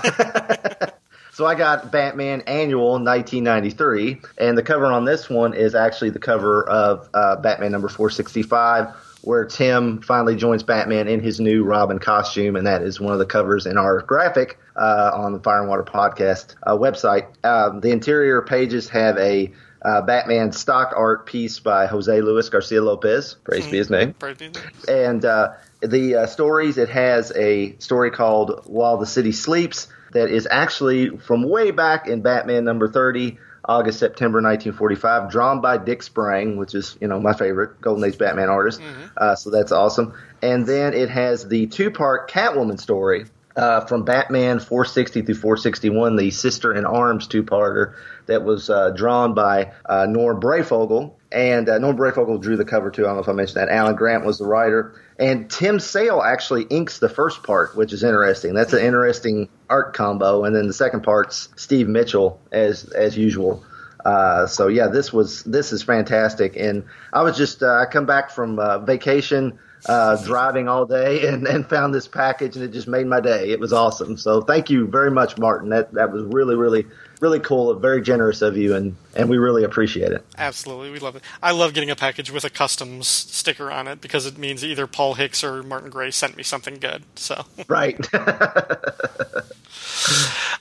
[1.41, 6.19] so I got Batman Annual 1993, and the cover on this one is actually the
[6.19, 8.89] cover of uh, Batman number 465,
[9.23, 13.19] where Tim finally joins Batman in his new Robin costume, and that is one of
[13.19, 17.27] the covers in our graphic uh, on the Fire and Water podcast uh, website.
[17.43, 19.51] Um, the interior pages have a
[19.81, 23.37] uh, Batman stock art piece by Jose Luis Garcia Lopez.
[23.45, 24.13] Praise be his name.
[24.13, 24.65] Praise be his name.
[24.89, 30.31] And uh, the uh, stories, it has a story called While the City Sleeps that
[30.31, 36.03] is actually from way back in Batman number 30, August, September 1945, drawn by Dick
[36.03, 38.81] Sprang, which is, you know, my favorite Golden Age Batman artist.
[39.17, 40.15] Uh, so that's awesome.
[40.43, 43.27] And then it has the two part Catwoman story.
[43.57, 47.95] Uh, from Batman 460 through 461, the Sister in Arms two-parter
[48.27, 52.93] that was uh, drawn by uh, Norm Breyfogle, and uh, Norm Breyfogle drew the cover
[52.93, 53.03] too.
[53.03, 53.69] I don't know if I mentioned that.
[53.69, 58.03] Alan Grant was the writer, and Tim Sale actually inks the first part, which is
[58.03, 58.55] interesting.
[58.55, 63.63] That's an interesting art combo, and then the second part's Steve Mitchell as as usual.
[64.03, 68.07] Uh, so yeah, this was this is fantastic, and I was just uh, I come
[68.07, 72.73] back from uh, vacation, uh, driving all day, and, and found this package, and it
[72.73, 73.51] just made my day.
[73.51, 74.17] It was awesome.
[74.17, 75.69] So thank you very much, Martin.
[75.69, 76.87] That that was really really
[77.21, 80.25] really cool, very generous of you, and and we really appreciate it.
[80.39, 81.23] Absolutely, we love it.
[81.43, 84.87] I love getting a package with a customs sticker on it because it means either
[84.87, 87.05] Paul Hicks or Martin Gray sent me something good.
[87.17, 87.99] So, Right.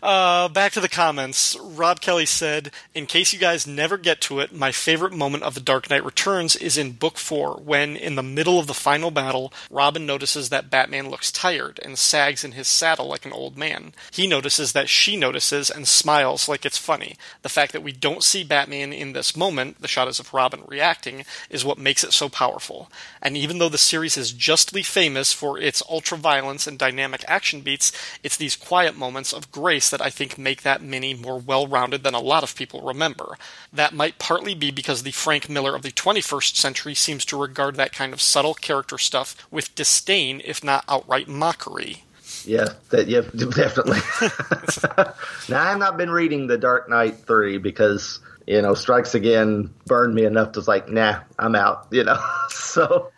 [0.02, 1.58] uh, back to the comments.
[1.62, 5.54] Rob Kelly said, "In case you guys never get to it, my favorite moment of
[5.54, 9.12] The Dark Knight Returns is in Book Four, when in the middle of the final
[9.12, 13.58] battle, Robin notices that Batman looks tired and sags in his saddle like an old
[13.58, 13.94] man.
[14.12, 17.18] He notices that she notices and smiles like it's funny.
[17.42, 20.62] The fact that we don't see Batman in this moment, the shot is of Robin
[20.68, 22.92] reacting, is what makes it so powerful.
[23.22, 27.62] And even though the series is justly famous for its ultra violence and dynamic action
[27.62, 27.92] beats,
[28.24, 32.04] it's these quiet moments of grace that I think make that mini more well rounded
[32.04, 33.38] than a lot of people remember.
[33.72, 37.76] That might partly be because the Frank Miller of the 21st century seems to regard
[37.76, 42.04] that kind of subtle character stuff with disdain, if not outright mockery.
[42.46, 44.00] Yeah, that yeah, definitely.
[45.50, 49.72] now I have not been reading the Dark Knight three because you know Strikes Again
[49.86, 51.88] burned me enough to like, nah, I'm out.
[51.92, 52.20] You know,
[52.50, 53.12] so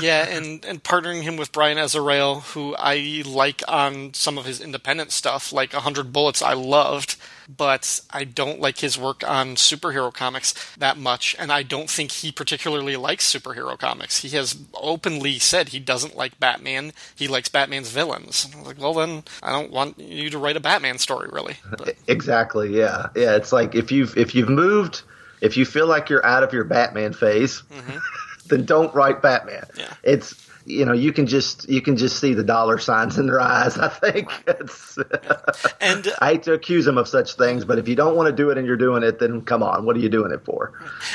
[0.00, 4.60] yeah, and and partnering him with Brian Azzarello, who I like on some of his
[4.60, 7.16] independent stuff, like hundred Bullets, I loved,
[7.48, 12.12] but I don't like his work on superhero comics that much, and I don't think
[12.12, 14.22] he particularly likes superhero comics.
[14.22, 16.92] He has openly said he doesn't like Batman.
[17.14, 18.44] He likes Batman's villains.
[18.44, 21.28] And I was like, well, then I don't want you to write a Batman story,
[21.30, 21.56] really.
[21.70, 23.36] But, exactly, yeah, yeah.
[23.36, 25.02] It's like if you've if you've moved,
[25.40, 27.98] if you feel like you're out of your Batman phase, mm-hmm.
[28.48, 29.66] then don't write Batman.
[29.76, 29.92] Yeah.
[30.02, 33.40] It's you know you can just you can just see the dollar signs in their
[33.40, 33.78] eyes.
[33.78, 34.98] I think it's.
[35.80, 38.26] and uh, I hate to accuse them of such things, but if you don't want
[38.26, 40.44] to do it and you're doing it, then come on, what are you doing it
[40.44, 40.72] for?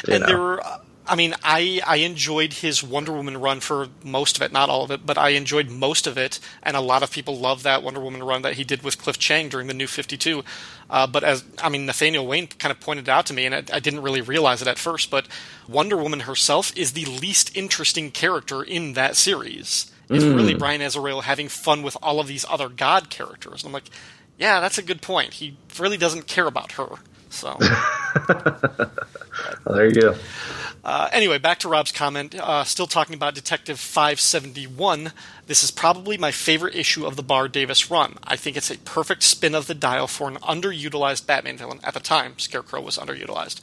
[0.07, 0.27] You and know?
[0.27, 4.43] there were uh, I mean, I I enjoyed his Wonder Woman run for most of
[4.43, 7.11] it, not all of it, but I enjoyed most of it, and a lot of
[7.11, 9.87] people love that Wonder Woman run that he did with Cliff Chiang during the New
[9.87, 10.43] Fifty Two.
[10.89, 13.63] Uh, but as I mean, Nathaniel Wayne kind of pointed out to me, and I,
[13.73, 15.27] I didn't really realize it at first, but
[15.67, 19.91] Wonder Woman herself is the least interesting character in that series.
[20.09, 23.63] It's really Brian Azzarello having fun with all of these other God characters.
[23.63, 23.89] And I'm like,
[24.37, 25.35] yeah, that's a good point.
[25.35, 26.89] He really doesn't care about her.
[27.29, 27.57] So.
[29.65, 30.15] Well, there you go.
[30.83, 32.33] Uh, anyway, back to Rob's comment.
[32.33, 35.11] Uh, still talking about Detective 571.
[35.45, 38.17] This is probably my favorite issue of the Barr Davis run.
[38.23, 41.79] I think it's a perfect spin of the dial for an underutilized Batman villain.
[41.83, 43.59] At the time, Scarecrow was underutilized.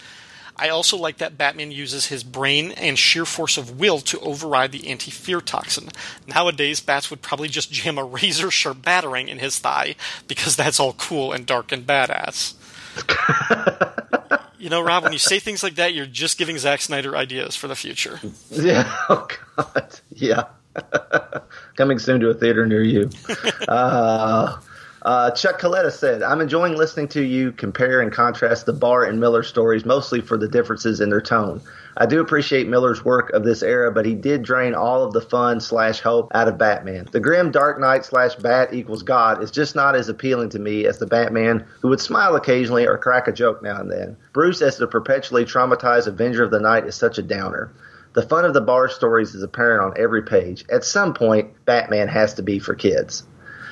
[0.60, 4.72] I also like that Batman uses his brain and sheer force of will to override
[4.72, 5.88] the anti fear toxin.
[6.26, 9.94] Nowadays, Bats would probably just jam a razor sharp batarang in his thigh
[10.26, 12.54] because that's all cool and dark and badass.
[14.59, 17.56] you know, Rob, when you say things like that, you're just giving Zack Snyder ideas
[17.56, 18.20] for the future.
[18.51, 18.93] Yeah.
[19.09, 19.26] Oh
[19.56, 20.01] God.
[20.14, 20.44] Yeah.
[21.76, 23.10] Coming soon to a theater near you.
[23.68, 24.59] uh,
[25.09, 29.18] uh, Chuck Coletta said, "I'm enjoying listening to you compare and contrast the Barr and
[29.18, 31.62] Miller stories, mostly for the differences in their tone.
[31.97, 35.22] I do appreciate Miller's work of this era, but he did drain all of the
[35.22, 37.09] fun slash hope out of Batman.
[37.10, 40.85] The grim Dark Knight slash Bat equals God is just not as appealing to me
[40.85, 44.14] as the Batman who would smile occasionally or crack a joke now and then.
[44.35, 47.72] Bruce as the perpetually traumatized Avenger of the Night is such a downer."
[48.12, 50.66] The fun of the Barr stories is apparent on every page.
[50.70, 53.22] At some point, Batman has to be for kids.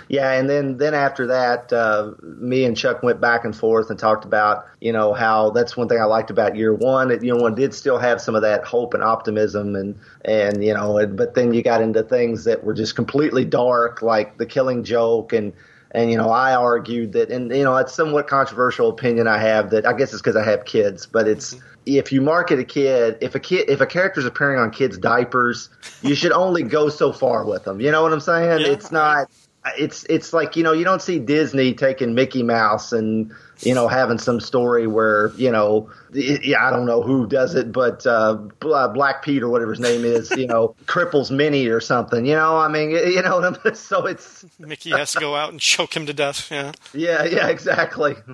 [0.09, 3.99] Yeah, and then then after that, uh, me and Chuck went back and forth and
[3.99, 7.11] talked about you know how that's one thing I liked about year one.
[7.11, 10.65] It, you know, one did still have some of that hope and optimism, and and
[10.65, 14.39] you know, and, but then you got into things that were just completely dark, like
[14.39, 15.53] the Killing Joke and.
[15.93, 19.71] And you know, I argued that, and you know, it's somewhat controversial opinion I have
[19.71, 21.57] that I guess it's because I have kids, but it's
[21.87, 25.71] if you market a kid, if a kid, if a character's appearing on kids' diapers,
[26.03, 27.81] you should only go so far with them.
[27.81, 28.61] You know what I'm saying?
[28.61, 28.73] Yeah.
[28.73, 29.31] It's not
[29.79, 33.89] it's it's like you know you don't see Disney taking Mickey Mouse and you know
[33.89, 39.23] having some story where you know I don't know who does it, but uh, Black
[39.23, 42.25] Pete or whatever his name is, you know, cripples Minnie or something.
[42.25, 43.75] You know, I mean, you know, what I mean?
[43.75, 46.51] so it's Mickey has to go out and choke him to death.
[46.51, 46.73] Yeah.
[46.95, 48.17] yeah, yeah, exactly.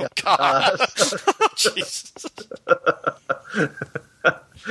[0.00, 0.80] Oh God.
[0.80, 1.16] Uh, so,
[1.56, 2.12] Jesus.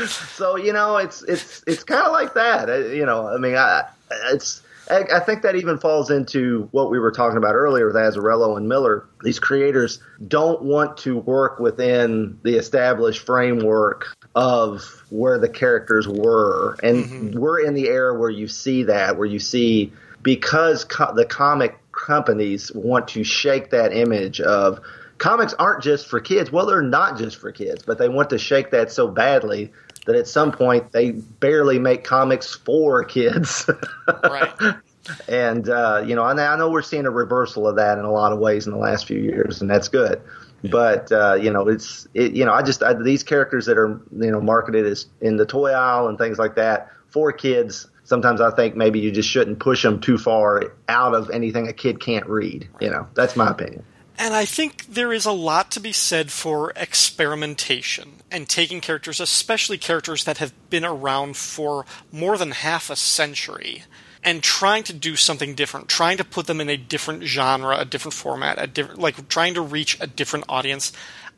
[0.06, 2.70] so you know, it's it's it's kind of like that.
[2.70, 3.84] Uh, You know, I mean, I
[4.32, 4.62] it's.
[4.90, 8.58] I I think that even falls into what we were talking about earlier with Azzarello
[8.58, 9.08] and Miller.
[9.22, 16.78] These creators don't want to work within the established framework of where the characters were.
[16.84, 17.40] And mm-hmm.
[17.40, 19.92] we're in the era where you see that, where you see
[20.22, 24.80] because co- the comic companies want to shake that image of
[25.18, 26.52] comics aren't just for kids.
[26.52, 29.72] Well, they're not just for kids, but they want to shake that so badly
[30.08, 33.70] that at some point they barely make comics for kids.
[34.24, 34.52] Right.
[35.28, 38.06] and uh, you know, I know, I know we're seeing a reversal of that in
[38.06, 40.22] a lot of ways in the last few years, and that's good.
[40.64, 44.02] But uh, you know, it's it, you know, I just I, these characters that are
[44.18, 47.88] you know marketed as in the toy aisle and things like that for kids.
[48.06, 51.74] Sometimes I think maybe you just shouldn't push them too far out of anything a
[51.74, 52.70] kid can't read.
[52.80, 53.84] You know, that's my opinion.
[54.18, 59.20] And I think there is a lot to be said for experimentation and taking characters,
[59.20, 63.84] especially characters that have been around for more than half a century,
[64.24, 67.86] and trying to do something different, trying to put them in a different genre, a
[67.86, 70.92] different format, a different like trying to reach a different audience.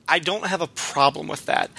[0.07, 1.69] I don't have a problem with that.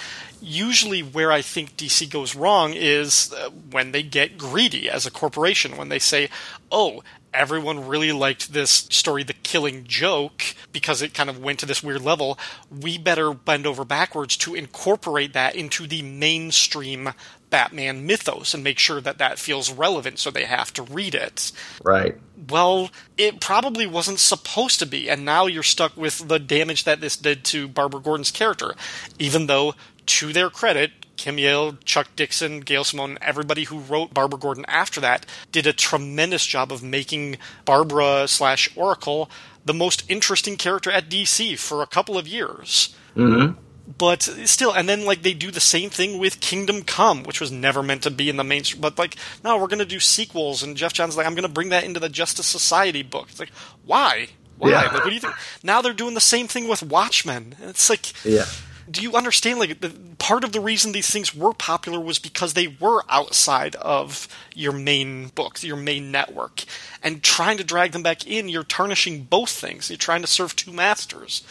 [0.40, 5.10] Usually, where I think DC goes wrong is uh, when they get greedy as a
[5.10, 6.28] corporation, when they say,
[6.70, 7.02] oh,
[7.32, 10.42] everyone really liked this story, The Killing Joke,
[10.72, 12.38] because it kind of went to this weird level.
[12.70, 17.10] We better bend over backwards to incorporate that into the mainstream
[17.50, 21.52] Batman mythos and make sure that that feels relevant so they have to read it.
[21.84, 22.16] Right.
[22.48, 27.00] Well, it probably wasn't supposed to be, and now you're stuck with the damage that
[27.00, 28.74] this did to Barbara Gordon's character.
[29.18, 29.74] Even though,
[30.06, 35.00] to their credit, Kim Yale, Chuck Dixon, Gail Simone, everybody who wrote Barbara Gordon after
[35.02, 37.36] that did a tremendous job of making
[37.66, 39.30] Barbara slash Oracle
[39.64, 42.96] the most interesting character at DC for a couple of years.
[43.14, 43.60] Mm-hmm.
[43.98, 47.52] But still, and then like they do the same thing with Kingdom Come, which was
[47.52, 48.80] never meant to be in the mainstream.
[48.80, 51.52] But like, no, we're going to do sequels, and Geoff Johns like, I'm going to
[51.52, 53.26] bring that into the Justice Society book.
[53.30, 53.50] It's like,
[53.84, 54.28] why?
[54.56, 54.70] Why?
[54.70, 54.82] Yeah.
[54.82, 55.34] Like, what do you think?
[55.62, 57.56] Now they're doing the same thing with Watchmen.
[57.60, 58.46] It's like, Yeah.
[58.90, 59.58] Do you understand?
[59.58, 63.76] Like, the, part of the reason these things were popular was because they were outside
[63.76, 66.64] of your main books, your main network,
[67.02, 69.90] and trying to drag them back in, you're tarnishing both things.
[69.90, 71.42] You're trying to serve two masters.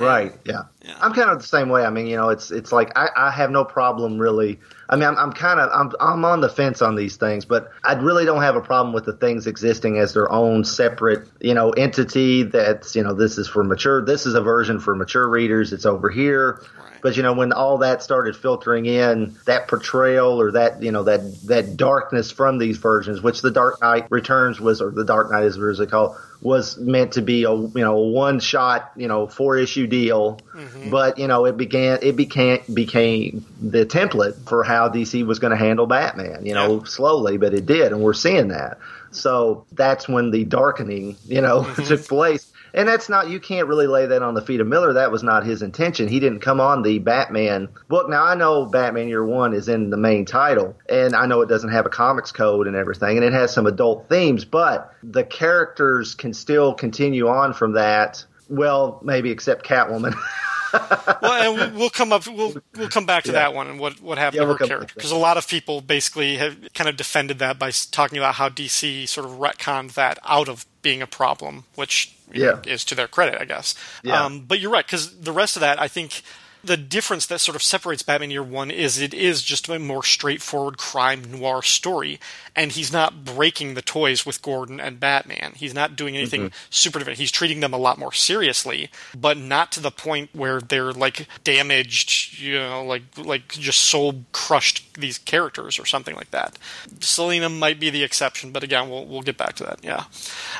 [0.00, 0.32] Right.
[0.44, 0.62] Yeah.
[0.82, 0.96] Yeah.
[1.00, 1.84] I'm kind of the same way.
[1.84, 4.58] I mean, you know, it's it's like I, I have no problem really.
[4.88, 7.70] I mean, I'm, I'm kind of I'm I'm on the fence on these things, but
[7.84, 11.54] I really don't have a problem with the things existing as their own separate, you
[11.54, 12.44] know, entity.
[12.44, 14.04] That's you know, this is for mature.
[14.04, 15.72] This is a version for mature readers.
[15.72, 16.62] It's over here.
[17.02, 21.04] But you know, when all that started filtering in, that portrayal or that you know
[21.04, 25.30] that that darkness from these versions, which the Dark Knight Returns was, or the Dark
[25.30, 28.92] Knight is what it's called, was meant to be a you know a one shot
[28.96, 30.40] you know four issue deal.
[30.54, 30.90] Mm-hmm.
[30.90, 35.52] But you know, it began it became became the template for how DC was going
[35.52, 36.46] to handle Batman.
[36.46, 38.78] You know, slowly, but it did, and we're seeing that.
[39.12, 42.49] So that's when the darkening, you know, took place.
[42.74, 44.94] And that's not, you can't really lay that on the feet of Miller.
[44.94, 46.08] That was not his intention.
[46.08, 48.08] He didn't come on the Batman book.
[48.08, 51.48] Now, I know Batman Year One is in the main title, and I know it
[51.48, 55.24] doesn't have a comics code and everything, and it has some adult themes, but the
[55.24, 58.24] characters can still continue on from that.
[58.48, 60.14] Well, maybe except Catwoman.
[61.22, 62.26] well, and we- we'll come up.
[62.26, 63.40] We'll we'll come back to Yeah.
[63.40, 65.46] that one and what what happened Yeah, to we'll her character because a lot of
[65.48, 69.94] people basically have kind of defended that by talking about how DC sort of retconned
[69.94, 73.74] that out of being a problem, which you know, is to their credit, I guess.
[74.02, 74.24] Yeah.
[74.24, 76.22] Um, but you're right because the rest of that, I think.
[76.62, 80.04] The difference that sort of separates Batman Year One is it is just a more
[80.04, 82.20] straightforward crime noir story,
[82.54, 85.52] and he's not breaking the toys with Gordon and Batman.
[85.56, 86.66] He's not doing anything mm-hmm.
[86.68, 87.18] super different.
[87.18, 91.26] He's treating them a lot more seriously, but not to the point where they're like
[91.44, 96.58] damaged, you know, like like just soul crushed these characters or something like that.
[97.00, 99.80] Selina might be the exception, but again, we'll we'll get back to that.
[99.82, 100.04] Yeah,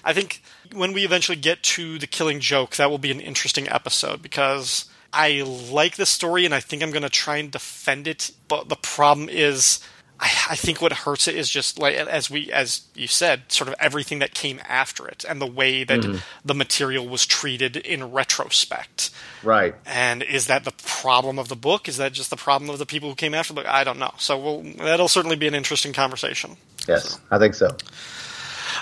[0.02, 3.68] I think when we eventually get to the Killing Joke, that will be an interesting
[3.68, 8.06] episode because I like the story and I think I'm going to try and defend
[8.06, 8.30] it.
[8.48, 9.80] But the problem is,
[10.20, 13.68] I, I think what hurts it is just like as we as you said, sort
[13.68, 16.18] of everything that came after it and the way that mm-hmm.
[16.44, 19.10] the material was treated in retrospect.
[19.42, 19.74] Right.
[19.86, 21.88] And is that the problem of the book?
[21.88, 23.70] Is that just the problem of the people who came after the book?
[23.70, 24.12] I don't know.
[24.18, 26.56] So we'll, that'll certainly be an interesting conversation.
[26.86, 27.76] Yes, I think so.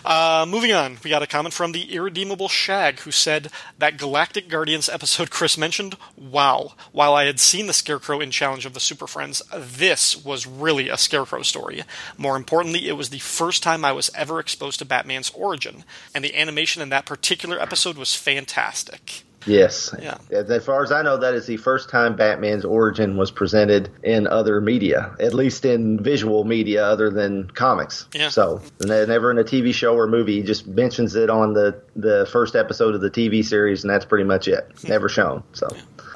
[0.05, 4.49] Uh, moving on, we got a comment from the irredeemable Shag who said that Galactic
[4.49, 5.97] Guardians episode Chris mentioned.
[6.17, 6.75] Wow!
[6.93, 10.89] While I had seen the Scarecrow in Challenge of the Super Friends, this was really
[10.89, 11.83] a Scarecrow story.
[12.17, 15.85] More importantly, it was the first time I was ever exposed to Batman's origin,
[16.15, 19.25] and the animation in that particular episode was fantastic.
[19.47, 19.95] Yes.
[20.01, 20.19] Yeah.
[20.31, 24.27] As far as I know, that is the first time Batman's origin was presented in
[24.27, 28.07] other media, at least in visual media other than comics.
[28.15, 28.29] Yeah.
[28.29, 30.37] So ne- never in a TV show or movie.
[30.37, 34.05] He just mentions it on the, the first episode of the TV series, and that's
[34.05, 34.71] pretty much it.
[34.85, 35.43] Never shown.
[35.53, 35.69] So.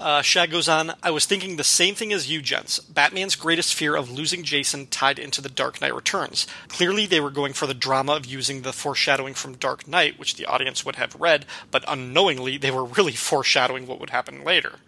[0.03, 2.81] Uh, Shag goes on, I was thinking the same thing as you, gents.
[2.81, 6.45] Batman's greatest fear of losing Jason tied into The Dark Knight Returns.
[6.67, 10.35] Clearly, they were going for the drama of using the foreshadowing from Dark Knight, which
[10.35, 14.81] the audience would have read, but unknowingly, they were really foreshadowing what would happen later.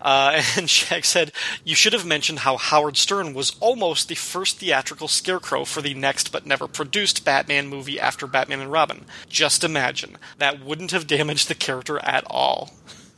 [0.00, 1.32] Uh, and Shag said,
[1.64, 5.94] You should have mentioned how Howard Stern was almost the first theatrical scarecrow for the
[5.94, 9.06] next but never produced Batman movie after Batman and Robin.
[9.28, 10.18] Just imagine.
[10.38, 12.70] That wouldn't have damaged the character at all.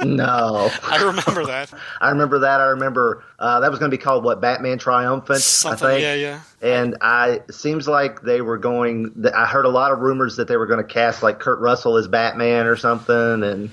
[0.04, 0.70] No.
[0.82, 1.72] I remember that.
[2.00, 2.60] I remember that.
[2.60, 5.40] I remember uh, that was going to be called what Batman Triumphant.
[5.40, 6.02] Something, I think.
[6.02, 6.40] yeah, yeah.
[6.62, 9.24] And I seems like they were going.
[9.34, 11.96] I heard a lot of rumors that they were going to cast like Kurt Russell
[11.96, 13.70] as Batman or something, and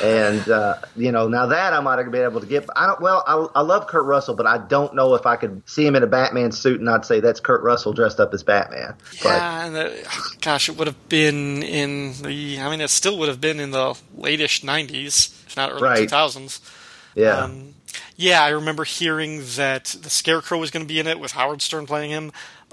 [0.00, 2.68] and uh, you know now that I might have been able to get.
[2.74, 3.00] I don't.
[3.00, 5.96] Well, I, I love Kurt Russell, but I don't know if I could see him
[5.96, 8.94] in a Batman suit and I'd say that's Kurt Russell dressed up as Batman.
[9.22, 12.60] But Yeah, and the, gosh, it would have been in the.
[12.60, 16.08] I mean, it still would have been in the lateish '90s, if not early Right.
[16.08, 16.60] 2000s.
[17.14, 17.71] yeah, Um,
[18.16, 21.62] yeah, I remember hearing that the Scarecrow was going to be in it with Howard
[21.62, 22.32] Stern playing him.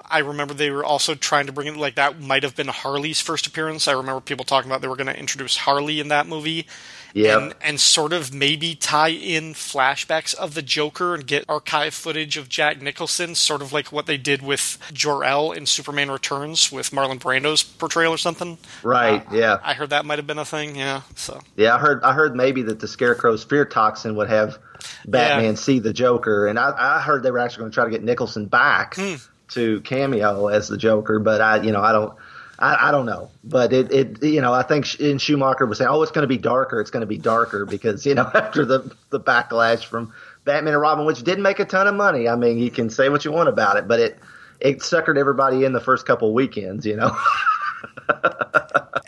[0.09, 3.21] I remember they were also trying to bring it like that might have been Harley's
[3.21, 3.87] first appearance.
[3.87, 6.65] I remember people talking about they were going to introduce Harley in that movie.
[7.13, 7.41] Yep.
[7.41, 12.37] And, and sort of maybe tie in flashbacks of the Joker and get archive footage
[12.37, 16.91] of Jack Nicholson, sort of like what they did with Jor-El in Superman Returns with
[16.91, 18.59] Marlon Brando's portrayal or something.
[18.83, 19.25] right.
[19.27, 20.75] Uh, yeah, I heard that might have been a thing.
[20.75, 21.01] Yeah.
[21.15, 21.75] So yeah.
[21.75, 22.03] I heard.
[22.03, 24.59] I heard maybe that the Scarecrow's fear toxin would have
[25.07, 25.55] Batman Yeah.
[25.55, 28.03] see the Joker, and I, I heard they were actually going to try to get
[28.03, 29.15] Nicholson back Hmm.
[29.49, 32.13] to cameo as the Joker, but I, you know, I don't.
[32.61, 35.89] I, I don't know, but it, it, you know, I think in Schumacher was saying,
[35.89, 36.81] "Oh, it's going to be darker.
[36.81, 40.11] It's going to be darker because you know after the the backlash from
[40.43, 42.27] Batman and Robin, which didn't make a ton of money.
[42.27, 44.19] I mean, you can say what you want about it, but it
[44.59, 46.85] it suckered everybody in the first couple weekends.
[46.85, 47.15] You know,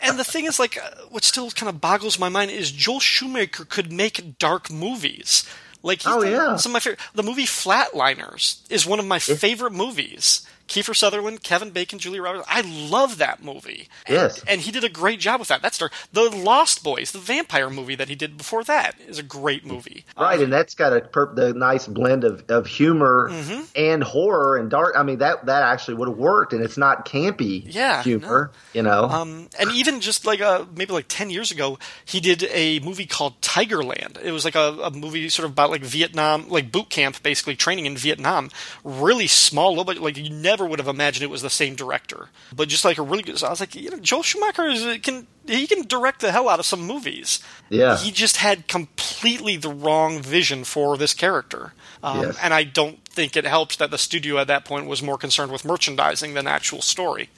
[0.00, 0.78] and the thing is, like,
[1.10, 5.48] what still kind of boggles my mind is Joel Schumacher could make dark movies.
[5.82, 6.56] Like, Oh, yeah.
[6.56, 7.00] some of my favorite.
[7.14, 10.46] The movie Flatliners is one of my favorite movies.
[10.72, 12.46] Kiefer Sutherland, Kevin Bacon, Julia Roberts.
[12.48, 13.88] I love that movie.
[14.06, 14.42] And, Yes.
[14.48, 15.60] and he did a great job with that.
[15.60, 15.92] That's dark.
[16.14, 20.06] The Lost Boys, the vampire movie that he did before that, is a great movie.
[20.18, 20.40] right?
[20.40, 23.60] And that's got a per- the nice blend of, of humor Mm-hmm.
[23.76, 24.94] and horror and dark.
[24.96, 28.50] I mean, that that actually would have worked, and it's not campy Yeah, humor.
[28.72, 32.44] You know, Um, and even just like uh, maybe like ten years ago, he did
[32.44, 34.22] a movie called Tigerland.
[34.22, 37.56] It was like a, a movie sort of about like Vietnam, like boot camp, basically
[37.56, 38.50] training in Vietnam.
[38.84, 42.28] Really small, little bit like you never would have imagined it was the same director,
[42.54, 43.38] but just like a really good.
[43.38, 46.48] So I was like, you know, Joel Schumacher is, can he can direct the hell
[46.48, 47.40] out of some movies.
[47.68, 47.96] Yeah.
[47.96, 51.72] he just had completely the wrong vision for this character.
[52.02, 52.38] Um, Yes.
[52.42, 55.52] And I don't think it helped that the studio at that point was more concerned
[55.52, 57.30] with merchandising than actual story.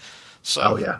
[0.42, 0.98] So, oh yeah,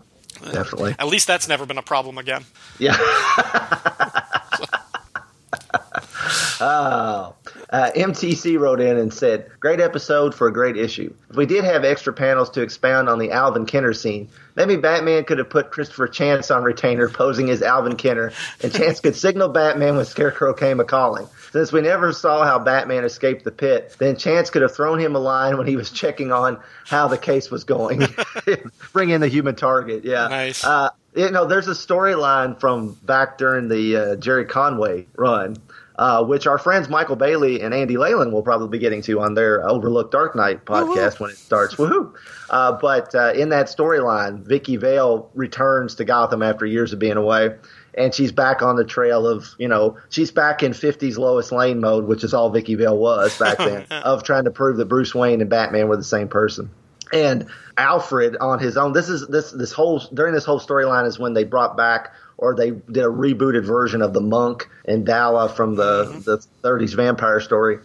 [0.52, 0.94] definitely.
[0.98, 2.44] at least that's never been a problem again.
[2.78, 2.96] Yeah.
[6.60, 7.34] oh.
[7.74, 11.12] Uh, MTC wrote in and said, Great episode for a great issue.
[11.28, 15.24] If we did have extra panels to expound on the Alvin Kenner scene, maybe Batman
[15.24, 18.32] could have put Christopher Chance on retainer posing as Alvin Kenner,
[18.62, 21.26] and Chance could signal Batman when Scarecrow came a calling.
[21.50, 25.16] Since we never saw how Batman escaped the pit, then Chance could have thrown him
[25.16, 28.06] a line when he was checking on how the case was going.
[28.92, 30.28] Bring in the human target, yeah.
[30.28, 30.64] Nice.
[30.64, 35.56] Uh, you know, there's a storyline from back during the uh, Gerry Conway run
[35.96, 39.34] uh, which our friends Michael Bailey and Andy Leyland will probably be getting to on
[39.34, 41.76] their Overlooked Dark Knight podcast when it starts.
[41.76, 42.12] Woohoo!
[42.50, 47.16] Uh, but uh, in that storyline, Vicki Vale returns to Gotham after years of being
[47.16, 47.56] away.
[47.96, 51.80] And she's back on the trail of, you know, she's back in 50s Lois Lane
[51.80, 55.14] mode, which is all Vicki Vale was back then, of trying to prove that Bruce
[55.14, 56.70] Wayne and Batman were the same person.
[57.12, 57.46] And
[57.76, 61.34] Alfred on his own, this is this this whole during this whole storyline is when
[61.34, 65.76] they brought back or they did a rebooted version of the monk and Dala from
[65.76, 67.78] the the 30s vampire story.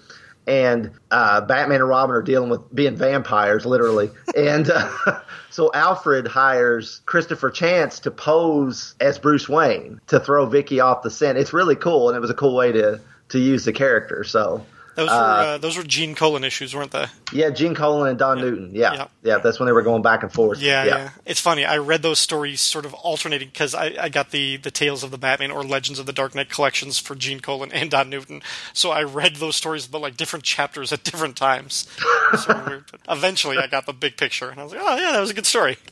[0.48, 4.10] And uh, Batman and Robin are dealing with being vampires, literally.
[4.36, 5.22] and uh,
[5.52, 11.12] so Alfred hires Christopher Chance to pose as Bruce Wayne to throw Vicki off the
[11.12, 11.38] scent.
[11.38, 13.00] It's really cool, and it was a cool way to
[13.30, 14.24] to use the character.
[14.24, 14.66] So
[15.00, 17.06] Those were uh, those were Gene Colan issues, weren't they?
[17.34, 18.72] yeah, Gene Colan and Don Newton.
[18.74, 19.08] Yeah, Yeah.
[19.24, 20.60] yeah, that's when they were going back and forth.
[20.60, 21.66] Yeah, yeah, It's funny.
[21.66, 25.12] I read those stories sort of alternating because I, I got the the Tales of
[25.12, 28.42] the Batman or Legends of the Dark Knight collections for Gene Colan and Don Newton.
[28.74, 31.88] So I read those stories, but like different chapters at different times.
[32.38, 35.20] Sort of eventually, I got the big picture, and I was like, oh yeah, that
[35.22, 35.78] was a good story.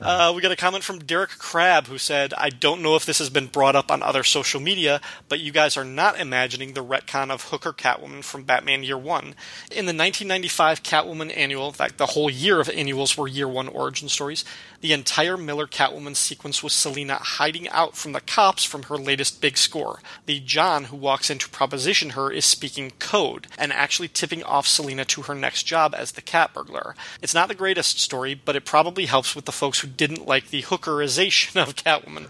[0.01, 3.19] Uh, we got a comment from Derek Crabb who said, I don't know if this
[3.19, 6.83] has been brought up on other social media, but you guys are not imagining the
[6.83, 9.23] retcon of Hooker Catwoman from Batman Year 1.
[9.71, 13.67] In the 1995 Catwoman annual, in fact, the whole year of annuals were Year 1
[13.67, 14.45] origin stories,
[14.79, 19.41] the entire Miller Catwoman sequence was Selina hiding out from the cops from her latest
[19.41, 19.99] big score.
[20.25, 24.65] The John who walks in to proposition her is speaking code and actually tipping off
[24.65, 26.95] Selina to her next job as the cat burglar.
[27.21, 30.49] It's not the greatest story, but it probably helps with the folks who didn't like
[30.49, 32.27] the hookerization of Catwoman.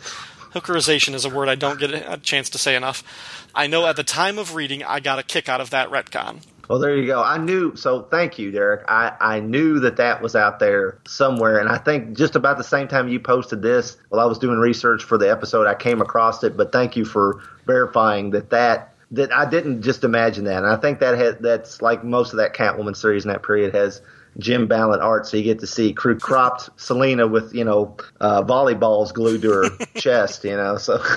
[0.53, 3.03] Hookerization is a word I don't get a chance to say enough.
[3.53, 6.43] I know at the time of reading, I got a kick out of that retcon.
[6.67, 7.21] Well, there you go.
[7.21, 7.75] I knew.
[7.75, 8.85] So thank you, Derek.
[8.87, 11.59] I, I knew that that was out there somewhere.
[11.59, 14.57] And I think just about the same time you posted this, while I was doing
[14.57, 16.57] research for the episode, I came across it.
[16.57, 18.95] But thank you for verifying that that.
[19.11, 22.37] That I didn't just imagine that, and I think that had, that's like most of
[22.37, 24.03] that Catwoman series in that period has
[24.39, 28.41] Jim Balent art, so you get to see crew cropped Selina with you know uh,
[28.43, 30.77] volleyballs glued to her chest, you know.
[30.77, 31.03] So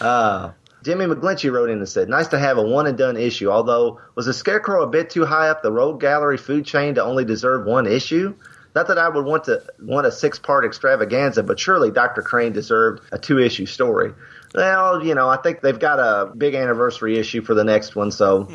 [0.00, 0.52] Uh,
[0.84, 3.50] Jimmy McGlinchey wrote in and said, "Nice to have a one and done issue.
[3.50, 7.02] Although was the Scarecrow a bit too high up the Rogues Gallery food chain to
[7.02, 8.34] only deserve one issue?
[8.74, 12.52] Not that I would want to want a six part extravaganza, but surely Doctor Crane
[12.52, 14.12] deserved a two issue story."
[14.54, 18.10] Well, you know, I think they've got a big anniversary issue for the next one,
[18.10, 18.48] so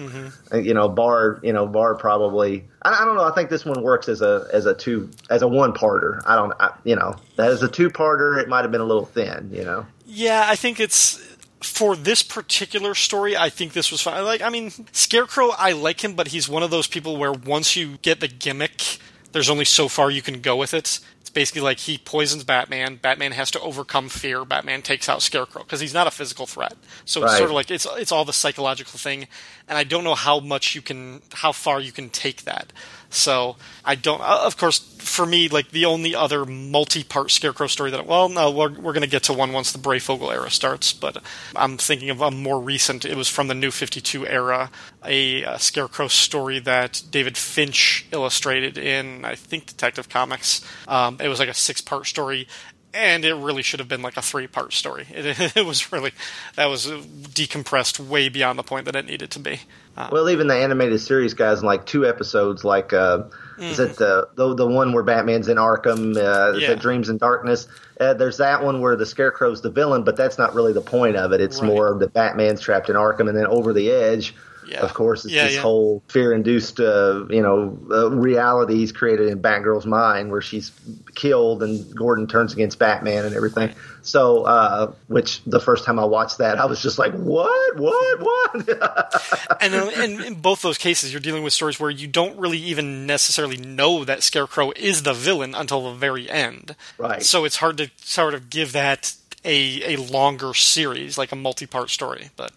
[0.51, 2.65] uh, you know, Barr, you know, Barr probably.
[2.81, 3.23] I, I don't know.
[3.23, 6.21] I think this one works as a as a two as a one parter.
[6.25, 8.41] I don't, I, you know, as a two parter.
[8.41, 9.85] It might have been a little thin, you know.
[10.05, 11.19] Yeah, I think it's
[11.61, 13.35] for this particular story.
[13.37, 14.23] I think this was fine.
[14.25, 17.75] Like, I mean, Scarecrow, I like him, but he's one of those people where once
[17.75, 18.99] you get the gimmick,
[19.31, 20.99] there's only so far you can go with it.
[21.33, 22.97] Basically like he poisons Batman.
[22.97, 24.45] Batman has to overcome fear.
[24.45, 26.75] Batman takes out Scarecrow because he's not a physical threat.
[27.05, 29.27] So it's sort of like it's it's all the psychological thing,
[29.67, 32.73] and I don't know how much you can, how far you can take that.
[33.09, 34.21] So I don't.
[34.21, 38.49] uh, Of course, for me, like the only other multi-part Scarecrow story that well, no,
[38.49, 40.93] we're we're gonna get to one once the Breyfogle era starts.
[40.93, 41.21] But
[41.55, 43.05] I'm thinking of a more recent.
[43.05, 44.71] It was from the New Fifty Two era,
[45.05, 50.65] a, uh Scarecrow story that David Finch illustrated in I think Detective Comics.
[50.87, 52.47] Um, it was like a six-part story.
[52.93, 55.07] And it really should have been like a three-part story.
[55.13, 56.11] It, it was really
[56.55, 59.59] that was decompressed way beyond the point that it needed to be.
[59.97, 63.23] Uh, Well, even the animated series guys in like two episodes, like uh,
[63.59, 66.15] is it the, the the one where Batman's in Arkham?
[66.17, 66.71] Uh, Is Yeah.
[66.71, 67.67] it Dreams in Darkness?
[67.99, 71.15] Uh, there's that one where the Scarecrow's the villain, but that's not really the point
[71.15, 71.41] of it.
[71.41, 71.67] It's Right.
[71.67, 74.35] more that Batman's trapped in Arkham, and then over the edge.
[74.67, 74.81] Yeah.
[74.81, 75.61] Of course, it's Yeah, this yeah.
[75.61, 80.71] whole fear-induced, uh, you know, uh, reality he's created in Batgirl's mind, where she's
[81.15, 83.73] killed and Gordon turns against Batman and everything.
[84.01, 87.77] So, uh, which the first time I watched that, I was just like, "What?
[87.77, 88.19] What?
[88.19, 88.53] What?"
[89.61, 92.57] and, uh, and in both those cases, you're dealing with stories where you don't really
[92.57, 96.75] even necessarily know that Scarecrow is the villain until the very end.
[96.97, 97.23] Right.
[97.23, 99.13] So it's hard to sort of give that
[99.45, 102.29] a a longer series, like a multi-part story.
[102.35, 102.51] But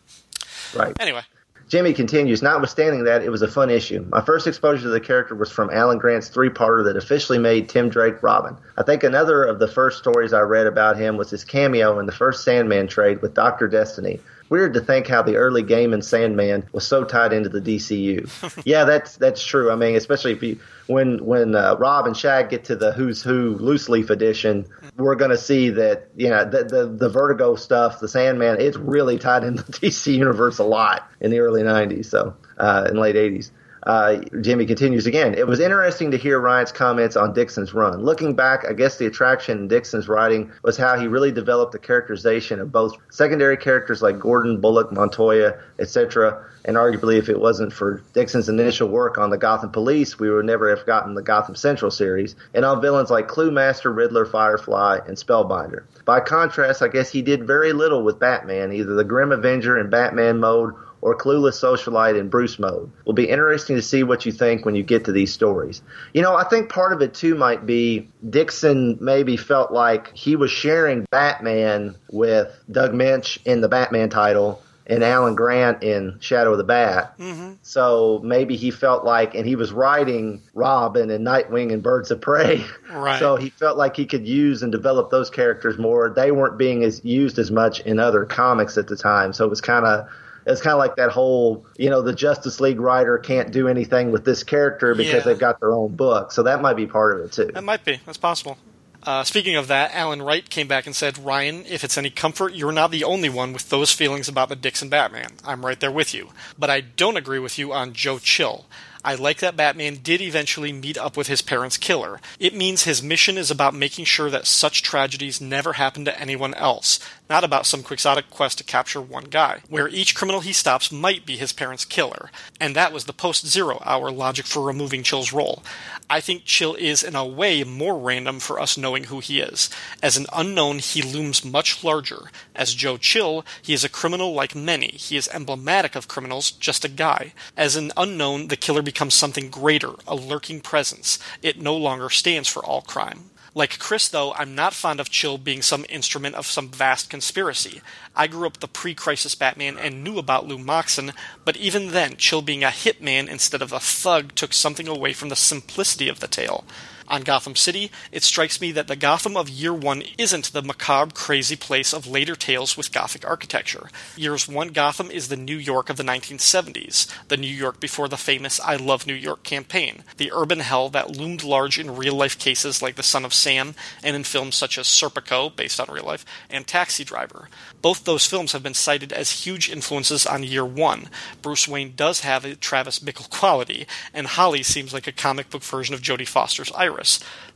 [0.75, 0.97] right.
[1.01, 1.23] anyway,
[1.69, 4.07] Jimmy continues, notwithstanding that, it was a fun issue.
[4.09, 7.69] My first exposure to the character was from Alan Grant's three parter that officially made
[7.69, 8.57] Tim Drake Robin.
[8.77, 12.07] I think another of the first stories I read about him was his cameo in
[12.07, 13.67] the first Sandman trade with Dr.
[13.67, 14.21] Destiny.
[14.49, 18.63] Weird to think how the early game in Sandman was so tied into the DCU.
[18.65, 19.71] yeah, that's that's true.
[19.71, 23.23] I mean, especially if you when when uh, Rob and Shag get to the Who's
[23.23, 24.67] Who loose leaf edition,
[24.97, 28.77] we're going to see that you know the, the the Vertigo stuff, the Sandman, it's
[28.77, 32.97] really tied into the DC universe a lot in the early '90s, so uh, in
[32.97, 33.51] late '80s.
[33.87, 35.35] Uh, Jimmy continues again.
[35.35, 38.03] It was interesting to hear Ryan's comments on Dixon's run.
[38.03, 41.79] Looking back, I guess the attraction in Dixon's writing was how he really developed the
[41.79, 46.45] characterization of both secondary characters like Gordon, Bullock, Montoya, etc.
[46.65, 50.45] And arguably, if it wasn't for Dixon's initial work on the Gotham Police, we would
[50.45, 54.99] never have gotten the Gotham Central series, and on villains like Clue Master, Riddler, Firefly,
[55.07, 55.85] and Spellbinder.
[56.05, 59.91] By contrast, I guess he did very little with Batman, either the Grim Avenger in
[59.91, 60.75] Batman mode
[61.07, 62.91] or Clueless Socialite in Bruce mode.
[63.05, 65.81] Will be interesting to see what you think when you get to these stories.
[66.13, 70.35] You know, I think part of it too might be Dixon maybe felt like he
[70.35, 76.51] was sharing Batman with Doug Moench in the Batman title and Alan Grant in Shadow
[76.51, 77.17] of the Bat.
[77.19, 77.53] Mm-hmm.
[77.63, 82.21] So maybe he felt like, and he was writing Robin and Nightwing and Birds of
[82.21, 82.65] Prey.
[82.93, 83.21] Right.
[83.21, 86.11] So he felt like he could use and develop those characters more.
[86.11, 89.33] They weren't being as used as much in other comics at the time.
[89.33, 90.09] So it was kind of.
[90.47, 94.13] It's kind of like that whole, you know, the Justice League writer can't do anything
[94.13, 95.21] with this character because Yeah.
[95.21, 96.31] they've got their own book.
[96.33, 97.51] So that might be part of it too.
[97.53, 98.01] That might be.
[98.07, 98.57] That's possible.
[99.03, 102.55] Uh, speaking of that, Alan Wright came back and said, Ryan, if it's any comfort,
[102.55, 105.33] you're not the only one with those feelings about the Dixon Batman.
[105.45, 106.31] I'm right there with you.
[106.59, 108.67] But I don't agree with you on Joe Chill.
[109.05, 112.21] I like that Batman did eventually meet up with his parents' killer.
[112.41, 116.55] It means his mission is about making sure that such tragedies never happen to anyone
[116.55, 116.99] else,
[117.29, 121.27] not about some quixotic quest to capture one guy, where each criminal he stops might
[121.27, 122.31] be his parents' killer.
[122.61, 125.63] And that was the post zero hour logic for removing Chill's role.
[126.09, 129.69] I think Chill is, in a way, more random for us knowing who he is.
[130.03, 132.31] As an unknown, he looms much larger.
[132.55, 134.89] As Joe Chill, he is a criminal like many.
[134.89, 137.33] He is emblematic of criminals, just a guy.
[137.57, 141.19] As an unknown, the killer becomes something greater, a lurking presence.
[141.43, 143.31] It no longer stands for all crime.
[143.57, 147.81] Like Chris, though, I'm not fond of Chill being some instrument of some vast conspiracy.
[148.15, 152.17] I grew up the pre crisis Batman and knew about Lew Moxon, but even then,
[152.19, 156.21] Chill being a hitman instead of a thug took something away from the simplicity of
[156.21, 156.67] the tale.
[157.09, 161.15] On Gotham City, it strikes me that the Gotham of Year 1 isn't the macabre,
[161.15, 163.91] crazy place of later tales with Gothic architecture.
[164.17, 168.17] Years 1 Gotham is the New York of the 1970s, the New York before the
[168.17, 172.39] famous I Love New York campaign, the urban hell that loomed large in real life
[172.39, 176.05] cases like The Son of Sam, and in films such as Serpico, based on real
[176.05, 177.49] life, and Taxi Driver.
[177.83, 181.09] Both those films have been cited as huge influences on Year 1.
[181.41, 185.63] Bruce Wayne does have a Travis Bickle quality, and Holly seems like a comic book
[185.63, 186.96] version of Jodie Foster's Iris.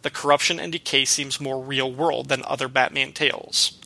[0.03, 3.79] The corruption and decay seems more real world than other Batman tales.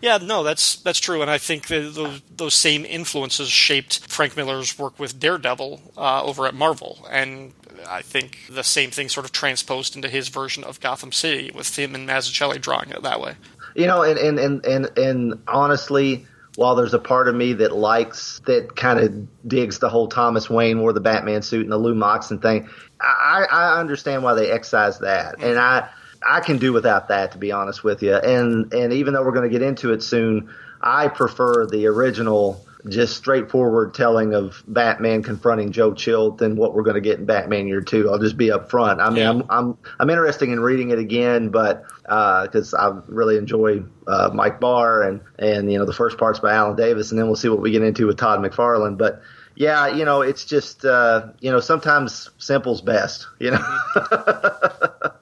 [0.00, 4.78] Yeah, no, that's that's true, and I think those, those same influences shaped Frank Miller's
[4.78, 7.52] work with Daredevil uh, over at Marvel, and
[7.88, 11.78] I think the same thing sort of transposed into his version of Gotham City with
[11.78, 13.34] him and Mazzucchelli drawing it that way.
[13.74, 17.74] You know, and and and and, and honestly, while there's a part of me that
[17.74, 21.78] likes that kind of digs the whole Thomas Wayne wore the Batman suit and the
[21.78, 22.68] Lew Moxon thing,
[23.00, 25.88] I, I understand why they excise that, and I
[26.26, 28.14] I can do without that to be honest with you.
[28.14, 30.50] And and even though we're going to get into it soon,
[30.80, 32.64] I prefer the original.
[32.88, 37.26] Just straightforward telling of Batman confronting Joe Chill than what we're going to get in
[37.26, 38.10] Batman Year Two.
[38.10, 39.00] I'll just be upfront.
[39.00, 39.30] I mean, Yeah.
[39.30, 44.60] I'm I'm I'm interested in reading it again, but because I really enjoy uh, Mike
[44.60, 47.48] Barr and and you know the first part's by Alan Davis, and then we'll see
[47.48, 48.96] what we get into with Todd McFarlane.
[48.96, 49.20] But
[49.54, 53.26] yeah, you know, it's just uh, you know sometimes simple's best.
[53.38, 53.78] You know.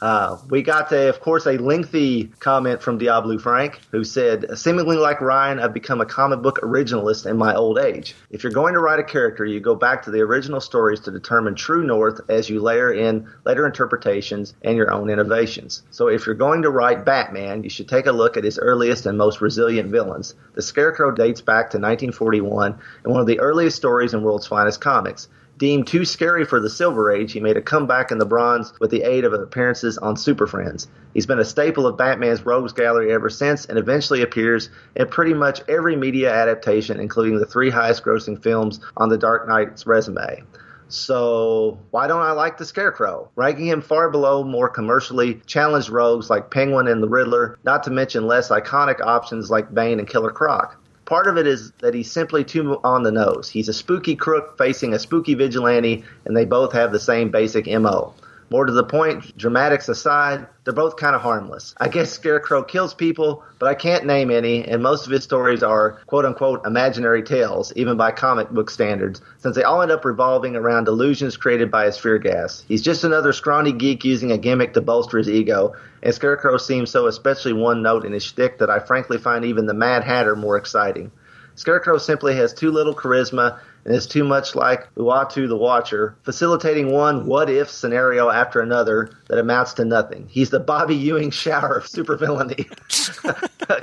[0.00, 4.96] Uh, we got, a, of course, a lengthy comment from Diablo Frank, who said, Seemingly
[4.96, 8.14] like Ryan, I've become a comic book originalist in my old age.
[8.30, 11.10] If you're going to write a character, you go back to the original stories to
[11.10, 15.82] determine true north as you layer in later interpretations and your own innovations.
[15.90, 19.06] So if you're going to write Batman, you should take a look at his earliest
[19.06, 20.34] and most resilient villains.
[20.54, 24.80] The Scarecrow dates back to 1941 and one of the earliest stories in World's Finest
[24.80, 25.28] Comics.
[25.58, 28.92] Deemed too scary for the Silver Age, he made a comeback in the Bronze with
[28.92, 30.86] the aid of appearances on Super Friends.
[31.14, 35.34] He's been a staple of Batman's Rogues Gallery ever since and eventually appears in pretty
[35.34, 40.44] much every media adaptation, including the three highest grossing films on the Dark Knight's resume.
[40.86, 43.28] So, why don't I like the Scarecrow?
[43.34, 47.90] Ranking him far below more commercially challenged rogues like Penguin and the Riddler, not to
[47.90, 50.80] mention less iconic options like Bane and Killer Croc.
[51.08, 53.48] Part of it is that he's simply too on the nose.
[53.48, 57.66] He's a spooky crook facing a spooky vigilante, and they both have the same basic
[57.66, 58.12] MO.
[58.50, 61.74] More to the point, dramatics aside, they're both kind of harmless.
[61.78, 65.62] I guess Scarecrow kills people, but I can't name any, and most of his stories
[65.62, 70.06] are quote unquote imaginary tales, even by comic book standards, since they all end up
[70.06, 72.64] revolving around delusions created by his fear gas.
[72.66, 76.90] He's just another scrawny geek using a gimmick to bolster his ego, and Scarecrow seems
[76.90, 80.34] so especially one note in his shtick that I frankly find even the Mad Hatter
[80.34, 81.12] more exciting.
[81.54, 86.92] Scarecrow simply has too little charisma and is too much like Uatu the Watcher, facilitating
[86.92, 90.26] one what if scenario after another that amounts to nothing.
[90.28, 92.66] He's the Bobby Ewing shower of supervillainy,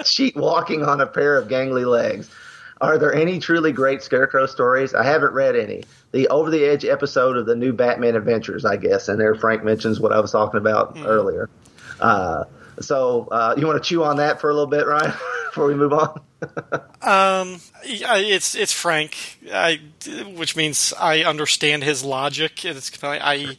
[0.05, 2.30] cheat walking on a pair of gangly legs.
[2.81, 4.93] Are there any truly great Scarecrow stories?
[4.93, 5.84] I haven't read any.
[6.11, 9.63] The over the edge episode of the new Batman Adventures, I guess, and there Frank
[9.63, 11.05] mentions what I was talking about mm.
[11.05, 11.49] earlier.
[12.01, 12.43] Uh,
[12.81, 15.11] so uh, you want to chew on that for a little bit, Ryan,
[15.45, 16.22] before we move on?
[17.02, 19.80] um, it's it's Frank, I,
[20.35, 22.65] which means I understand his logic.
[22.65, 23.57] It's I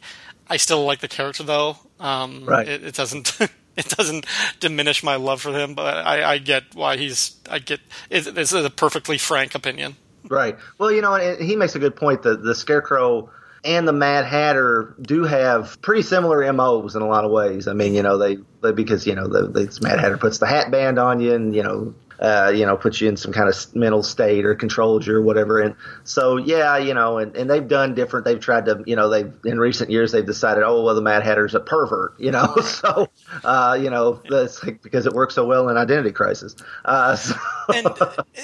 [0.49, 1.77] I still like the character though.
[1.99, 2.67] Um, right.
[2.67, 3.37] It, it doesn't.
[3.77, 4.25] it doesn't
[4.59, 7.35] diminish my love for him, but I, I get why he's.
[7.49, 7.79] I get
[8.09, 9.95] it, it's a perfectly frank opinion.
[10.29, 10.57] Right.
[10.77, 13.29] Well, you know, he makes a good point that the Scarecrow
[13.63, 17.67] and the Mad Hatter do have pretty similar MOs in a lot of ways.
[17.67, 20.47] I mean, you know, they, they because you know the, the Mad Hatter puts the
[20.47, 23.49] hat band on you, and you know uh, you know, puts you in some kind
[23.49, 25.59] of mental state or controls you or whatever.
[25.59, 28.25] And so, yeah, you know, and, and they've done different.
[28.25, 31.23] They've tried to, you know, they've in recent years they've decided, oh, well, the Mad
[31.23, 32.55] Hatter's a pervert, you know.
[32.63, 33.09] so,
[33.43, 36.55] uh, you know, that's like, because it works so well in Identity Crisis.
[36.85, 37.35] Uh, so.
[37.73, 37.87] and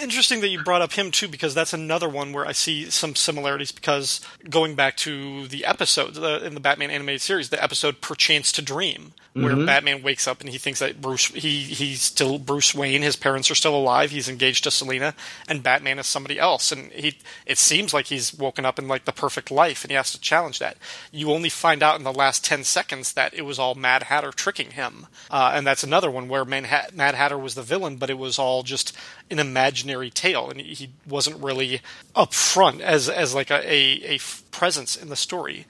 [0.02, 3.16] interesting that you brought up him too, because that's another one where I see some
[3.16, 3.72] similarities.
[3.72, 8.52] Because going back to the episode the, in the Batman animated series, the episode "Perchance
[8.54, 9.66] to Dream," where mm-hmm.
[9.66, 13.50] Batman wakes up and he thinks that Bruce he he's still Bruce Wayne, his parents
[13.50, 15.15] are still alive, he's engaged to Selina,
[15.48, 17.15] and Batman is somebody else, and he
[17.45, 20.19] it seems like he's woken up in like the perfect life, and he has to
[20.19, 20.76] challenge that.
[21.14, 24.31] You only find out in the last ten seconds that it was all Mad Hatter
[24.31, 28.10] tricking him, uh, and that's another one where Manhat- Mad Hatter was the villain, but
[28.10, 28.91] it was all just
[29.31, 31.80] an imaginary tale, and he wasn't really
[32.15, 34.19] up front as as like a, a, a
[34.52, 35.65] presence in the story.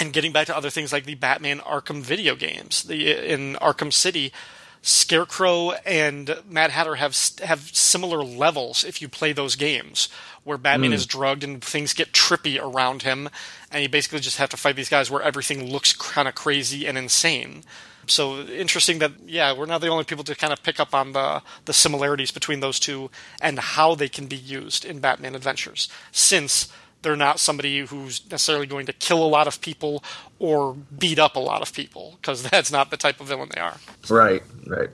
[0.00, 3.92] And getting back to other things like the Batman Arkham video games, the in Arkham
[3.92, 4.32] City,
[4.82, 10.08] Scarecrow and Mad Hatter have have similar levels if you play those games,
[10.44, 10.94] where Batman mm.
[10.94, 13.28] is drugged and things get trippy around him,
[13.70, 16.86] and you basically just have to fight these guys where everything looks kind of crazy
[16.86, 17.64] and insane.
[18.06, 21.12] So interesting that yeah, we're not the only people to kind of pick up on
[21.12, 23.10] the the similarities between those two
[23.40, 26.72] and how they can be used in Batman Adventures, since
[27.02, 30.02] they're not somebody who's necessarily going to kill a lot of people
[30.38, 33.60] or beat up a lot of people because that's not the type of villain they
[33.60, 33.76] are.
[34.08, 34.90] Right, right.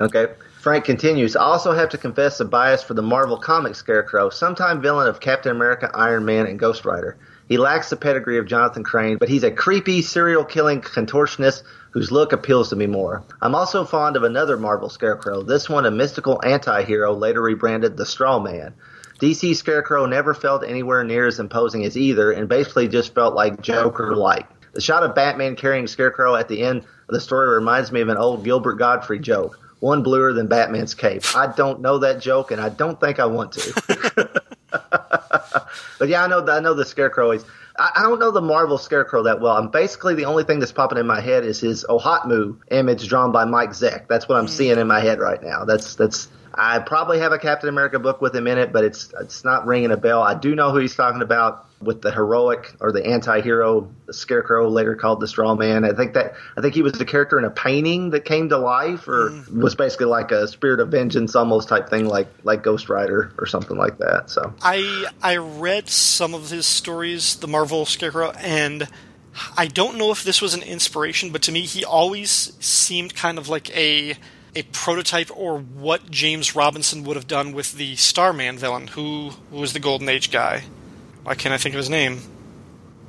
[0.00, 0.26] Okay.
[0.60, 1.34] Frank continues.
[1.34, 5.18] I also have to confess a bias for the Marvel comic Scarecrow, sometime villain of
[5.18, 7.18] Captain America, Iron Man, and Ghost Rider.
[7.48, 12.12] He lacks the pedigree of Jonathan Crane, but he's a creepy, serial killing contortionist whose
[12.12, 13.24] look appeals to me more.
[13.40, 17.96] I'm also fond of another Marvel Scarecrow, this one a mystical anti hero later rebranded
[17.96, 18.74] the Straw Man.
[19.20, 23.60] DC Scarecrow never felt anywhere near as imposing as either, and basically just felt like
[23.60, 24.46] Joker like.
[24.72, 28.08] The shot of Batman carrying Scarecrow at the end of the story reminds me of
[28.08, 29.58] an old Gilbert Gottfried joke.
[29.80, 31.22] One bluer than Batman's cape.
[31.36, 34.42] I don't know that joke, and I don't think I want to.
[35.98, 36.46] but yeah, I know.
[36.46, 37.44] I know the Scarecrow is.
[37.76, 39.56] I, I don't know the Marvel Scarecrow that well.
[39.56, 43.32] I'm basically the only thing that's popping in my head is his OHOTMU image drawn
[43.32, 44.08] by Mike Zeck.
[44.08, 44.50] That's what I'm mm.
[44.50, 45.64] seeing in my head right now.
[45.64, 49.12] That's that's I probably have a Captain America book with him in it, but it's
[49.20, 50.22] it's not ringing a bell.
[50.22, 54.94] I do know who he's talking about with the heroic or the anti-hero Scarecrow, later
[54.94, 55.84] called the Straw Man.
[55.84, 58.58] I think that I think he was the character in a painting that came to
[58.58, 59.62] life, or mm.
[59.62, 63.46] was basically like a spirit of vengeance almost type thing, like like Ghost Rider or
[63.46, 64.30] something like that.
[64.30, 68.88] So I I read some of his stories, the Marvel Scarecrow, and.
[69.56, 73.38] I don't know if this was an inspiration, but to me, he always seemed kind
[73.38, 74.18] of like a
[74.54, 79.56] a prototype or what James Robinson would have done with the Starman villain, who, who
[79.56, 80.64] was the Golden Age guy.
[81.22, 82.20] Why can't I think of his name?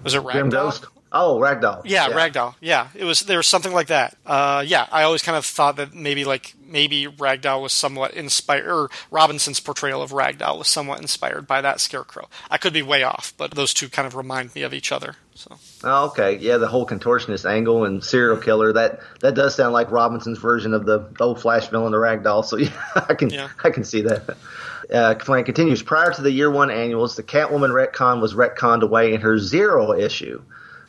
[0.03, 0.52] Was it Ragdoll?
[0.52, 0.86] Ghost?
[1.15, 1.84] Oh, Ragdoll.
[1.85, 2.56] Yeah, yeah, Ragdoll.
[2.60, 3.19] Yeah, it was.
[3.22, 4.18] There was something like that.
[4.26, 8.68] Uh, yeah, I always kind of thought that maybe like maybe Ragdoll was somewhat inspired,
[8.68, 12.30] or Robinson's portrayal of Ragdoll was somewhat inspired by that Scarecrow.
[12.49, 15.15] I could be way off, but those two kind of remind me of each other.
[15.35, 15.56] So.
[15.84, 16.38] Oh, okay.
[16.38, 20.73] Yeah, the whole contortionist angle and serial killer that that does sound like Robinson's version
[20.73, 22.44] of the old Flash villain, the Ragdoll.
[22.44, 23.49] So yeah, I can yeah.
[23.64, 24.35] I can see that.
[24.91, 25.84] Uh, Frank continues.
[25.84, 29.94] Prior to the year one annuals, the Catwoman retcon was retconned away in her zero
[29.94, 30.41] issue.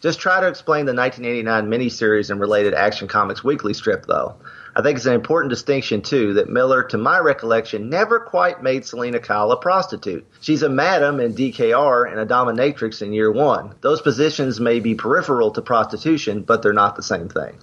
[0.05, 4.37] Just try to explain the 1989 miniseries and related Action Comics weekly strip, though.
[4.77, 8.85] I think it's an important distinction, too, that Miller, to my recollection, never quite made
[8.85, 10.27] Selina Kyle a prostitute.
[10.43, 13.77] She's a madam in DKR and a dominatrix in year one.
[13.81, 17.57] Those positions may be peripheral to prostitution, but they're not the same thing.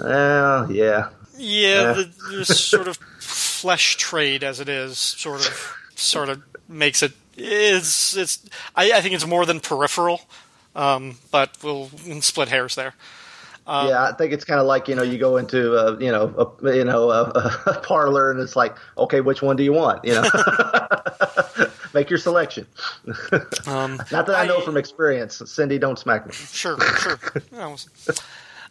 [0.00, 1.10] Well, yeah.
[1.36, 7.02] Yeah, the, the sort of flesh trade as it is sort of sort of makes
[7.02, 10.22] it it's it's I, I think it's more than peripheral
[10.78, 11.90] um, but we'll
[12.20, 12.94] split hairs there.
[13.66, 16.10] Um, yeah, I think it's kind of like you know you go into a, you
[16.10, 17.22] know a, you know a,
[17.66, 20.24] a, parlor and it's like okay which one do you want you know
[21.94, 22.66] Make your selection.
[23.66, 25.42] Um, Not that I, know from experience.
[25.44, 26.32] Cindy, don't smack me.
[26.32, 27.18] Sure, sure.
[27.54, 27.76] I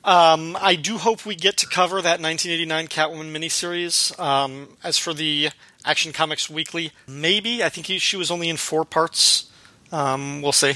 [0.03, 4.17] Um, I do hope we get to cover that 1989 Catwoman miniseries.
[4.19, 5.49] Um, as for the
[5.85, 7.63] Action Comics Weekly, maybe.
[7.63, 9.51] I think he, she was only in four parts.
[9.91, 10.73] Um, we'll see.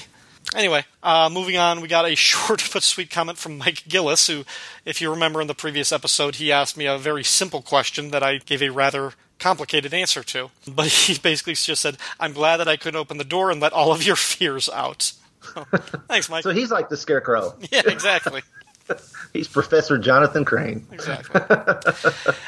[0.56, 4.44] Anyway, uh, moving on, we got a short but sweet comment from Mike Gillis, who,
[4.86, 8.24] if you remember in the previous episode, he asked me a very simple question that
[8.24, 10.52] I gave a rather complicated answer to.
[10.68, 13.74] But he basically just said, I'm glad that I couldn't open the door and let
[13.74, 15.14] all of your fears out.
[16.08, 16.44] Thanks, Mike.
[16.44, 17.56] So he's like the scarecrow.
[17.72, 18.42] yeah, exactly.
[19.34, 20.86] He's Professor Jonathan Crane.
[20.92, 21.40] Exactly.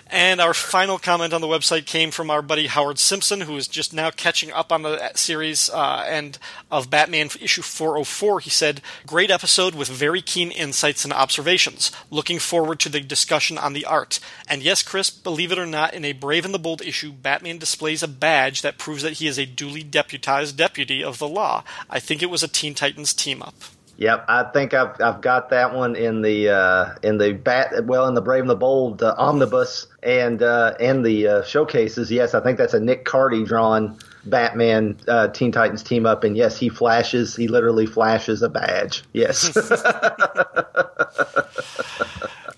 [0.07, 3.67] and our final comment on the website came from our buddy Howard Simpson, who is
[3.67, 6.37] just now catching up on the series uh, and
[6.69, 8.41] of Batman issue 404.
[8.41, 11.91] He said, Great episode with very keen insights and observations.
[12.11, 14.19] Looking forward to the discussion on the art.
[14.47, 17.57] And yes, Chris, believe it or not, in a Brave and the Bold issue, Batman
[17.59, 21.63] displays a badge that proves that he is a duly deputized deputy of the law.
[21.89, 23.55] I think it was a Teen Titans team up.
[24.03, 28.05] Yep, I think I've I've got that one in the uh, in the bat well
[28.05, 32.11] in the Brave and the Bold uh, omnibus and uh, and the uh, showcases.
[32.11, 36.35] Yes, I think that's a Nick Cardy drawn Batman uh, Teen Titans team up, and
[36.35, 37.33] yes, he flashes.
[37.33, 39.03] He literally flashes a badge.
[39.13, 39.47] Yes,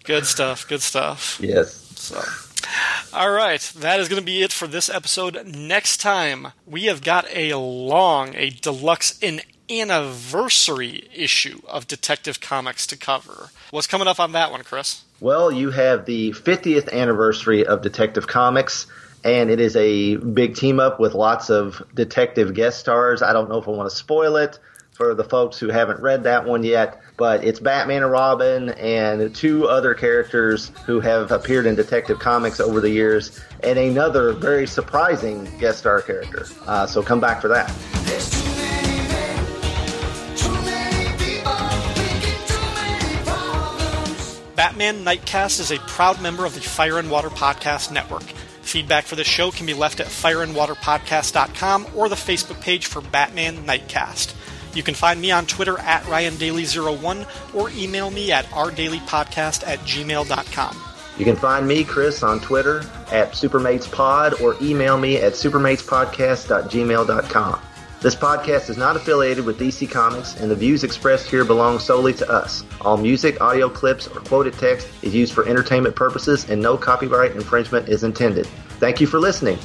[0.03, 1.39] Good stuff, good stuff.
[1.39, 1.75] yes.
[1.95, 2.23] So,
[3.13, 5.45] all right, that is going to be it for this episode.
[5.45, 12.87] Next time, we have got a long, a deluxe, an anniversary issue of Detective Comics
[12.87, 13.49] to cover.
[13.71, 15.03] What's coming up on that one, Chris?
[15.19, 18.87] Well, you have the 50th anniversary of Detective Comics,
[19.23, 23.21] and it is a big team up with lots of detective guest stars.
[23.21, 24.59] I don't know if I want to spoil it
[24.91, 29.35] for the folks who haven't read that one yet, but it's Batman and Robin and
[29.35, 34.67] two other characters who have appeared in Detective Comics over the years, and another very
[34.67, 36.45] surprising guest star character.
[36.65, 38.44] Uh, so come back for that.
[44.55, 48.23] Batman Nightcast is a proud member of the Fire and Water Podcast Network.
[48.23, 53.65] Feedback for the show can be left at fireandwaterpodcast.com or the Facebook page for Batman
[53.65, 54.33] Nightcast.
[54.73, 60.81] You can find me on Twitter at RyanDaily01 or email me at rdailypodcast at gmail.com.
[61.17, 62.79] You can find me, Chris, on Twitter
[63.11, 67.59] at SupermatesPod or email me at supermatespodcast.gmail.com.
[68.01, 72.13] This podcast is not affiliated with DC Comics, and the views expressed here belong solely
[72.13, 72.63] to us.
[72.81, 77.31] All music, audio clips, or quoted text is used for entertainment purposes, and no copyright
[77.31, 78.45] infringement is intended.
[78.79, 79.57] Thank you for listening.